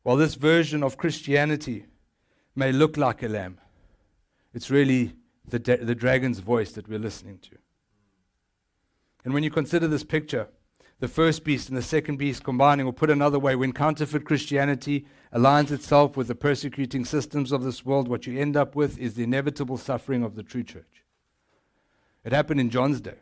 while 0.02 0.16
this 0.16 0.34
version 0.34 0.82
of 0.82 0.96
Christianity 0.96 1.86
may 2.56 2.72
look 2.72 2.96
like 2.96 3.22
a 3.22 3.28
lamb, 3.28 3.60
it's 4.52 4.68
really 4.68 5.14
the, 5.46 5.60
the 5.60 5.94
dragon's 5.94 6.40
voice 6.40 6.72
that 6.72 6.88
we're 6.88 6.98
listening 6.98 7.38
to. 7.38 7.56
And 9.24 9.32
when 9.32 9.44
you 9.44 9.50
consider 9.52 9.86
this 9.86 10.02
picture, 10.02 10.48
the 11.04 11.08
first 11.08 11.44
beast 11.44 11.68
and 11.68 11.76
the 11.76 11.82
second 11.82 12.16
beast 12.16 12.42
combining, 12.42 12.86
or 12.86 12.92
put 12.92 13.10
another 13.10 13.38
way, 13.38 13.54
when 13.54 13.74
counterfeit 13.74 14.24
Christianity 14.24 15.04
aligns 15.34 15.70
itself 15.70 16.16
with 16.16 16.28
the 16.28 16.34
persecuting 16.34 17.04
systems 17.04 17.52
of 17.52 17.62
this 17.62 17.84
world, 17.84 18.08
what 18.08 18.26
you 18.26 18.40
end 18.40 18.56
up 18.56 18.74
with 18.74 18.98
is 18.98 19.12
the 19.12 19.22
inevitable 19.22 19.76
suffering 19.76 20.22
of 20.22 20.34
the 20.34 20.42
true 20.42 20.62
church. 20.62 21.04
It 22.24 22.32
happened 22.32 22.58
in 22.58 22.70
John's 22.70 23.02
day. 23.02 23.18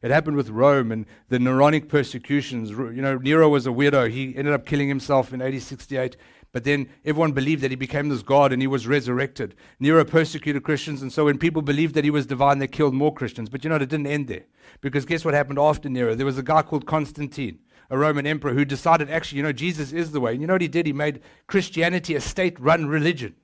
It 0.00 0.10
happened 0.10 0.38
with 0.38 0.48
Rome 0.48 0.90
and 0.90 1.04
the 1.28 1.36
Neronic 1.36 1.86
persecutions. 1.86 2.70
You 2.70 3.02
know, 3.02 3.18
Nero 3.18 3.50
was 3.50 3.66
a 3.66 3.70
weirdo. 3.70 4.10
He 4.10 4.34
ended 4.34 4.54
up 4.54 4.64
killing 4.64 4.88
himself 4.88 5.34
in 5.34 5.42
AD 5.42 5.60
68. 5.60 6.16
But 6.52 6.64
then 6.64 6.90
everyone 7.04 7.32
believed 7.32 7.62
that 7.62 7.70
he 7.70 7.76
became 7.76 8.10
this 8.10 8.22
god 8.22 8.52
and 8.52 8.60
he 8.60 8.68
was 8.68 8.86
resurrected. 8.86 9.54
Nero 9.80 10.04
persecuted 10.04 10.62
Christians, 10.62 11.00
and 11.00 11.10
so 11.10 11.24
when 11.24 11.38
people 11.38 11.62
believed 11.62 11.94
that 11.94 12.04
he 12.04 12.10
was 12.10 12.26
divine, 12.26 12.58
they 12.58 12.66
killed 12.66 12.92
more 12.92 13.12
Christians. 13.12 13.48
But 13.48 13.64
you 13.64 13.70
know, 13.70 13.76
it 13.76 13.88
didn't 13.88 14.06
end 14.06 14.28
there. 14.28 14.44
Because 14.82 15.06
guess 15.06 15.24
what 15.24 15.32
happened 15.32 15.58
after 15.58 15.88
Nero? 15.88 16.14
There 16.14 16.26
was 16.26 16.36
a 16.36 16.42
guy 16.42 16.60
called 16.60 16.86
Constantine, 16.86 17.58
a 17.88 17.96
Roman 17.96 18.26
emperor, 18.26 18.52
who 18.52 18.66
decided 18.66 19.10
actually, 19.10 19.38
you 19.38 19.42
know, 19.42 19.52
Jesus 19.52 19.92
is 19.92 20.12
the 20.12 20.20
way. 20.20 20.32
And 20.32 20.42
you 20.42 20.46
know 20.46 20.54
what 20.54 20.60
he 20.60 20.68
did? 20.68 20.84
He 20.84 20.92
made 20.92 21.22
Christianity 21.46 22.14
a 22.14 22.20
state 22.20 22.60
run 22.60 22.86
religion. 22.86 23.34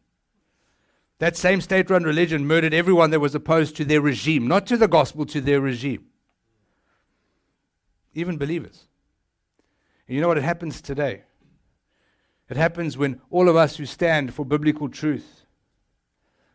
That 1.19 1.35
same 1.35 1.63
state 1.63 1.89
run 1.89 2.05
religion 2.05 2.47
murdered 2.47 2.75
everyone 2.75 3.11
that 3.11 3.21
was 3.21 3.35
opposed 3.35 3.75
to 3.77 3.87
their 3.87 4.03
regime, 4.03 4.47
not 4.47 4.67
to 4.67 4.77
the 4.77 4.87
gospel, 4.87 5.25
to 5.27 5.41
their 5.41 5.61
regime. 5.63 6.05
Even 8.13 8.37
believers. 8.37 8.85
And 10.07 10.15
you 10.15 10.21
know 10.21 10.29
what? 10.29 10.37
Happens 10.37 10.83
today. 10.83 11.23
It 12.49 12.57
happens 12.57 12.97
when 12.97 13.21
all 13.31 13.49
of 13.49 13.57
us 13.57 13.77
who 13.77 13.85
stand 13.87 14.33
for 14.33 14.45
biblical 14.45 14.89
truth, 14.89 15.45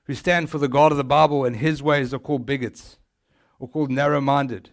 who 0.05 0.15
stand 0.15 0.49
for 0.49 0.57
the 0.57 0.67
God 0.67 0.91
of 0.91 0.97
the 0.97 1.03
Bible 1.03 1.45
and 1.45 1.55
his 1.55 1.83
ways 1.83 2.13
are 2.13 2.19
called 2.19 2.45
bigots 2.45 2.97
or 3.59 3.67
called 3.67 3.91
narrow 3.91 4.19
minded, 4.19 4.71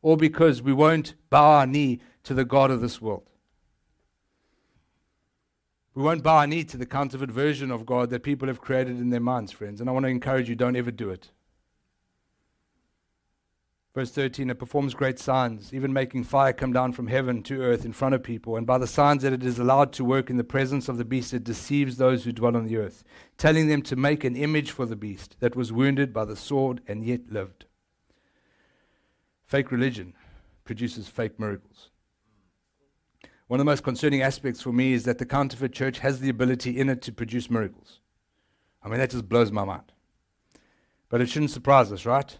or 0.00 0.16
because 0.16 0.62
we 0.62 0.72
won't 0.72 1.14
bow 1.30 1.58
our 1.58 1.66
knee 1.66 2.00
to 2.24 2.34
the 2.34 2.44
God 2.44 2.70
of 2.70 2.80
this 2.80 3.00
world. 3.00 3.28
We 5.94 6.02
won't 6.02 6.22
bow 6.22 6.38
our 6.38 6.46
knee 6.46 6.64
to 6.64 6.78
the 6.78 6.86
counterfeit 6.86 7.30
version 7.30 7.70
of 7.70 7.84
God 7.84 8.08
that 8.10 8.22
people 8.22 8.48
have 8.48 8.62
created 8.62 8.98
in 8.98 9.10
their 9.10 9.20
minds, 9.20 9.52
friends. 9.52 9.80
And 9.80 9.90
I 9.90 9.92
want 9.92 10.04
to 10.04 10.10
encourage 10.10 10.48
you 10.48 10.54
don't 10.54 10.76
ever 10.76 10.90
do 10.90 11.10
it. 11.10 11.30
Verse 13.94 14.10
13, 14.10 14.48
it 14.48 14.58
performs 14.58 14.94
great 14.94 15.18
signs, 15.18 15.74
even 15.74 15.92
making 15.92 16.24
fire 16.24 16.54
come 16.54 16.72
down 16.72 16.92
from 16.92 17.08
heaven 17.08 17.42
to 17.42 17.60
earth 17.60 17.84
in 17.84 17.92
front 17.92 18.14
of 18.14 18.22
people. 18.22 18.56
And 18.56 18.66
by 18.66 18.78
the 18.78 18.86
signs 18.86 19.22
that 19.22 19.34
it 19.34 19.44
is 19.44 19.58
allowed 19.58 19.92
to 19.94 20.04
work 20.04 20.30
in 20.30 20.38
the 20.38 20.44
presence 20.44 20.88
of 20.88 20.96
the 20.96 21.04
beast, 21.04 21.34
it 21.34 21.44
deceives 21.44 21.98
those 21.98 22.24
who 22.24 22.32
dwell 22.32 22.56
on 22.56 22.66
the 22.66 22.78
earth, 22.78 23.04
telling 23.36 23.68
them 23.68 23.82
to 23.82 23.96
make 23.96 24.24
an 24.24 24.34
image 24.34 24.70
for 24.70 24.86
the 24.86 24.96
beast 24.96 25.36
that 25.40 25.54
was 25.54 25.72
wounded 25.72 26.10
by 26.10 26.24
the 26.24 26.36
sword 26.36 26.80
and 26.88 27.04
yet 27.04 27.30
lived. 27.30 27.66
Fake 29.44 29.70
religion 29.70 30.14
produces 30.64 31.08
fake 31.08 31.38
miracles. 31.38 31.90
One 33.48 33.60
of 33.60 33.66
the 33.66 33.70
most 33.70 33.84
concerning 33.84 34.22
aspects 34.22 34.62
for 34.62 34.72
me 34.72 34.94
is 34.94 35.04
that 35.04 35.18
the 35.18 35.26
counterfeit 35.26 35.74
church 35.74 35.98
has 35.98 36.20
the 36.20 36.30
ability 36.30 36.80
in 36.80 36.88
it 36.88 37.02
to 37.02 37.12
produce 37.12 37.50
miracles. 37.50 38.00
I 38.82 38.88
mean, 38.88 39.00
that 39.00 39.10
just 39.10 39.28
blows 39.28 39.52
my 39.52 39.64
mind. 39.64 39.92
But 41.10 41.20
it 41.20 41.28
shouldn't 41.28 41.50
surprise 41.50 41.92
us, 41.92 42.06
right? 42.06 42.38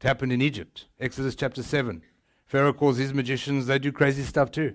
It 0.00 0.06
happened 0.06 0.32
in 0.32 0.40
Egypt, 0.40 0.86
Exodus 0.98 1.34
chapter 1.34 1.62
7. 1.62 2.00
Pharaoh 2.46 2.72
calls 2.72 2.96
his 2.96 3.12
magicians, 3.12 3.66
they 3.66 3.78
do 3.78 3.92
crazy 3.92 4.22
stuff 4.22 4.50
too. 4.50 4.74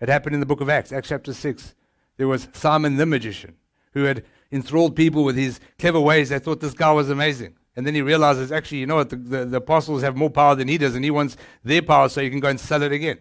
It 0.00 0.10
happened 0.10 0.34
in 0.34 0.40
the 0.40 0.46
book 0.46 0.60
of 0.60 0.68
Acts, 0.68 0.92
Acts 0.92 1.08
chapter 1.08 1.32
6. 1.32 1.74
There 2.18 2.28
was 2.28 2.48
Simon 2.52 2.96
the 2.96 3.06
magician 3.06 3.56
who 3.94 4.04
had 4.04 4.24
enthralled 4.52 4.94
people 4.94 5.24
with 5.24 5.36
his 5.36 5.60
clever 5.78 6.00
ways. 6.00 6.28
They 6.28 6.38
thought 6.38 6.60
this 6.60 6.74
guy 6.74 6.92
was 6.92 7.08
amazing. 7.08 7.56
And 7.74 7.86
then 7.86 7.94
he 7.94 8.02
realizes, 8.02 8.52
actually, 8.52 8.78
you 8.78 8.86
know 8.86 8.96
what, 8.96 9.08
the, 9.08 9.16
the, 9.16 9.44
the 9.46 9.56
apostles 9.56 10.02
have 10.02 10.16
more 10.16 10.28
power 10.28 10.54
than 10.54 10.68
he 10.68 10.76
does, 10.76 10.94
and 10.94 11.04
he 11.04 11.10
wants 11.10 11.38
their 11.64 11.80
power 11.80 12.10
so 12.10 12.20
he 12.20 12.28
can 12.28 12.40
go 12.40 12.48
and 12.48 12.60
sell 12.60 12.82
it 12.82 12.92
again. 12.92 13.18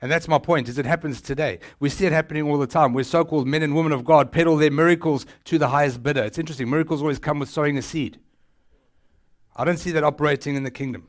And 0.00 0.10
that's 0.10 0.26
my 0.26 0.38
point, 0.38 0.68
is 0.68 0.78
it 0.78 0.86
happens 0.86 1.20
today. 1.20 1.58
We 1.80 1.90
see 1.90 2.06
it 2.06 2.12
happening 2.12 2.48
all 2.48 2.58
the 2.58 2.66
time, 2.66 2.94
where 2.94 3.04
so-called 3.04 3.46
men 3.46 3.62
and 3.62 3.74
women 3.74 3.92
of 3.92 4.04
God 4.04 4.32
peddle 4.32 4.56
their 4.56 4.70
miracles 4.70 5.26
to 5.44 5.58
the 5.58 5.68
highest 5.68 6.02
bidder. 6.02 6.22
It's 6.22 6.38
interesting. 6.38 6.70
Miracles 6.70 7.02
always 7.02 7.18
come 7.18 7.38
with 7.38 7.50
sowing 7.50 7.76
a 7.76 7.82
seed. 7.82 8.18
I 9.54 9.64
don't 9.64 9.78
see 9.78 9.90
that 9.92 10.04
operating 10.04 10.56
in 10.56 10.62
the 10.62 10.70
kingdom. 10.70 11.08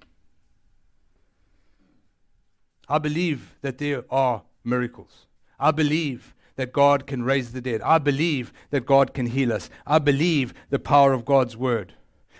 I 2.90 2.98
believe 2.98 3.56
that 3.62 3.78
there 3.78 4.04
are 4.10 4.44
miracles. 4.64 5.26
I 5.60 5.72
believe 5.72 6.36
that 6.56 6.74
God 6.74 7.08
can 7.08 7.24
raise 7.24 7.52
the 7.52 7.62
dead. 7.62 7.82
I 7.82 7.98
believe 7.98 8.54
that 8.70 8.86
God 8.86 9.14
can 9.14 9.28
heal 9.28 9.52
us. 9.52 9.70
I 9.88 10.00
believe 10.00 10.54
the 10.70 10.80
power 10.80 11.14
of 11.14 11.26
God's 11.26 11.58
word. 11.58 11.94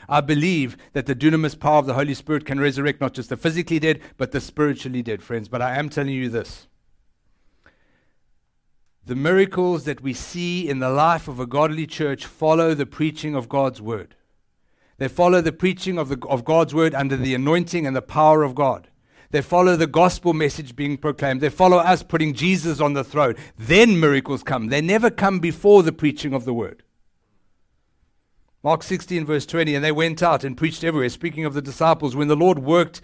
I 0.10 0.22
believe 0.22 0.76
that 0.92 1.06
the 1.06 1.16
dunamis 1.16 1.58
power 1.58 1.80
of 1.80 1.86
the 1.86 1.94
Holy 1.94 2.14
Spirit 2.14 2.46
can 2.46 2.60
resurrect 2.60 3.00
not 3.00 3.14
just 3.14 3.30
the 3.30 3.38
physically 3.38 3.80
dead, 3.80 4.02
but 4.18 4.32
the 4.32 4.42
spiritually 4.42 5.02
dead, 5.02 5.24
friends. 5.24 5.48
But 5.48 5.62
I 5.62 5.78
am 5.78 5.90
telling 5.90 6.14
you 6.14 6.30
this. 6.30 6.68
The 9.06 9.16
miracles 9.16 9.86
that 9.86 10.02
we 10.02 10.14
see 10.14 10.70
in 10.70 10.80
the 10.80 10.90
life 10.90 11.28
of 11.28 11.40
a 11.40 11.48
godly 11.48 11.88
church 11.88 12.26
follow 12.26 12.74
the 12.74 12.86
preaching 12.86 13.36
of 13.36 13.50
God's 13.50 13.82
word. 13.82 14.16
They 15.04 15.10
follow 15.10 15.42
the 15.42 15.52
preaching 15.52 15.98
of, 15.98 16.08
the, 16.08 16.18
of 16.30 16.46
God's 16.46 16.74
word 16.74 16.96
under 16.96 17.18
the 17.18 17.36
anointing 17.36 17.86
and 17.86 17.94
the 17.94 18.02
power 18.02 18.42
of 18.42 18.56
God. 18.56 18.88
They 19.32 19.42
follow 19.42 19.76
the 19.76 19.86
gospel 19.86 20.32
message 20.32 20.78
being 20.78 20.96
proclaimed. 20.96 21.42
They 21.42 21.50
follow 21.50 21.80
us 21.80 22.04
putting 22.04 22.34
Jesus 22.34 22.80
on 22.80 22.94
the 22.94 23.04
throne. 23.04 23.36
Then 23.60 24.00
miracles 24.00 24.44
come. 24.44 24.68
They 24.68 24.80
never 24.80 25.10
come 25.10 25.42
before 25.42 25.84
the 25.84 25.92
preaching 25.92 26.34
of 26.34 26.46
the 26.46 26.54
word. 26.54 26.84
Mark 28.64 28.82
16, 28.82 29.26
verse 29.26 29.46
20, 29.46 29.76
and 29.76 29.84
they 29.84 29.92
went 29.92 30.24
out 30.24 30.46
and 30.46 30.56
preached 30.56 30.86
everywhere, 30.86 31.10
speaking 31.10 31.44
of 31.44 31.54
the 31.54 31.62
disciples. 31.62 32.16
When 32.16 32.30
the 32.30 32.38
Lord 32.38 32.60
worked 32.60 33.02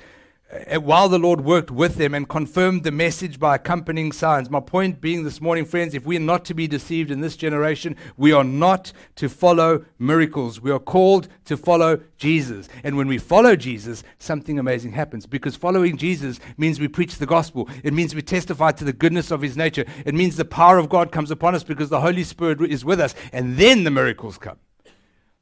Uh, 0.52 0.80
while 0.80 1.08
the 1.08 1.20
Lord 1.20 1.42
worked 1.42 1.70
with 1.70 1.96
them 1.96 2.16
and 2.16 2.28
confirmed 2.28 2.84
the 2.84 2.92
message 2.92 3.40
by 3.40 3.54
accompanying 3.54 4.12
signs. 4.12 4.50
My 4.50 4.60
point 4.60 5.00
being 5.00 5.24
this 5.24 5.40
morning, 5.40 5.64
friends, 5.64 5.94
if 5.94 6.08
we 6.08 6.18
are 6.18 6.22
not 6.22 6.44
to 6.46 6.56
be 6.56 6.68
deceived 6.68 7.12
in 7.12 7.22
this 7.22 7.38
generation, 7.38 7.96
we 8.18 8.32
are 8.32 8.44
not 8.44 8.92
to 9.18 9.30
follow 9.30 9.86
miracles. 10.00 10.60
We 10.60 10.72
are 10.72 10.80
called 10.80 11.28
to 11.46 11.56
follow 11.56 12.02
Jesus. 12.18 12.68
And 12.84 12.98
when 12.98 13.08
we 13.08 13.20
follow 13.20 13.56
Jesus, 13.56 14.04
something 14.18 14.58
amazing 14.58 14.94
happens 14.94 15.28
because 15.28 15.56
following 15.56 15.98
Jesus 15.98 16.40
means 16.58 16.80
we 16.80 16.88
preach 16.88 17.18
the 17.18 17.28
gospel. 17.28 17.70
It 17.84 17.94
means 17.94 18.16
we 18.16 18.24
testify 18.24 18.72
to 18.72 18.84
the 18.84 18.94
goodness 18.94 19.30
of 19.30 19.42
his 19.42 19.56
nature. 19.56 19.86
It 20.04 20.16
means 20.16 20.36
the 20.36 20.46
power 20.46 20.80
of 20.80 20.90
God 20.90 21.12
comes 21.12 21.30
upon 21.30 21.54
us 21.54 21.64
because 21.64 21.90
the 21.90 22.02
Holy 22.02 22.24
Spirit 22.24 22.60
is 22.62 22.84
with 22.84 23.00
us. 23.00 23.14
And 23.32 23.58
then 23.58 23.84
the 23.84 23.92
miracles 23.92 24.40
come. 24.40 24.58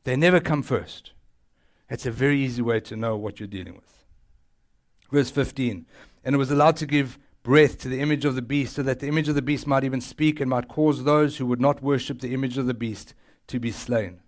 They 0.03 0.17
never 0.17 0.41
come 0.41 0.63
first. 0.63 1.13
It's 1.89 2.05
a 2.05 2.11
very 2.11 2.41
easy 2.41 2.61
way 2.61 2.81
to 2.81 2.97
know 2.97 3.15
what 3.15 3.39
you're 3.39 3.47
dealing 3.47 3.75
with. 3.75 3.96
Verse 5.11 5.29
15. 5.29 5.85
And 6.23 6.35
it 6.35 6.37
was 6.37 6.51
allowed 6.51 6.77
to 6.77 6.85
give 6.85 7.17
breath 7.43 7.77
to 7.79 7.87
the 7.87 8.01
image 8.01 8.25
of 8.25 8.35
the 8.35 8.41
beast, 8.41 8.75
so 8.75 8.83
that 8.83 8.99
the 8.99 9.07
image 9.07 9.29
of 9.29 9.35
the 9.35 9.41
beast 9.41 9.65
might 9.65 9.85
even 9.85 10.01
speak 10.01 10.41
and 10.41 10.49
might 10.49 10.67
cause 10.67 11.03
those 11.03 11.37
who 11.37 11.45
would 11.45 11.61
not 11.61 11.81
worship 11.81 12.19
the 12.19 12.33
image 12.33 12.57
of 12.57 12.65
the 12.65 12.73
beast 12.73 13.13
to 13.47 13.59
be 13.59 13.71
slain. 13.71 14.19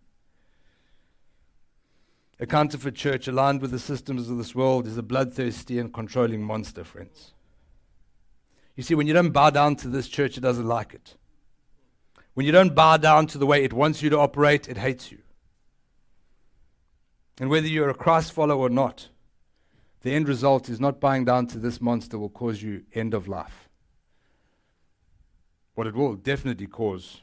A 2.40 2.46
counterfeit 2.46 2.96
church 2.96 3.28
aligned 3.28 3.62
with 3.62 3.72
the 3.72 3.80
systems 3.80 4.30
of 4.30 4.38
this 4.38 4.56
world 4.56 4.88
is 4.88 4.98
a 4.98 5.04
bloodthirsty 5.04 5.78
and 5.78 5.94
controlling 5.94 6.42
monster, 6.42 6.86
friends. 6.86 7.34
You 8.78 8.84
see, 8.84 8.96
when 8.96 9.08
you 9.08 9.14
don't 9.14 9.32
bow 9.32 9.50
down 9.50 9.76
to 9.78 9.90
this 9.90 10.08
church, 10.08 10.38
it 10.38 10.42
doesn't 10.42 10.66
like 10.66 10.94
it. 10.94 11.18
When 12.36 12.46
you 12.46 12.54
don't 12.54 12.74
bow 12.74 12.96
down 12.96 13.28
to 13.28 13.38
the 13.38 13.46
way 13.46 13.66
it 13.66 13.74
wants 13.74 14.02
you 14.02 14.10
to 14.12 14.18
operate, 14.18 14.70
it 14.70 14.78
hates 14.78 15.12
you. 15.12 15.18
And 17.38 17.50
whether 17.50 17.68
you're 17.68 17.90
a 17.90 17.94
Christ 17.94 18.32
follower 18.32 18.68
or 18.68 18.70
not, 18.70 19.10
the 20.02 20.14
end 20.14 20.28
result 20.28 20.70
is 20.70 20.80
not 20.80 21.00
buying 21.00 21.26
down 21.26 21.48
to 21.48 21.58
this 21.58 21.82
monster 21.82 22.18
will 22.18 22.30
cause 22.30 22.62
you 22.62 22.84
end 22.94 23.14
of 23.14 23.28
life. 23.28 23.70
What 25.76 25.88
it 25.88 25.96
will 25.96 26.16
definitely 26.16 26.68
cause 26.68 27.22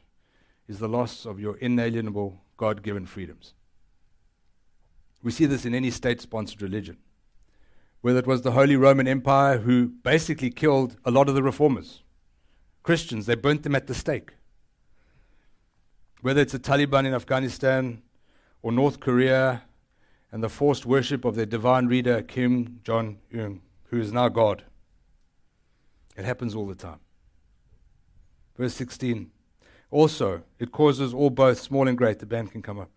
is 0.69 0.79
the 0.79 0.89
loss 0.89 1.25
of 1.25 1.41
your 1.41 1.57
inalienable 1.57 2.41
God 2.57 2.83
given 2.83 3.07
freedoms. 3.07 3.55
We 5.23 5.31
see 5.31 5.47
this 5.47 5.65
in 5.65 5.75
any 5.75 5.91
state 5.91 6.21
sponsored 6.21 6.63
religion. 6.63 6.99
Whether 8.01 8.21
it 8.21 8.27
was 8.27 8.43
the 8.43 8.53
Holy 8.53 8.77
Roman 8.77 9.09
Empire 9.09 9.59
who 9.59 9.89
basically 9.89 10.51
killed 10.51 10.97
a 11.05 11.11
lot 11.11 11.29
of 11.29 11.35
the 11.35 11.43
reformers, 11.43 12.03
Christians, 12.83 13.27
they 13.27 13.35
burnt 13.35 13.63
them 13.63 13.75
at 13.75 13.89
the 13.89 13.95
stake. 13.95 14.35
Whether 16.21 16.43
it's 16.43 16.53
the 16.53 16.59
Taliban 16.59 17.07
in 17.07 17.15
Afghanistan 17.15 18.03
or 18.63 18.71
North 18.71 19.01
Korea 19.01 19.63
and 20.33 20.43
the 20.43 20.49
forced 20.49 20.85
worship 20.85 21.25
of 21.25 21.35
their 21.35 21.47
divine 21.47 21.89
leader, 21.89 22.23
Kim 22.23 22.81
Jong 22.83 23.19
un, 23.33 23.61
who 23.91 24.01
is 24.01 24.13
now 24.13 24.29
God. 24.29 24.65
It 26.17 26.25
happens 26.25 26.55
all 26.55 26.67
the 26.67 26.75
time. 26.75 27.01
Verse 28.57 28.75
16. 28.75 29.31
Also, 29.91 30.43
it 30.59 30.73
causes 30.73 31.15
all 31.15 31.31
both, 31.31 31.61
small 31.61 31.87
and 31.87 31.97
great, 31.97 32.19
the 32.19 32.27
band 32.27 32.51
can 32.51 32.63
come 32.63 32.79
up, 32.79 32.91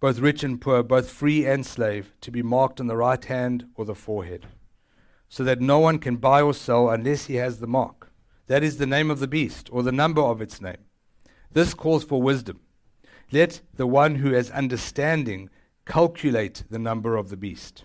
both 0.00 0.18
rich 0.18 0.42
and 0.42 0.60
poor, 0.60 0.82
both 0.82 1.10
free 1.10 1.46
and 1.46 1.64
slave, 1.64 2.12
to 2.20 2.30
be 2.30 2.42
marked 2.42 2.80
on 2.80 2.88
the 2.88 2.96
right 2.96 3.24
hand 3.24 3.66
or 3.76 3.84
the 3.84 3.94
forehead, 3.94 4.46
so 5.28 5.44
that 5.44 5.60
no 5.60 5.78
one 5.78 5.98
can 5.98 6.16
buy 6.16 6.42
or 6.42 6.54
sell 6.54 6.90
unless 6.90 7.26
he 7.26 7.36
has 7.36 7.60
the 7.60 7.66
mark. 7.66 8.10
That 8.48 8.64
is 8.64 8.78
the 8.78 8.86
name 8.86 9.10
of 9.10 9.20
the 9.20 9.28
beast, 9.28 9.68
or 9.70 9.82
the 9.82 9.92
number 9.92 10.20
of 10.20 10.42
its 10.42 10.60
name. 10.60 10.84
This 11.52 11.72
calls 11.72 12.02
for 12.02 12.20
wisdom. 12.20 12.60
Let 13.30 13.60
the 13.74 13.86
one 13.86 14.16
who 14.16 14.32
has 14.32 14.50
understanding 14.50 15.48
calculate 15.86 16.64
the 16.70 16.78
number 16.78 17.16
of 17.16 17.28
the 17.28 17.36
beast. 17.36 17.84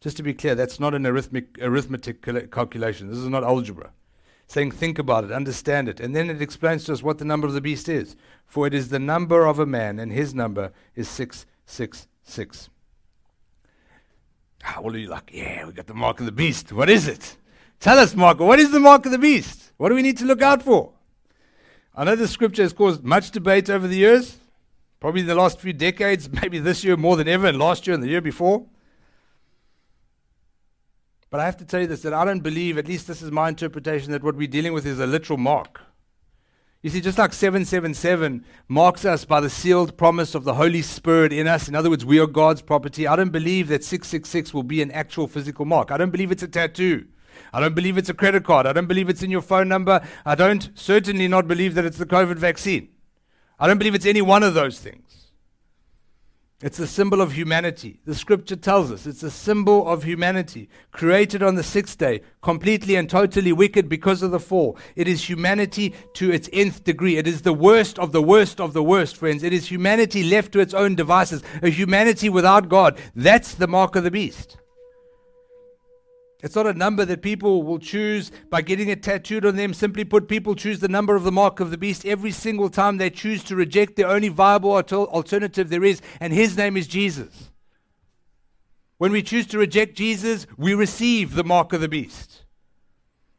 Just 0.00 0.16
to 0.16 0.22
be 0.22 0.34
clear, 0.34 0.54
that's 0.54 0.78
not 0.78 0.94
an 0.94 1.06
arithmetic, 1.06 1.58
arithmetic 1.60 2.22
calculation. 2.52 3.08
This 3.08 3.18
is 3.18 3.28
not 3.28 3.42
algebra. 3.42 3.90
Saying, 4.46 4.70
think 4.70 4.98
about 4.98 5.24
it, 5.24 5.32
understand 5.32 5.88
it. 5.88 6.00
And 6.00 6.16
then 6.16 6.30
it 6.30 6.40
explains 6.40 6.84
to 6.84 6.92
us 6.92 7.02
what 7.02 7.18
the 7.18 7.24
number 7.24 7.46
of 7.46 7.52
the 7.52 7.60
beast 7.60 7.88
is. 7.88 8.16
For 8.46 8.66
it 8.66 8.72
is 8.72 8.88
the 8.88 8.98
number 8.98 9.44
of 9.44 9.58
a 9.58 9.66
man, 9.66 9.98
and 9.98 10.10
his 10.10 10.34
number 10.34 10.72
is 10.94 11.08
666. 11.08 12.70
Ah, 14.64 14.80
well, 14.80 14.94
are 14.94 14.98
you 14.98 15.08
like, 15.08 15.30
yeah, 15.32 15.66
we 15.66 15.72
got 15.72 15.86
the 15.86 15.94
mark 15.94 16.20
of 16.20 16.26
the 16.26 16.32
beast. 16.32 16.72
What 16.72 16.88
is 16.88 17.06
it? 17.06 17.36
Tell 17.80 17.98
us, 17.98 18.14
Mark, 18.14 18.40
what 18.40 18.58
is 18.58 18.70
the 18.70 18.80
mark 18.80 19.06
of 19.06 19.12
the 19.12 19.18
beast? 19.18 19.72
What 19.76 19.90
do 19.90 19.94
we 19.94 20.02
need 20.02 20.18
to 20.18 20.24
look 20.24 20.42
out 20.42 20.62
for? 20.62 20.92
I 21.94 22.04
know 22.04 22.16
the 22.16 22.28
scripture 22.28 22.62
has 22.62 22.72
caused 22.72 23.04
much 23.04 23.30
debate 23.30 23.68
over 23.68 23.86
the 23.86 23.96
years, 23.96 24.38
probably 25.00 25.22
in 25.22 25.26
the 25.26 25.34
last 25.34 25.60
few 25.60 25.72
decades, 25.72 26.28
maybe 26.42 26.58
this 26.58 26.84
year 26.84 26.96
more 26.96 27.16
than 27.16 27.28
ever, 27.28 27.46
and 27.46 27.58
last 27.58 27.86
year 27.86 27.94
and 27.94 28.02
the 28.02 28.08
year 28.08 28.20
before. 28.20 28.66
But 31.30 31.40
I 31.40 31.44
have 31.44 31.58
to 31.58 31.64
tell 31.64 31.80
you 31.80 31.86
this 31.86 32.02
that 32.02 32.14
I 32.14 32.24
don't 32.24 32.40
believe, 32.40 32.78
at 32.78 32.88
least 32.88 33.06
this 33.06 33.20
is 33.20 33.30
my 33.30 33.48
interpretation, 33.48 34.12
that 34.12 34.22
what 34.22 34.36
we're 34.36 34.48
dealing 34.48 34.72
with 34.72 34.86
is 34.86 34.98
a 34.98 35.06
literal 35.06 35.38
mark. 35.38 35.80
You 36.80 36.90
see, 36.90 37.00
just 37.00 37.18
like 37.18 37.32
777 37.32 38.44
marks 38.68 39.04
us 39.04 39.24
by 39.24 39.40
the 39.40 39.50
sealed 39.50 39.98
promise 39.98 40.36
of 40.36 40.44
the 40.44 40.54
Holy 40.54 40.80
Spirit 40.80 41.32
in 41.32 41.48
us, 41.48 41.68
in 41.68 41.74
other 41.74 41.90
words, 41.90 42.04
we 42.04 42.20
are 42.20 42.26
God's 42.26 42.62
property, 42.62 43.06
I 43.06 43.16
don't 43.16 43.32
believe 43.32 43.66
that 43.68 43.82
666 43.82 44.54
will 44.54 44.62
be 44.62 44.80
an 44.80 44.92
actual 44.92 45.26
physical 45.26 45.64
mark. 45.64 45.90
I 45.90 45.96
don't 45.96 46.10
believe 46.10 46.30
it's 46.30 46.44
a 46.44 46.48
tattoo. 46.48 47.06
I 47.52 47.60
don't 47.60 47.74
believe 47.74 47.98
it's 47.98 48.08
a 48.08 48.14
credit 48.14 48.44
card. 48.44 48.66
I 48.66 48.72
don't 48.72 48.86
believe 48.86 49.08
it's 49.08 49.22
in 49.22 49.30
your 49.30 49.42
phone 49.42 49.68
number. 49.68 50.00
I 50.24 50.34
don't 50.34 50.70
certainly 50.74 51.28
not 51.28 51.48
believe 51.48 51.74
that 51.74 51.84
it's 51.84 51.98
the 51.98 52.06
COVID 52.06 52.36
vaccine. 52.36 52.88
I 53.58 53.66
don't 53.66 53.78
believe 53.78 53.94
it's 53.94 54.06
any 54.06 54.22
one 54.22 54.42
of 54.42 54.54
those 54.54 54.78
things. 54.78 55.08
It's 56.60 56.80
a 56.80 56.88
symbol 56.88 57.20
of 57.20 57.32
humanity. 57.32 58.00
The 58.04 58.16
scripture 58.16 58.56
tells 58.56 58.90
us 58.90 59.06
it's 59.06 59.22
a 59.22 59.30
symbol 59.30 59.86
of 59.86 60.02
humanity, 60.02 60.68
created 60.90 61.40
on 61.40 61.54
the 61.54 61.62
sixth 61.62 61.98
day, 61.98 62.22
completely 62.42 62.96
and 62.96 63.08
totally 63.08 63.52
wicked 63.52 63.88
because 63.88 64.24
of 64.24 64.32
the 64.32 64.40
fall. 64.40 64.76
It 64.96 65.06
is 65.06 65.28
humanity 65.28 65.94
to 66.14 66.32
its 66.32 66.50
nth 66.52 66.82
degree. 66.82 67.16
It 67.16 67.28
is 67.28 67.42
the 67.42 67.52
worst 67.52 67.96
of 68.00 68.10
the 68.10 68.22
worst 68.22 68.60
of 68.60 68.72
the 68.72 68.82
worst, 68.82 69.16
friends. 69.16 69.44
It 69.44 69.52
is 69.52 69.70
humanity 69.70 70.24
left 70.24 70.50
to 70.52 70.58
its 70.58 70.74
own 70.74 70.96
devices, 70.96 71.44
a 71.62 71.68
humanity 71.68 72.28
without 72.28 72.68
God. 72.68 72.98
That's 73.14 73.54
the 73.54 73.68
mark 73.68 73.94
of 73.94 74.02
the 74.02 74.10
beast. 74.10 74.56
It's 76.40 76.54
not 76.54 76.68
a 76.68 76.72
number 76.72 77.04
that 77.04 77.20
people 77.20 77.64
will 77.64 77.80
choose 77.80 78.30
by 78.48 78.62
getting 78.62 78.88
it 78.88 79.02
tattooed 79.02 79.44
on 79.44 79.56
them. 79.56 79.74
Simply 79.74 80.04
put, 80.04 80.28
people 80.28 80.54
choose 80.54 80.78
the 80.78 80.86
number 80.86 81.16
of 81.16 81.24
the 81.24 81.32
mark 81.32 81.58
of 81.58 81.72
the 81.72 81.78
beast 81.78 82.06
every 82.06 82.30
single 82.30 82.70
time 82.70 82.96
they 82.96 83.10
choose 83.10 83.42
to 83.44 83.56
reject 83.56 83.96
the 83.96 84.04
only 84.04 84.28
viable 84.28 84.70
alternative 84.70 85.68
there 85.68 85.82
is, 85.82 86.00
and 86.20 86.32
his 86.32 86.56
name 86.56 86.76
is 86.76 86.86
Jesus. 86.86 87.50
When 88.98 89.10
we 89.10 89.22
choose 89.22 89.46
to 89.48 89.58
reject 89.58 89.96
Jesus, 89.96 90.46
we 90.56 90.74
receive 90.74 91.34
the 91.34 91.44
mark 91.44 91.72
of 91.72 91.80
the 91.80 91.88
beast. 91.88 92.44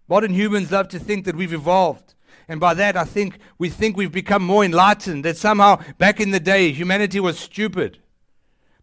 Modern 0.10 0.34
humans 0.34 0.72
love 0.72 0.89
to 0.89 1.00
think 1.00 1.24
that 1.26 1.36
we've 1.36 1.54
evolved. 1.54 2.16
And 2.50 2.60
by 2.60 2.74
that, 2.74 2.97
I 2.97 3.04
think 3.04 3.38
we 3.58 3.70
think 3.70 3.95
we've 3.95 4.12
become 4.12 4.43
more 4.43 4.66
enlightened, 4.66 5.24
that 5.24 5.38
somehow 5.38 5.82
back 6.00 6.20
in 6.20 6.32
the 6.32 6.39
day, 6.39 6.72
humanity 6.72 7.20
was 7.20 7.39
stupid. 7.39 8.00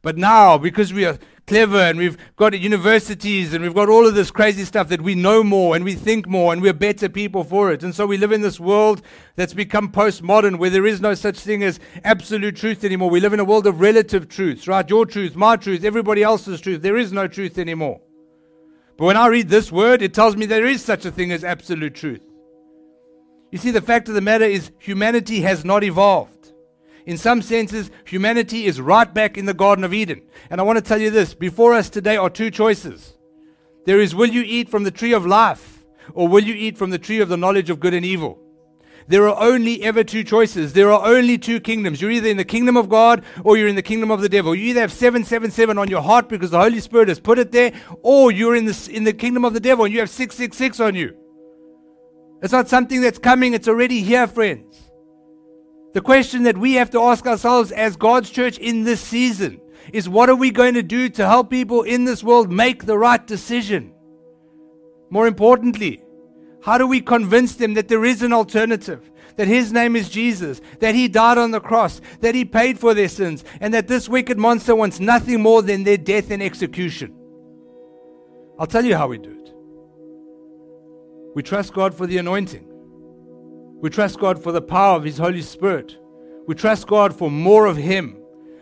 But 0.02 0.16
now, 0.16 0.56
because 0.56 0.92
we 0.92 1.04
are 1.04 1.18
clever 1.47 1.78
and 1.78 1.99
we've 1.99 2.16
got 2.34 2.59
universities 2.59 3.55
and 3.55 3.62
we've 3.62 3.74
got 3.74 3.88
all 3.88 4.07
of 4.07 4.14
this 4.14 4.30
crazy 4.30 4.64
stuff 4.64 4.88
that 4.88 5.01
we 5.01 5.14
know 5.14 5.44
more 5.44 5.76
and 5.76 5.84
we 5.84 5.94
think 5.94 6.26
more 6.26 6.53
and 6.53 6.61
we're 6.61 6.72
better 6.72 7.09
people 7.09 7.44
for 7.44 7.72
it. 7.72 7.82
And 7.82 7.94
so 7.94 8.07
we 8.07 8.16
live 8.16 8.32
in 8.32 8.40
this 8.40 8.59
world 8.59 9.03
that's 9.36 9.55
become 9.55 9.90
postmodern 9.90 10.59
where 10.59 10.70
there 10.70 10.86
is 10.86 11.01
no 11.01 11.14
such 11.14 11.38
thing 11.38 11.62
as 11.62 11.78
absolute 12.05 12.57
truth 12.57 12.84
anymore. 12.84 13.11
We 13.11 13.20
live 13.20 13.32
in 13.32 13.40
a 13.40 13.44
world 13.44 13.66
of 13.66 13.80
relative 13.80 14.28
truths, 14.28 14.66
right? 14.66 14.88
Your 14.88 15.07
truth, 15.07 15.36
my 15.36 15.57
truth, 15.57 15.84
everybody 15.84 16.22
else's 16.22 16.61
truth. 16.61 16.82
There 16.82 16.97
is 16.97 17.12
no 17.12 17.28
truth 17.28 17.59
anymore. 17.59 18.01
But 18.97 19.05
when 19.05 19.16
I 19.16 19.28
read 19.28 19.49
this 19.49 19.70
word, 19.70 20.03
it 20.03 20.14
tells 20.14 20.36
me 20.36 20.47
there 20.47 20.66
is 20.66 20.84
such 20.84 21.05
a 21.05 21.12
thing 21.12 21.30
as 21.30 21.44
absolute 21.44 21.94
truth. 21.94 22.22
You 23.53 23.59
see, 23.59 23.70
the 23.70 23.80
fact 23.80 24.09
of 24.09 24.14
the 24.14 24.20
matter 24.20 24.44
is 24.44 24.72
humanity 24.78 25.42
has 25.42 25.64
not 25.64 25.84
evolved 25.84 26.36
in 27.07 27.16
some 27.16 27.40
senses, 27.40 27.90
humanity 28.04 28.66
is 28.66 28.80
right 28.80 29.12
back 29.12 29.38
in 29.38 29.46
the 29.46 29.54
Garden 29.54 29.84
of 29.84 29.94
Eden. 29.94 30.22
And 30.50 30.61
I 30.61 30.64
want 30.64 30.76
to 30.76 30.82
tell 30.84 31.00
you 31.00 31.11
this 31.11 31.34
before 31.34 31.72
us 31.72 31.88
today 31.88 32.16
are 32.16 32.28
two 32.28 32.50
choices. 32.50 33.16
There 33.84 34.00
is, 34.00 34.14
will 34.14 34.26
you 34.28 34.42
eat 34.44 34.68
from 34.68 34.82
the 34.82 34.90
tree 34.90 35.12
of 35.12 35.24
life, 35.24 35.84
or 36.12 36.26
will 36.26 36.42
you 36.42 36.54
eat 36.54 36.76
from 36.76 36.90
the 36.90 36.98
tree 36.98 37.20
of 37.20 37.28
the 37.28 37.36
knowledge 37.36 37.70
of 37.70 37.78
good 37.78 37.94
and 37.94 38.04
evil? 38.04 38.40
There 39.07 39.28
are 39.28 39.40
only 39.40 39.84
ever 39.84 40.02
two 40.02 40.24
choices. 40.24 40.72
There 40.72 40.90
are 40.90 41.07
only 41.07 41.38
two 41.38 41.61
kingdoms. 41.61 42.02
You're 42.02 42.11
either 42.11 42.28
in 42.28 42.38
the 42.38 42.44
kingdom 42.44 42.76
of 42.76 42.88
God 42.88 43.22
or 43.44 43.57
you're 43.57 43.68
in 43.68 43.76
the 43.76 43.82
kingdom 43.82 44.11
of 44.11 44.20
the 44.20 44.28
devil. 44.28 44.52
You 44.52 44.64
either 44.70 44.80
have 44.80 44.92
777 44.92 45.78
on 45.78 45.88
your 45.88 46.02
heart 46.02 46.28
because 46.28 46.50
the 46.50 46.59
Holy 46.59 46.80
Spirit 46.80 47.07
has 47.07 47.20
put 47.20 47.38
it 47.38 47.52
there, 47.52 47.72
or 48.02 48.32
you're 48.32 48.57
in 48.57 48.64
the, 48.64 48.90
in 48.92 49.04
the 49.04 49.12
kingdom 49.12 49.44
of 49.44 49.54
the 49.54 49.61
devil 49.61 49.84
and 49.84 49.94
you 49.94 50.00
have 50.00 50.11
666 50.11 50.80
on 50.80 50.96
you. 50.96 51.14
It's 52.42 52.52
not 52.52 52.68
something 52.68 53.00
that's 53.00 53.18
coming, 53.18 53.54
it's 53.54 53.68
already 53.68 54.02
here, 54.02 54.26
friends. 54.26 54.86
The 55.97 56.03
question 56.03 56.42
that 56.42 56.59
we 56.59 56.74
have 56.74 56.90
to 56.90 57.01
ask 57.01 57.26
ourselves 57.26 57.72
as 57.72 57.97
God's 57.97 58.28
church 58.28 58.59
in 58.59 58.84
this 58.84 59.01
season 59.01 59.62
is 59.94 60.11
what 60.11 60.28
are 60.28 60.36
we 60.36 60.51
going 60.51 60.74
to 60.74 60.82
do 60.82 61.09
to 61.09 61.26
help 61.26 61.49
people 61.49 61.84
in 61.84 62.05
this 62.05 62.22
world 62.22 62.53
make 62.53 62.84
the 62.84 62.99
right 62.99 63.26
decision? 63.26 63.94
More 65.09 65.26
importantly, 65.26 66.03
how 66.62 66.76
do 66.76 66.86
we 66.86 67.01
convince 67.01 67.55
them 67.55 67.72
that 67.72 67.88
there 67.88 68.05
is 68.05 68.20
an 68.20 68.34
alternative? 68.34 69.11
That 69.36 69.49
his 69.49 69.72
name 69.72 69.97
is 69.97 70.11
Jesus, 70.11 70.61
that 70.80 70.94
he 70.94 71.09
died 71.09 71.38
on 71.38 71.51
the 71.51 71.61
cross, 71.61 72.03
that 72.20 72.34
he 72.34 72.44
paid 72.44 72.78
for 72.78 72.92
their 72.92 73.09
sins, 73.09 73.42
and 73.62 73.72
that 73.72 73.88
this 73.88 74.07
wicked 74.07 74.36
monster 74.36 74.76
wants 74.76 75.01
nothing 75.01 75.40
more 75.40 75.62
than 75.62 75.84
their 75.84 75.97
death 75.97 76.30
and 76.30 76.42
execution. 76.42 77.14
I'll 78.59 78.66
tell 78.66 78.84
you 78.84 78.97
how 78.99 79.09
we 79.09 79.16
do 79.16 79.30
it. 79.30 79.55
We 81.34 81.42
trust 81.42 81.72
God 81.72 81.94
for 81.94 82.07
the 82.07 82.18
anointing. 82.18 82.65
We 83.80 83.90
trust 83.90 84.18
God 84.18 84.42
for 84.42 84.52
the 84.52 84.62
power 84.62 84.96
of 84.96 85.04
His 85.04 85.18
Holy 85.18 85.42
Spirit. 85.42 85.96
We 86.46 86.54
trust 86.54 86.86
God 86.86 87.14
for 87.14 87.30
more 87.30 87.66
of 87.66 87.76
Him. 87.76 88.16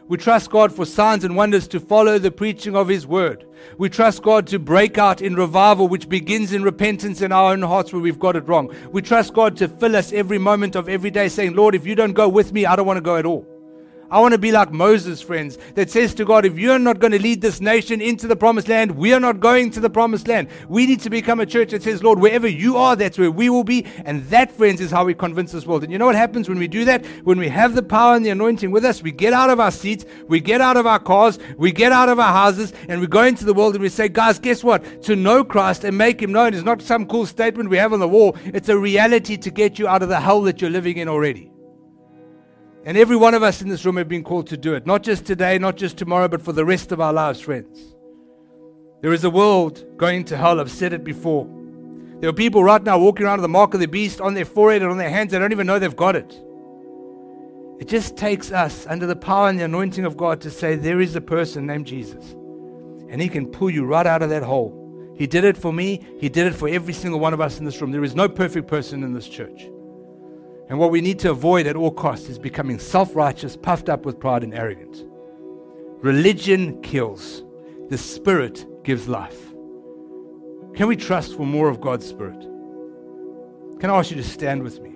We 0.06 0.18
trust 0.18 0.50
God 0.50 0.70
for 0.74 0.84
signs 0.84 1.24
and 1.24 1.34
wonders 1.34 1.66
to 1.68 1.80
follow 1.80 2.18
the 2.18 2.30
preaching 2.30 2.76
of 2.76 2.88
His 2.88 3.06
word. 3.06 3.46
We 3.78 3.88
trust 3.88 4.22
God 4.22 4.46
to 4.48 4.58
break 4.58 4.98
out 4.98 5.22
in 5.22 5.34
revival, 5.34 5.88
which 5.88 6.08
begins 6.08 6.52
in 6.52 6.62
repentance 6.62 7.22
in 7.22 7.32
our 7.32 7.52
own 7.52 7.62
hearts 7.62 7.92
where 7.92 8.02
we've 8.02 8.18
got 8.18 8.36
it 8.36 8.46
wrong. 8.46 8.74
We 8.90 9.00
trust 9.00 9.32
God 9.32 9.56
to 9.58 9.68
fill 9.68 9.96
us 9.96 10.12
every 10.12 10.38
moment 10.38 10.76
of 10.76 10.88
every 10.88 11.10
day, 11.10 11.28
saying, 11.28 11.54
Lord, 11.54 11.74
if 11.74 11.86
you 11.86 11.94
don't 11.94 12.12
go 12.12 12.28
with 12.28 12.52
me, 12.52 12.66
I 12.66 12.76
don't 12.76 12.86
want 12.86 12.98
to 12.98 13.02
go 13.02 13.16
at 13.16 13.24
all. 13.24 13.46
I 14.10 14.20
want 14.20 14.32
to 14.32 14.38
be 14.38 14.52
like 14.52 14.70
Moses, 14.70 15.20
friends, 15.20 15.58
that 15.74 15.90
says 15.90 16.14
to 16.14 16.24
God, 16.24 16.44
if 16.44 16.58
you're 16.58 16.78
not 16.78 16.98
going 16.98 17.12
to 17.12 17.20
lead 17.20 17.40
this 17.40 17.60
nation 17.60 18.00
into 18.00 18.26
the 18.26 18.36
promised 18.36 18.68
land, 18.68 18.90
we 18.92 19.12
are 19.12 19.20
not 19.20 19.40
going 19.40 19.70
to 19.72 19.80
the 19.80 19.90
promised 19.90 20.28
land. 20.28 20.48
We 20.68 20.86
need 20.86 21.00
to 21.00 21.10
become 21.10 21.40
a 21.40 21.46
church 21.46 21.70
that 21.70 21.82
says, 21.82 22.02
Lord, 22.02 22.18
wherever 22.18 22.46
you 22.46 22.76
are, 22.76 22.96
that's 22.96 23.18
where 23.18 23.30
we 23.30 23.50
will 23.50 23.64
be. 23.64 23.86
And 24.04 24.24
that, 24.26 24.52
friends, 24.52 24.80
is 24.80 24.90
how 24.90 25.04
we 25.04 25.14
convince 25.14 25.52
this 25.52 25.66
world. 25.66 25.82
And 25.82 25.92
you 25.92 25.98
know 25.98 26.06
what 26.06 26.14
happens 26.14 26.48
when 26.48 26.58
we 26.58 26.68
do 26.68 26.84
that? 26.84 27.04
When 27.24 27.38
we 27.38 27.48
have 27.48 27.74
the 27.74 27.82
power 27.82 28.14
and 28.14 28.24
the 28.24 28.30
anointing 28.30 28.70
with 28.70 28.84
us, 28.84 29.02
we 29.02 29.12
get 29.12 29.32
out 29.32 29.50
of 29.50 29.60
our 29.60 29.70
seats, 29.70 30.04
we 30.28 30.40
get 30.40 30.60
out 30.60 30.76
of 30.76 30.86
our 30.86 30.98
cars, 30.98 31.38
we 31.56 31.72
get 31.72 31.92
out 31.92 32.08
of 32.08 32.18
our 32.18 32.32
houses, 32.32 32.72
and 32.88 33.00
we 33.00 33.06
go 33.06 33.24
into 33.24 33.44
the 33.44 33.54
world 33.54 33.74
and 33.74 33.82
we 33.82 33.88
say, 33.88 34.08
guys, 34.08 34.38
guess 34.38 34.62
what? 34.62 35.02
To 35.02 35.16
know 35.16 35.44
Christ 35.44 35.84
and 35.84 35.96
make 35.96 36.20
him 36.20 36.32
known 36.32 36.54
is 36.54 36.62
not 36.62 36.82
some 36.82 37.06
cool 37.06 37.26
statement 37.26 37.70
we 37.70 37.78
have 37.78 37.92
on 37.92 38.00
the 38.00 38.08
wall. 38.08 38.36
It's 38.46 38.68
a 38.68 38.78
reality 38.78 39.36
to 39.36 39.50
get 39.50 39.78
you 39.78 39.88
out 39.88 40.02
of 40.02 40.08
the 40.08 40.20
hell 40.20 40.42
that 40.42 40.60
you're 40.60 40.70
living 40.70 40.98
in 40.98 41.08
already. 41.08 41.53
And 42.84 42.98
every 42.98 43.16
one 43.16 43.32
of 43.32 43.42
us 43.42 43.62
in 43.62 43.68
this 43.68 43.84
room 43.84 43.96
have 43.96 44.08
been 44.08 44.24
called 44.24 44.48
to 44.48 44.56
do 44.56 44.74
it. 44.74 44.86
Not 44.86 45.02
just 45.02 45.24
today, 45.24 45.58
not 45.58 45.76
just 45.76 45.96
tomorrow, 45.96 46.28
but 46.28 46.42
for 46.42 46.52
the 46.52 46.64
rest 46.64 46.92
of 46.92 47.00
our 47.00 47.12
lives, 47.12 47.40
friends. 47.40 47.94
There 49.00 49.12
is 49.12 49.24
a 49.24 49.30
world 49.30 49.84
going 49.96 50.24
to 50.26 50.36
hell. 50.36 50.60
I've 50.60 50.70
said 50.70 50.92
it 50.92 51.02
before. 51.02 51.48
There 52.20 52.28
are 52.28 52.34
people 52.34 52.62
right 52.62 52.82
now 52.82 52.98
walking 52.98 53.24
around 53.24 53.38
with 53.38 53.44
the 53.44 53.48
mark 53.48 53.74
of 53.74 53.80
the 53.80 53.88
beast 53.88 54.20
on 54.20 54.34
their 54.34 54.44
forehead 54.44 54.82
and 54.82 54.90
on 54.90 54.98
their 54.98 55.10
hands. 55.10 55.32
They 55.32 55.38
don't 55.38 55.52
even 55.52 55.66
know 55.66 55.78
they've 55.78 55.96
got 55.96 56.14
it. 56.14 56.32
It 57.80 57.88
just 57.88 58.16
takes 58.16 58.52
us, 58.52 58.86
under 58.86 59.06
the 59.06 59.16
power 59.16 59.48
and 59.48 59.58
the 59.58 59.64
anointing 59.64 60.04
of 60.04 60.16
God, 60.16 60.40
to 60.42 60.50
say, 60.50 60.76
There 60.76 61.00
is 61.00 61.16
a 61.16 61.20
person 61.20 61.66
named 61.66 61.86
Jesus. 61.86 62.32
And 63.10 63.20
he 63.20 63.28
can 63.28 63.46
pull 63.46 63.70
you 63.70 63.84
right 63.84 64.06
out 64.06 64.22
of 64.22 64.30
that 64.30 64.42
hole. 64.42 65.12
He 65.16 65.26
did 65.26 65.44
it 65.44 65.56
for 65.56 65.72
me. 65.72 66.00
He 66.18 66.28
did 66.28 66.46
it 66.46 66.54
for 66.54 66.68
every 66.68 66.92
single 66.92 67.20
one 67.20 67.32
of 67.32 67.40
us 67.40 67.58
in 67.58 67.64
this 67.64 67.80
room. 67.80 67.92
There 67.92 68.04
is 68.04 68.14
no 68.14 68.28
perfect 68.28 68.68
person 68.68 69.02
in 69.02 69.12
this 69.12 69.28
church. 69.28 69.68
And 70.68 70.78
what 70.78 70.90
we 70.90 71.00
need 71.00 71.18
to 71.20 71.30
avoid 71.30 71.66
at 71.66 71.76
all 71.76 71.90
costs 71.90 72.28
is 72.28 72.38
becoming 72.38 72.78
self 72.78 73.14
righteous, 73.14 73.56
puffed 73.56 73.88
up 73.88 74.06
with 74.06 74.18
pride, 74.18 74.42
and 74.42 74.54
arrogance. 74.54 75.04
Religion 76.02 76.80
kills, 76.82 77.44
the 77.88 77.98
Spirit 77.98 78.66
gives 78.82 79.08
life. 79.08 79.52
Can 80.74 80.88
we 80.88 80.96
trust 80.96 81.36
for 81.36 81.46
more 81.46 81.68
of 81.68 81.80
God's 81.80 82.06
Spirit? 82.06 82.40
Can 83.80 83.90
I 83.90 83.98
ask 83.98 84.10
you 84.10 84.16
to 84.16 84.24
stand 84.24 84.62
with 84.62 84.80
me? 84.80 84.90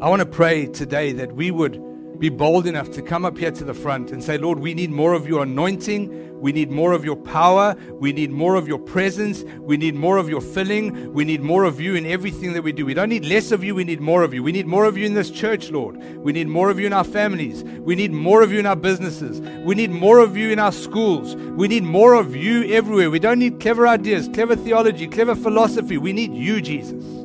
I 0.00 0.08
want 0.08 0.20
to 0.20 0.26
pray 0.26 0.66
today 0.66 1.12
that 1.12 1.32
we 1.32 1.50
would 1.50 1.80
be 2.24 2.30
bold 2.30 2.66
enough 2.66 2.90
to 2.90 3.02
come 3.02 3.26
up 3.26 3.36
here 3.36 3.50
to 3.50 3.64
the 3.64 3.74
front 3.74 4.10
and 4.10 4.24
say, 4.24 4.38
Lord, 4.38 4.58
we 4.58 4.72
need 4.72 4.90
more 4.90 5.12
of 5.12 5.28
your 5.28 5.42
anointing. 5.42 6.40
We 6.40 6.52
need 6.52 6.70
more 6.70 6.92
of 6.92 7.04
your 7.04 7.16
power. 7.16 7.76
We 8.00 8.14
need 8.14 8.30
more 8.30 8.54
of 8.54 8.66
your 8.66 8.78
presence. 8.78 9.44
We 9.58 9.76
need 9.76 9.94
more 9.94 10.16
of 10.16 10.30
your 10.30 10.40
filling. 10.40 11.12
We 11.12 11.26
need 11.26 11.42
more 11.42 11.64
of 11.64 11.82
you 11.82 11.96
in 11.96 12.06
everything 12.06 12.54
that 12.54 12.62
we 12.62 12.72
do. 12.72 12.86
We 12.86 12.94
don't 12.94 13.10
need 13.10 13.26
less 13.26 13.52
of 13.52 13.62
you. 13.62 13.74
We 13.74 13.84
need 13.84 14.00
more 14.00 14.22
of 14.22 14.32
you. 14.32 14.42
We 14.42 14.52
need 14.52 14.66
more 14.66 14.86
of 14.86 14.96
you 14.96 15.04
in 15.04 15.12
this 15.12 15.30
church, 15.30 15.70
Lord. 15.70 15.98
We 15.98 16.32
need 16.32 16.48
more 16.48 16.70
of 16.70 16.80
you 16.80 16.86
in 16.86 16.94
our 16.94 17.04
families. 17.04 17.62
We 17.62 17.94
need 17.94 18.10
more 18.10 18.40
of 18.40 18.50
you 18.50 18.58
in 18.58 18.64
our 18.64 18.74
businesses. 18.74 19.42
We 19.66 19.74
need 19.74 19.90
more 19.90 20.20
of 20.20 20.34
you 20.34 20.48
in 20.48 20.58
our 20.58 20.72
schools. 20.72 21.36
We 21.36 21.68
need 21.68 21.82
more 21.82 22.14
of 22.14 22.34
you 22.34 22.64
everywhere. 22.72 23.10
We 23.10 23.18
don't 23.18 23.38
need 23.38 23.60
clever 23.60 23.86
ideas, 23.86 24.30
clever 24.32 24.56
theology, 24.56 25.08
clever 25.08 25.34
philosophy. 25.34 25.98
We 25.98 26.14
need 26.14 26.32
you, 26.32 26.62
Jesus. 26.62 27.23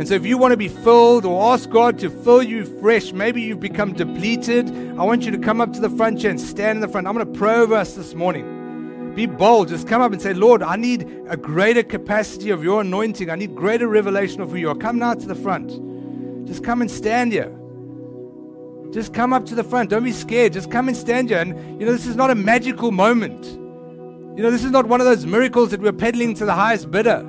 And 0.00 0.08
so, 0.08 0.14
if 0.14 0.24
you 0.24 0.38
want 0.38 0.52
to 0.52 0.56
be 0.56 0.68
filled 0.68 1.26
or 1.26 1.52
ask 1.52 1.68
God 1.68 1.98
to 1.98 2.08
fill 2.08 2.42
you 2.42 2.64
fresh, 2.80 3.12
maybe 3.12 3.42
you've 3.42 3.60
become 3.60 3.92
depleted, 3.92 4.70
I 4.98 5.04
want 5.04 5.26
you 5.26 5.30
to 5.30 5.36
come 5.36 5.60
up 5.60 5.74
to 5.74 5.78
the 5.78 5.90
front 5.90 6.22
chair 6.22 6.30
and 6.30 6.40
stand 6.40 6.78
in 6.78 6.80
the 6.80 6.88
front. 6.88 7.06
I'm 7.06 7.12
going 7.12 7.30
to 7.30 7.38
pray 7.38 7.56
over 7.56 7.74
us 7.74 7.96
this 7.96 8.14
morning. 8.14 9.12
Be 9.14 9.26
bold. 9.26 9.68
Just 9.68 9.86
come 9.86 10.00
up 10.00 10.10
and 10.12 10.22
say, 10.22 10.32
Lord, 10.32 10.62
I 10.62 10.76
need 10.76 11.02
a 11.28 11.36
greater 11.36 11.82
capacity 11.82 12.48
of 12.48 12.64
your 12.64 12.80
anointing. 12.80 13.28
I 13.28 13.34
need 13.34 13.54
greater 13.54 13.88
revelation 13.88 14.40
of 14.40 14.52
who 14.52 14.56
you 14.56 14.70
are. 14.70 14.74
Come 14.74 14.98
now 14.98 15.12
to 15.12 15.26
the 15.26 15.34
front. 15.34 15.68
Just 16.46 16.64
come 16.64 16.80
and 16.80 16.90
stand 16.90 17.32
here. 17.32 17.54
Just 18.92 19.12
come 19.12 19.34
up 19.34 19.44
to 19.44 19.54
the 19.54 19.64
front. 19.64 19.90
Don't 19.90 20.04
be 20.04 20.12
scared. 20.12 20.54
Just 20.54 20.70
come 20.70 20.88
and 20.88 20.96
stand 20.96 21.28
here. 21.28 21.40
And, 21.40 21.78
you 21.78 21.84
know, 21.84 21.92
this 21.92 22.06
is 22.06 22.16
not 22.16 22.30
a 22.30 22.34
magical 22.34 22.90
moment. 22.90 23.44
You 23.44 24.42
know, 24.42 24.50
this 24.50 24.64
is 24.64 24.70
not 24.70 24.86
one 24.86 25.02
of 25.02 25.06
those 25.06 25.26
miracles 25.26 25.72
that 25.72 25.82
we're 25.82 25.92
peddling 25.92 26.32
to 26.36 26.46
the 26.46 26.54
highest 26.54 26.90
bidder. 26.90 27.22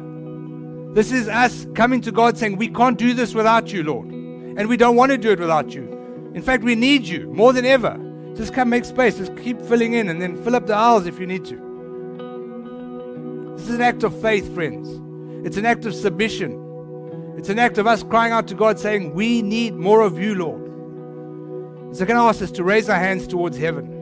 This 0.94 1.12
is 1.12 1.28
us 1.30 1.68
coming 1.74 2.02
to 2.02 2.12
God 2.12 2.38
saying, 2.38 2.58
We 2.58 2.68
can't 2.68 2.98
do 2.98 3.14
this 3.14 3.34
without 3.34 3.72
you, 3.72 3.84
Lord. 3.84 4.08
And 4.08 4.68
we 4.68 4.76
don't 4.76 4.98
want 4.98 5.12
to 5.12 5.18
do 5.18 5.32
it 5.32 5.40
without 5.40 5.74
you. 5.74 6.32
In 6.36 6.42
fact, 6.42 6.64
we 6.64 6.76
need 6.76 7.04
you 7.04 7.28
more 7.28 7.54
than 7.54 7.66
ever. 7.66 7.98
Just 8.36 8.54
come 8.54 8.70
make 8.70 8.84
space. 8.84 9.18
Just 9.18 9.38
keep 9.38 9.62
filling 9.62 9.94
in 9.94 10.10
and 10.10 10.22
then 10.22 10.42
fill 10.44 10.56
up 10.56 10.68
the 10.68 10.76
aisles 10.76 11.06
if 11.06 11.20
you 11.20 11.26
need 11.26 11.46
to. 11.46 11.56
This 13.58 13.70
is 13.70 13.76
an 13.76 13.82
act 13.82 14.04
of 14.04 14.20
faith, 14.22 14.54
friends. 14.54 15.00
It's 15.46 15.58
an 15.58 15.66
act 15.66 15.86
of 15.86 15.96
submission. 15.96 16.58
It's 17.38 17.50
an 17.50 17.58
act 17.58 17.78
of 17.78 17.88
us 17.88 18.04
crying 18.04 18.34
out 18.34 18.48
to 18.50 18.56
God 18.56 18.78
saying, 18.78 19.14
We 19.14 19.42
need 19.42 19.76
more 19.76 20.02
of 20.02 20.20
you, 20.20 20.36
Lord. 20.36 20.62
So, 21.96 22.06
can 22.06 22.18
I 22.18 22.28
ask 22.28 22.42
us 22.42 22.52
to 22.52 22.64
raise 22.64 22.90
our 22.90 23.00
hands 23.00 23.28
towards 23.28 23.58
heaven? 23.58 24.01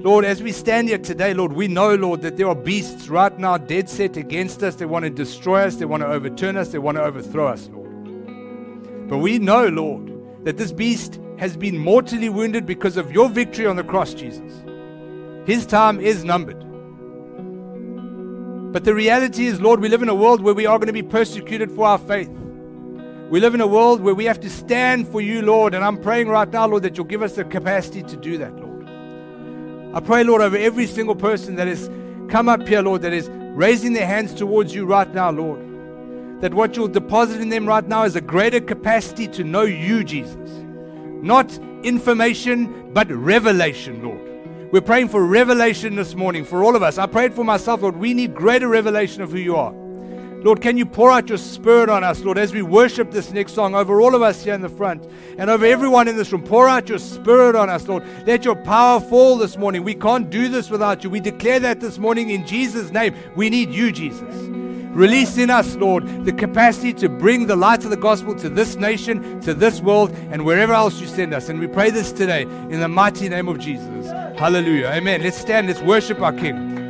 Lord, 0.00 0.24
as 0.24 0.40
we 0.44 0.52
stand 0.52 0.88
here 0.88 0.98
today, 0.98 1.34
Lord, 1.34 1.52
we 1.52 1.66
know, 1.66 1.96
Lord, 1.96 2.22
that 2.22 2.36
there 2.36 2.46
are 2.46 2.54
beasts 2.54 3.08
right 3.08 3.36
now 3.36 3.58
dead 3.58 3.88
set 3.88 4.16
against 4.16 4.62
us. 4.62 4.76
They 4.76 4.86
want 4.86 5.02
to 5.02 5.10
destroy 5.10 5.62
us, 5.62 5.74
they 5.74 5.86
want 5.86 6.04
to 6.04 6.06
overturn 6.06 6.56
us, 6.56 6.68
they 6.68 6.78
want 6.78 6.98
to 6.98 7.02
overthrow 7.02 7.48
us, 7.48 7.68
Lord. 7.72 9.08
But 9.08 9.18
we 9.18 9.40
know, 9.40 9.66
Lord, 9.66 10.44
that 10.44 10.56
this 10.56 10.70
beast 10.70 11.18
has 11.38 11.56
been 11.56 11.76
mortally 11.76 12.28
wounded 12.28 12.64
because 12.64 12.96
of 12.96 13.10
your 13.10 13.28
victory 13.28 13.66
on 13.66 13.74
the 13.74 13.82
cross, 13.82 14.14
Jesus. 14.14 14.62
His 15.46 15.66
time 15.66 15.98
is 15.98 16.22
numbered. 16.22 16.64
But 18.72 18.84
the 18.84 18.94
reality 18.94 19.46
is, 19.46 19.60
Lord, 19.60 19.80
we 19.80 19.88
live 19.88 20.02
in 20.02 20.08
a 20.08 20.14
world 20.14 20.42
where 20.42 20.54
we 20.54 20.66
are 20.66 20.78
going 20.78 20.86
to 20.86 20.92
be 20.92 21.02
persecuted 21.02 21.72
for 21.72 21.88
our 21.88 21.98
faith. 21.98 22.30
We 23.30 23.40
live 23.40 23.54
in 23.54 23.60
a 23.60 23.66
world 23.66 24.00
where 24.00 24.14
we 24.14 24.26
have 24.26 24.38
to 24.40 24.50
stand 24.50 25.08
for 25.08 25.20
you, 25.20 25.42
Lord. 25.42 25.74
And 25.74 25.84
I'm 25.84 26.00
praying 26.00 26.28
right 26.28 26.48
now, 26.48 26.68
Lord, 26.68 26.84
that 26.84 26.96
you'll 26.96 27.06
give 27.06 27.22
us 27.22 27.34
the 27.34 27.44
capacity 27.44 28.04
to 28.04 28.16
do 28.16 28.38
that, 28.38 28.54
Lord. 28.54 28.67
I 29.98 30.00
pray, 30.00 30.22
Lord, 30.22 30.42
over 30.42 30.56
every 30.56 30.86
single 30.86 31.16
person 31.16 31.56
that 31.56 31.66
has 31.66 31.90
come 32.30 32.48
up 32.48 32.68
here, 32.68 32.82
Lord, 32.82 33.02
that 33.02 33.12
is 33.12 33.28
raising 33.32 33.94
their 33.94 34.06
hands 34.06 34.32
towards 34.32 34.72
you 34.72 34.86
right 34.86 35.12
now, 35.12 35.32
Lord. 35.32 35.58
That 36.40 36.54
what 36.54 36.76
you'll 36.76 36.86
deposit 36.86 37.40
in 37.40 37.48
them 37.48 37.66
right 37.66 37.84
now 37.84 38.04
is 38.04 38.14
a 38.14 38.20
greater 38.20 38.60
capacity 38.60 39.26
to 39.26 39.42
know 39.42 39.62
you, 39.62 40.04
Jesus. 40.04 40.50
Not 41.20 41.52
information, 41.82 42.92
but 42.92 43.10
revelation, 43.10 44.00
Lord. 44.04 44.70
We're 44.72 44.82
praying 44.82 45.08
for 45.08 45.26
revelation 45.26 45.96
this 45.96 46.14
morning 46.14 46.44
for 46.44 46.62
all 46.62 46.76
of 46.76 46.82
us. 46.84 46.96
I 46.96 47.06
prayed 47.06 47.34
for 47.34 47.42
myself, 47.42 47.82
Lord. 47.82 47.96
We 47.96 48.14
need 48.14 48.36
greater 48.36 48.68
revelation 48.68 49.22
of 49.22 49.32
who 49.32 49.38
you 49.38 49.56
are. 49.56 49.74
Lord, 50.42 50.60
can 50.60 50.78
you 50.78 50.86
pour 50.86 51.10
out 51.10 51.28
your 51.28 51.38
spirit 51.38 51.88
on 51.88 52.04
us, 52.04 52.22
Lord, 52.22 52.38
as 52.38 52.52
we 52.52 52.62
worship 52.62 53.10
this 53.10 53.32
next 53.32 53.54
song 53.54 53.74
over 53.74 54.00
all 54.00 54.14
of 54.14 54.22
us 54.22 54.44
here 54.44 54.54
in 54.54 54.60
the 54.60 54.68
front 54.68 55.04
and 55.36 55.50
over 55.50 55.66
everyone 55.66 56.06
in 56.06 56.16
this 56.16 56.30
room? 56.30 56.44
Pour 56.44 56.68
out 56.68 56.88
your 56.88 57.00
spirit 57.00 57.56
on 57.56 57.68
us, 57.68 57.88
Lord. 57.88 58.04
Let 58.24 58.44
your 58.44 58.54
power 58.54 59.00
fall 59.00 59.36
this 59.36 59.56
morning. 59.56 59.82
We 59.82 59.94
can't 59.94 60.30
do 60.30 60.48
this 60.48 60.70
without 60.70 61.02
you. 61.02 61.10
We 61.10 61.18
declare 61.18 61.58
that 61.60 61.80
this 61.80 61.98
morning 61.98 62.30
in 62.30 62.46
Jesus' 62.46 62.92
name. 62.92 63.16
We 63.34 63.50
need 63.50 63.70
you, 63.70 63.90
Jesus. 63.90 64.32
Release 64.98 65.38
in 65.38 65.50
us, 65.50 65.74
Lord, 65.76 66.24
the 66.24 66.32
capacity 66.32 66.92
to 66.94 67.08
bring 67.08 67.46
the 67.46 67.56
light 67.56 67.84
of 67.84 67.90
the 67.90 67.96
gospel 67.96 68.34
to 68.36 68.48
this 68.48 68.76
nation, 68.76 69.40
to 69.42 69.54
this 69.54 69.80
world, 69.80 70.10
and 70.30 70.44
wherever 70.44 70.72
else 70.72 71.00
you 71.00 71.06
send 71.06 71.34
us. 71.34 71.48
And 71.48 71.60
we 71.60 71.66
pray 71.66 71.90
this 71.90 72.10
today 72.10 72.42
in 72.42 72.80
the 72.80 72.88
mighty 72.88 73.28
name 73.28 73.48
of 73.48 73.58
Jesus. 73.58 74.06
Hallelujah. 74.38 74.86
Amen. 74.86 75.22
Let's 75.22 75.38
stand. 75.38 75.66
Let's 75.66 75.82
worship 75.82 76.20
our 76.20 76.32
King. 76.32 76.87